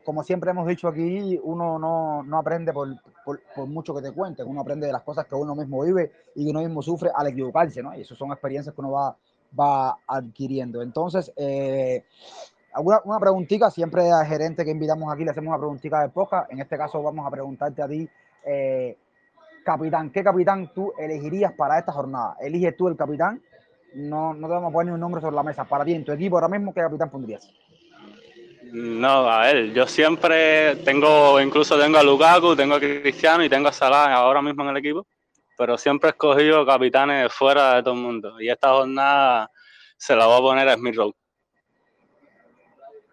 como 0.05 0.24
siempre 0.24 0.51
hemos 0.51 0.65
dicho 0.65 0.88
aquí, 0.88 1.38
uno 1.43 1.78
no, 1.78 2.38
aprende 2.38 2.72
por, 2.72 2.88
mucho 3.67 3.93
que 3.93 4.01
te 4.01 4.13
cuenten, 4.13 4.47
uno 4.47 4.61
aprende 4.61 4.88
de 4.88 4.93
las 4.93 5.03
cosas 5.03 5.26
que 5.26 5.36
uno 5.36 5.53
mismo 5.53 5.84
vive 5.84 6.13
y 6.36 6.45
que 6.45 6.51
uno 6.51 6.61
mismo 6.61 6.82
sufre 6.82 7.09
al 7.13 7.28
equivocarse, 7.28 7.84
¿no? 7.84 7.93
Y 7.93 8.01
eso 8.01 8.15
son 8.15 8.32
experiencias 8.32 8.74
que 8.74 8.80
uno 8.80 8.91
va, 8.91 9.17
va 9.59 9.97
adquiriendo. 10.07 10.82
Entonces, 10.82 11.30
alguna 12.72 13.01
una 13.03 13.20
preguntita, 13.20 13.70
siempre 13.70 14.09
al 14.09 14.26
gerente 14.26 14.63
que 14.63 14.72
invitamos 14.72 15.13
aquí 15.13 15.26
le 15.26 15.32
hacemos 15.32 15.49
una 15.49 15.57
preguntita 15.57 16.01
de 16.01 16.09
poca. 16.09 16.47
En 16.49 16.59
este 16.61 16.78
caso 16.78 17.03
vamos 17.03 17.28
a 17.28 17.32
preguntarte 17.32 17.82
a 17.82 17.88
ti, 17.89 18.09
capitán, 19.65 20.09
¿qué 20.09 20.24
capitán 20.24 20.72
tú 20.74 20.93
elegirías 20.97 21.51
para 21.51 21.80
esta 21.80 21.91
jornada? 21.91 22.38
Elige 22.39 22.72
tú 22.72 22.88
el 22.88 22.95
capitán. 22.95 23.41
No, 23.93 24.33
no 24.33 24.47
te 24.47 24.53
vamos 24.53 24.69
a 24.69 24.73
poner 24.73 24.93
un 24.93 24.99
nombre 24.99 25.21
sobre 25.21 25.35
la 25.35 25.43
mesa. 25.43 25.65
Para 25.65 25.83
ti, 25.83 25.93
en 25.93 26.05
tu 26.05 26.11
equipo 26.11 26.37
ahora 26.37 26.47
mismo, 26.47 26.73
¿qué 26.73 26.81
capitán 26.81 27.09
pondrías? 27.09 27.49
No, 28.71 29.27
a 29.29 29.41
ver, 29.41 29.73
yo 29.73 29.87
siempre 29.87 30.75
tengo, 30.77 31.41
incluso 31.41 31.79
tengo 31.79 31.97
a 31.97 32.03
Lukaku, 32.03 32.55
tengo 32.55 32.75
a 32.75 32.79
Cristiano 32.79 33.43
y 33.43 33.49
tengo 33.49 33.67
a 33.67 33.73
Salah 33.73 34.13
ahora 34.13 34.41
mismo 34.41 34.63
en 34.63 34.69
el 34.69 34.77
equipo, 34.77 35.07
pero 35.57 35.75
siempre 35.77 36.09
he 36.09 36.11
escogido 36.11 36.65
capitanes 36.65 37.33
fuera 37.33 37.75
de 37.75 37.83
todo 37.83 37.95
el 37.95 38.01
mundo. 38.01 38.39
Y 38.39 38.49
esta 38.49 38.71
jornada 38.71 39.49
se 39.97 40.15
la 40.15 40.27
voy 40.27 40.37
a 40.37 40.41
poner 40.41 40.69
a 40.69 40.75
Smith 40.75 40.95
Rowe. 40.95 41.15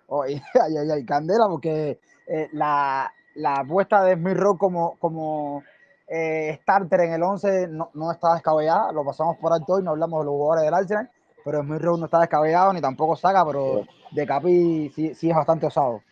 Oh, 0.08 0.22
ay, 0.22 0.40
ay, 0.54 0.90
ay, 0.92 1.04
candela, 1.06 1.46
porque 1.48 2.00
eh, 2.26 2.48
la, 2.52 3.10
la 3.36 3.56
apuesta 3.56 4.04
de 4.04 4.14
Smith 4.14 4.36
Rowe 4.36 4.58
como, 4.58 4.98
como 4.98 5.64
eh, 6.08 6.58
starter 6.62 7.00
en 7.00 7.12
el 7.14 7.22
11 7.22 7.68
no, 7.68 7.90
no 7.94 8.12
está 8.12 8.34
descabellada, 8.34 8.92
lo 8.92 9.04
pasamos 9.04 9.36
por 9.38 9.52
alto 9.52 9.80
y 9.80 9.82
no 9.82 9.90
hablamos 9.90 10.20
de 10.20 10.26
los 10.26 10.32
jugadores 10.34 10.64
del 10.64 10.74
Arsenal, 10.74 11.10
pero 11.44 11.62
muy 11.62 11.78
no 11.78 12.04
está 12.04 12.20
descabellado 12.20 12.72
ni 12.72 12.80
tampoco 12.80 13.16
saca, 13.16 13.44
pero 13.44 13.84
de 14.10 14.26
Capi 14.26 14.90
sí, 14.94 15.14
sí, 15.14 15.30
es 15.30 15.36
bastante 15.36 15.66
osado. 15.66 16.02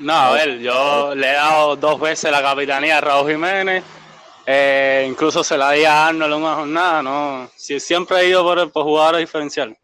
No, 0.00 0.12
a 0.12 0.32
ver, 0.32 0.58
yo 0.58 1.14
le 1.14 1.30
he 1.30 1.34
dado 1.34 1.76
dos 1.76 2.00
veces 2.00 2.30
la 2.30 2.42
capitanía 2.42 2.98
a 2.98 3.00
Raúl 3.00 3.30
Jiménez, 3.30 3.84
eh, 4.44 5.06
incluso 5.08 5.44
se 5.44 5.56
la 5.56 5.70
di 5.70 5.84
a 5.84 6.08
Arnold 6.08 6.34
en 6.34 6.42
una 6.42 6.54
jornada, 6.56 7.02
no, 7.02 7.48
siempre 7.56 8.18
he 8.18 8.28
ido 8.28 8.42
por, 8.42 8.72
por 8.72 8.82
jugadores 8.82 9.20
diferenciales. 9.20 9.78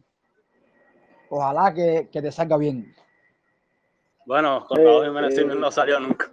Ojalá 1.29 1.73
que, 1.73 2.09
que, 2.13 2.21
te 2.21 2.33
salga 2.33 2.57
bien. 2.57 2.93
Bueno, 4.27 4.65
con 4.67 4.85
Raúl 4.85 5.07
Jiménez 5.07 5.39
eh, 5.39 5.45
no 5.45 5.71
salió 5.71 6.01
nunca. 6.01 6.29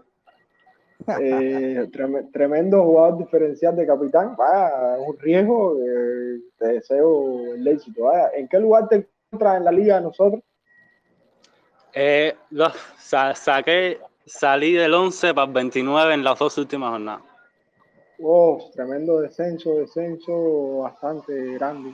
Eh, 1.21 1.89
tremendo 2.33 2.83
jugador 2.83 3.17
diferencial 3.17 3.75
de 3.75 3.87
capitán. 3.87 4.35
Vaya, 4.35 4.97
es 4.97 5.07
un 5.07 5.17
riesgo. 5.19 5.77
Eh, 5.79 6.41
te 6.57 6.67
deseo 6.67 7.53
el 7.55 7.67
éxito. 7.67 8.11
¿En 8.33 8.47
qué 8.47 8.59
lugar 8.59 8.89
te 8.89 8.95
encuentras 8.95 9.57
en 9.57 9.65
la 9.65 9.71
liga 9.71 10.01
nosotros? 10.01 10.41
Eh, 11.93 12.35
saqué, 12.99 13.99
salí 14.25 14.73
del 14.73 14.93
11 14.93 15.33
para 15.33 15.47
el 15.47 15.53
29 15.53 16.13
en 16.13 16.23
las 16.23 16.37
dos 16.37 16.57
últimas 16.57 16.91
jornadas. 16.91 17.23
Wow, 18.19 18.71
tremendo 18.73 19.19
descenso, 19.21 19.75
descenso 19.75 20.79
bastante 20.79 21.53
grande. 21.53 21.93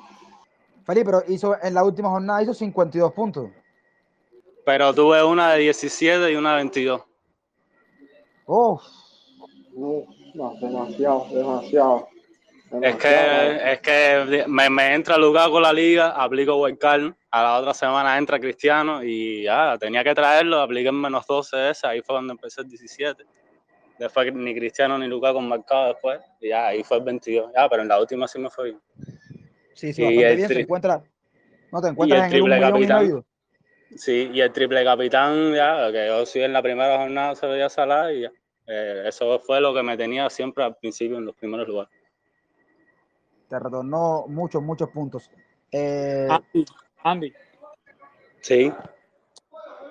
Felipe, 0.85 1.05
pero 1.05 1.23
hizo 1.27 1.55
en 1.61 1.73
la 1.73 1.83
última 1.83 2.09
jornada 2.09 2.41
hizo 2.41 2.53
52 2.53 3.13
puntos. 3.13 3.49
Pero 4.65 4.93
tuve 4.93 5.23
una 5.23 5.53
de 5.53 5.59
17 5.59 6.31
y 6.31 6.35
una 6.35 6.51
de 6.51 6.55
22. 6.57 7.01
Oh, 8.45 8.81
no, 9.75 10.55
demasiado, 10.61 11.27
demasiado. 11.31 12.07
Es 12.81 12.95
que, 12.95 13.71
es 13.71 13.79
que 13.81 14.45
me, 14.47 14.67
me 14.69 14.95
entra 14.95 15.15
con 15.15 15.61
la 15.61 15.71
liga, 15.71 16.09
aplico 16.09 16.55
Wildcard, 16.57 17.13
a 17.29 17.43
la 17.43 17.59
otra 17.59 17.73
semana 17.73 18.17
entra 18.17 18.39
Cristiano 18.39 19.03
y 19.03 19.43
ya, 19.43 19.77
tenía 19.77 20.03
que 20.03 20.15
traerlo, 20.15 20.59
apliqué 20.59 20.89
en 20.89 20.99
menos 20.99 21.25
12 21.27 21.69
esa, 21.69 21.89
ahí 21.89 22.01
fue 22.01 22.15
cuando 22.15 22.33
empecé 22.33 22.61
el 22.61 22.69
17. 22.69 23.23
Después 23.99 24.33
ni 24.33 24.55
Cristiano 24.55 24.97
ni 24.97 25.07
Lukaku 25.07 25.39
marcado 25.39 25.89
después, 25.89 26.19
y 26.41 26.49
ya, 26.49 26.67
ahí 26.67 26.83
fue 26.83 26.97
el 26.97 27.03
22. 27.03 27.51
Ya, 27.55 27.69
pero 27.69 27.83
en 27.83 27.89
la 27.89 27.99
última 27.99 28.27
sí 28.27 28.39
me 28.39 28.49
fue 28.49 28.65
bien. 28.65 28.81
Sí, 29.75 29.93
sí, 29.93 30.01
bastante 30.01 30.35
bien, 30.35 30.47
se 30.47 30.61
encuentra, 30.61 31.03
no 31.71 31.81
te 31.81 31.87
encuentras 31.89 32.23
en 32.23 32.29
triple 32.31 32.55
el 32.55 32.61
capitán. 32.61 33.25
Sí, 33.95 34.31
y 34.33 34.41
el 34.41 34.51
triple 34.51 34.83
capitán, 34.83 35.53
ya, 35.53 35.91
que 35.91 36.07
yo 36.07 36.25
sí 36.25 36.41
en 36.41 36.53
la 36.53 36.63
primera 36.63 36.97
jornada 36.97 37.35
se 37.35 37.45
veía 37.45 37.69
Salah 37.69 38.11
y 38.11 38.21
ya. 38.21 38.31
Eh, 38.67 39.03
eso 39.07 39.39
fue 39.39 39.59
lo 39.59 39.73
que 39.73 39.83
me 39.83 39.97
tenía 39.97 40.29
siempre 40.29 40.63
al 40.63 40.75
principio 40.75 41.17
en 41.17 41.25
los 41.25 41.35
primeros 41.35 41.67
lugares. 41.67 41.93
Te 43.49 43.59
retornó 43.59 44.25
muchos, 44.27 44.61
muchos 44.61 44.89
puntos. 44.89 45.29
Eh, 45.71 46.27
Andy, 47.03 47.33
Sí. 48.41 48.71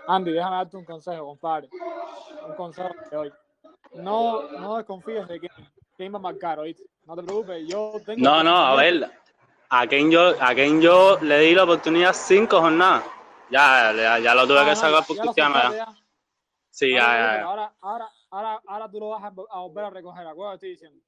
Andy, 0.07 0.33
déjame 0.33 0.57
darte 0.57 0.77
un 0.77 0.85
consejo, 0.85 1.27
compadre. 1.27 1.69
Un 2.47 2.55
consejo 2.55 2.91
de 3.11 3.17
hoy. 3.17 3.33
No, 3.95 4.49
no 4.53 4.77
desconfíes 4.77 5.29
de 5.29 5.41
quién, 5.97 6.13
va 6.13 6.19
a 6.19 6.23
marcar, 6.23 6.59
¿oíste? 6.59 6.85
No 7.07 7.15
te 7.15 7.23
preocupes, 7.23 7.67
yo 7.69 7.95
tengo... 8.05 8.23
No, 8.23 8.43
no, 8.43 8.57
a 8.57 8.75
ver, 8.77 9.11
a 9.69 9.87
quien 9.87 10.11
yo, 10.11 10.35
a 10.41 10.55
quien 10.55 10.81
yo 10.81 11.19
le 11.21 11.39
di 11.39 11.55
la 11.55 11.65
oportunidad 11.65 12.13
cinco 12.15 12.61
jornadas. 12.61 13.05
Ya, 13.51 13.93
ya, 13.95 14.19
ya 14.19 14.35
lo 14.35 14.47
tuve 14.47 14.61
ah, 14.61 14.65
que 14.65 14.77
sacar 14.77 15.05
por 15.05 15.17
Cristiano. 15.17 15.75
Ya. 15.75 15.95
Sí, 16.71 16.93
ya, 16.93 16.99
ya, 16.99 17.43
Ahora, 17.43 17.73
ahora, 17.83 18.09
ahora, 18.33 18.61
ahora 18.67 18.91
tú 18.91 18.99
lo 18.99 19.11
vas 19.11 19.23
a, 19.23 19.31
volver 19.31 19.85
a 19.85 19.91
recoger, 19.91 20.27
¿acuerdo? 20.27 20.55
Estoy 20.55 20.71
diciendo. 20.71 21.01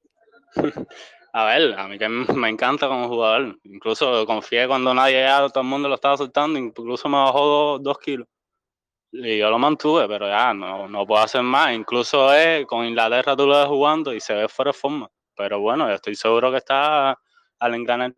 A 1.33 1.43
ver, 1.43 1.77
a 1.77 1.85
mí 1.89 1.97
que 1.97 2.07
me 2.07 2.47
encanta 2.47 2.87
como 2.87 3.09
jugador. 3.09 3.59
Incluso 3.63 4.25
confié 4.25 4.69
cuando 4.69 4.93
nadie 4.93 5.21
ya 5.21 5.49
todo 5.49 5.63
el 5.63 5.69
mundo 5.69 5.89
lo 5.89 5.95
estaba 5.95 6.15
soltando, 6.15 6.57
incluso 6.57 7.09
me 7.09 7.17
bajó 7.17 7.77
dos, 7.77 7.97
kilos. 7.97 8.25
Y 9.11 9.39
yo 9.39 9.49
lo 9.49 9.59
mantuve, 9.59 10.07
pero 10.07 10.29
ya 10.29 10.53
no, 10.53 10.87
no 10.87 11.05
puedo 11.05 11.21
hacer 11.21 11.41
más. 11.41 11.73
Incluso 11.73 12.29
con 12.67 12.85
Inglaterra 12.85 13.35
tú 13.35 13.47
lo 13.47 13.57
ves 13.57 13.67
jugando 13.67 14.13
y 14.13 14.21
se 14.21 14.33
ve 14.33 14.47
fuera 14.47 14.69
de 14.69 14.77
forma. 14.77 15.11
Pero 15.35 15.59
bueno, 15.59 15.91
estoy 15.91 16.15
seguro 16.15 16.51
que 16.51 16.57
está 16.59 17.19
al 17.59 17.75
enganar. 17.75 18.13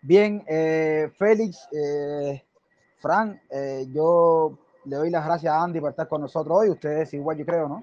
Bien, 0.00 0.42
eh, 0.48 1.10
Félix, 1.18 1.68
eh, 1.72 2.42
Fran, 2.98 3.40
eh, 3.50 3.86
yo 3.88 4.63
le 4.84 4.96
doy 4.96 5.10
las 5.10 5.24
gracias 5.24 5.52
a 5.52 5.62
Andy 5.62 5.80
por 5.80 5.90
estar 5.90 6.08
con 6.08 6.20
nosotros 6.20 6.58
hoy. 6.60 6.70
Ustedes 6.70 7.12
igual, 7.14 7.36
yo 7.38 7.44
creo, 7.44 7.68
¿no? 7.68 7.82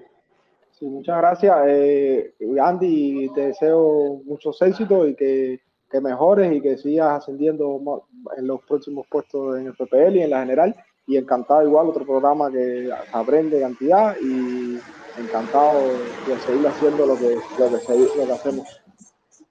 Sí, 0.72 0.86
muchas 0.86 1.18
gracias. 1.18 1.56
Eh, 1.66 2.34
Andy, 2.60 3.28
te 3.34 3.48
deseo 3.48 4.20
muchos 4.24 4.60
éxitos 4.62 5.08
y 5.08 5.14
que, 5.14 5.60
que, 5.90 6.00
mejores 6.00 6.52
y 6.52 6.60
que 6.60 6.76
sigas 6.76 7.18
ascendiendo 7.18 8.06
en 8.36 8.46
los 8.46 8.62
próximos 8.62 9.06
puestos 9.08 9.58
en 9.58 9.66
el 9.66 9.74
PPL 9.74 10.16
y 10.16 10.22
en 10.22 10.30
la 10.30 10.40
general. 10.40 10.74
Y 11.06 11.16
encantado 11.16 11.62
igual, 11.62 11.88
otro 11.88 12.04
programa 12.04 12.50
que 12.50 12.90
aprende 13.12 13.60
cantidad 13.60 14.16
y 14.20 14.78
encantado 15.18 15.80
de 16.26 16.38
seguir 16.46 16.66
haciendo 16.66 17.06
lo 17.06 17.16
que, 17.16 17.34
lo 17.58 17.68
que, 17.68 18.18
lo 18.18 18.26
que 18.26 18.32
hacemos. 18.32 18.82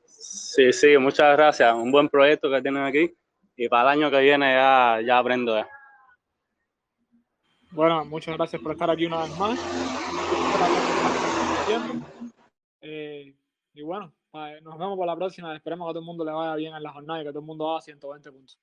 Sí, 0.05 0.71
sí, 0.73 0.97
muchas 0.97 1.35
gracias. 1.37 1.73
Un 1.73 1.91
buen 1.91 2.09
proyecto 2.09 2.49
que 2.49 2.61
tienen 2.61 2.83
aquí 2.83 3.13
y 3.55 3.69
para 3.69 3.93
el 3.93 3.99
año 3.99 4.11
que 4.11 4.21
viene 4.21 4.53
ya, 4.53 4.99
ya 5.05 5.17
aprendo. 5.17 5.55
Ya. 5.55 5.67
Bueno, 7.73 8.03
muchas 8.03 8.35
gracias 8.35 8.61
por 8.61 8.73
estar 8.73 8.89
aquí 8.89 9.05
una 9.05 9.23
vez 9.23 9.39
más. 9.39 9.59
Eh, 12.81 13.33
y 13.73 13.81
bueno, 13.81 14.11
nos 14.61 14.77
vemos 14.77 14.97
por 14.97 15.07
la 15.07 15.15
próxima. 15.15 15.55
Esperemos 15.55 15.85
que 15.87 15.91
a 15.91 15.93
todo 15.93 15.99
el 15.99 16.05
mundo 16.05 16.25
le 16.25 16.33
vaya 16.33 16.55
bien 16.55 16.75
en 16.75 16.83
la 16.83 16.91
jornada 16.91 17.21
y 17.21 17.23
que 17.23 17.29
todo 17.29 17.39
el 17.39 17.45
mundo 17.45 17.71
haga 17.71 17.81
120 17.81 18.31
puntos. 18.31 18.59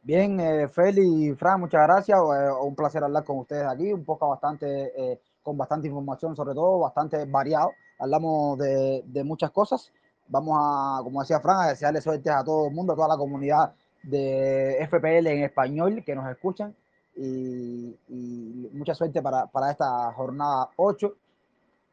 Bien, 0.00 0.40
eh, 0.40 0.66
Feli 0.66 1.28
y 1.28 1.34
Fran, 1.34 1.60
muchas 1.60 1.82
gracias. 1.82 2.18
Eh, 2.18 2.50
un 2.62 2.74
placer 2.74 3.04
hablar 3.04 3.22
con 3.22 3.38
ustedes 3.38 3.66
aquí. 3.66 3.92
Un 3.92 4.04
poco 4.06 4.30
bastante, 4.30 4.90
eh, 4.96 5.20
con 5.42 5.58
bastante 5.58 5.88
información, 5.88 6.34
sobre 6.34 6.54
todo, 6.54 6.78
bastante 6.78 7.24
variado. 7.26 7.72
Hablamos 7.98 8.58
de, 8.58 9.02
de, 9.04 9.24
muchas 9.24 9.50
cosas. 9.50 9.92
Vamos 10.26 10.58
a, 10.58 11.02
como 11.04 11.20
decía 11.20 11.38
Fran, 11.38 11.60
a 11.60 11.68
desearle 11.68 12.00
suerte 12.00 12.30
a 12.30 12.42
todo 12.42 12.68
el 12.68 12.74
mundo, 12.74 12.94
a 12.94 12.96
toda 12.96 13.08
la 13.08 13.16
comunidad 13.18 13.74
de 14.02 14.78
FPL 14.88 15.26
en 15.26 15.44
español 15.44 16.02
que 16.04 16.14
nos 16.14 16.28
escuchan 16.30 16.74
y, 17.16 18.70
mucha 18.72 18.94
suerte 18.94 19.22
para, 19.22 19.46
para, 19.46 19.70
esta 19.70 20.12
jornada 20.12 20.70
8. 20.76 21.14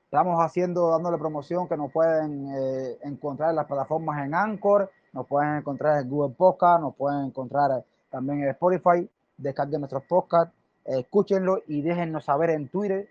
Estamos 0.06 0.44
haciendo, 0.44 0.90
dándole 0.90 1.18
promoción 1.18 1.68
que 1.68 1.78
nos 1.78 1.92
pueden 1.92 2.48
eh, 2.48 2.98
encontrar 3.04 3.52
en 3.52 3.58
las 3.58 3.68
plataformas 3.68 4.26
en 4.26 4.34
Anchor, 4.34 4.90
nos 5.14 5.28
pueden 5.28 5.58
encontrar 5.58 6.02
en 6.02 6.10
Google 6.10 6.34
Podcast, 6.36 6.82
nos 6.82 6.96
pueden 6.96 7.26
encontrar 7.26 7.84
también 8.10 8.42
en 8.42 8.50
Spotify. 8.50 9.08
Descarguen 9.38 9.82
nuestros 9.82 10.04
podcasts, 10.06 10.54
escúchenlo 10.86 11.62
y 11.68 11.82
déjennos 11.82 12.26
saber 12.26 12.50
en 12.50 12.68
Twitter 12.70 13.08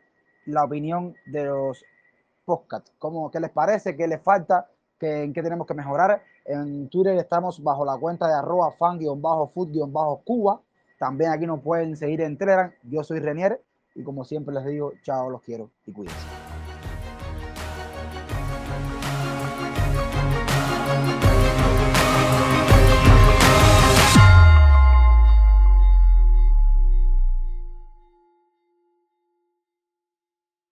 la 0.47 0.65
opinión 0.65 1.15
de 1.27 1.45
los 1.45 1.85
podcasts. 2.45 2.93
¿Cómo, 2.99 3.31
¿Qué 3.31 3.39
les 3.41 3.51
parece? 3.51 3.97
¿Qué 3.97 4.09
les 4.09 4.21
falta? 4.21 4.69
¿Qué, 4.99 5.23
¿En 5.23 5.33
qué 5.33 5.43
tenemos 5.43 5.67
que 5.67 5.75
mejorar? 5.75 6.23
En 6.45 6.89
Twitter 6.89 7.17
estamos 7.17 7.63
bajo 7.63 7.85
la 7.85 7.97
cuenta 7.97 8.27
de 8.27 8.35
arroba 8.35 8.73
fan-food-cuba 8.73 10.61
también 10.99 11.31
aquí 11.31 11.47
nos 11.47 11.61
pueden 11.61 11.97
seguir 11.97 12.21
en 12.21 12.37
Telegram. 12.37 12.73
Yo 12.83 13.03
soy 13.05 13.21
Renier 13.21 13.63
y 13.95 14.03
como 14.03 14.25
siempre 14.25 14.55
les 14.55 14.65
digo, 14.67 14.93
chao, 15.03 15.31
los 15.31 15.43
quiero 15.43 15.71
y 15.87 15.93
cuídense. 15.93 16.38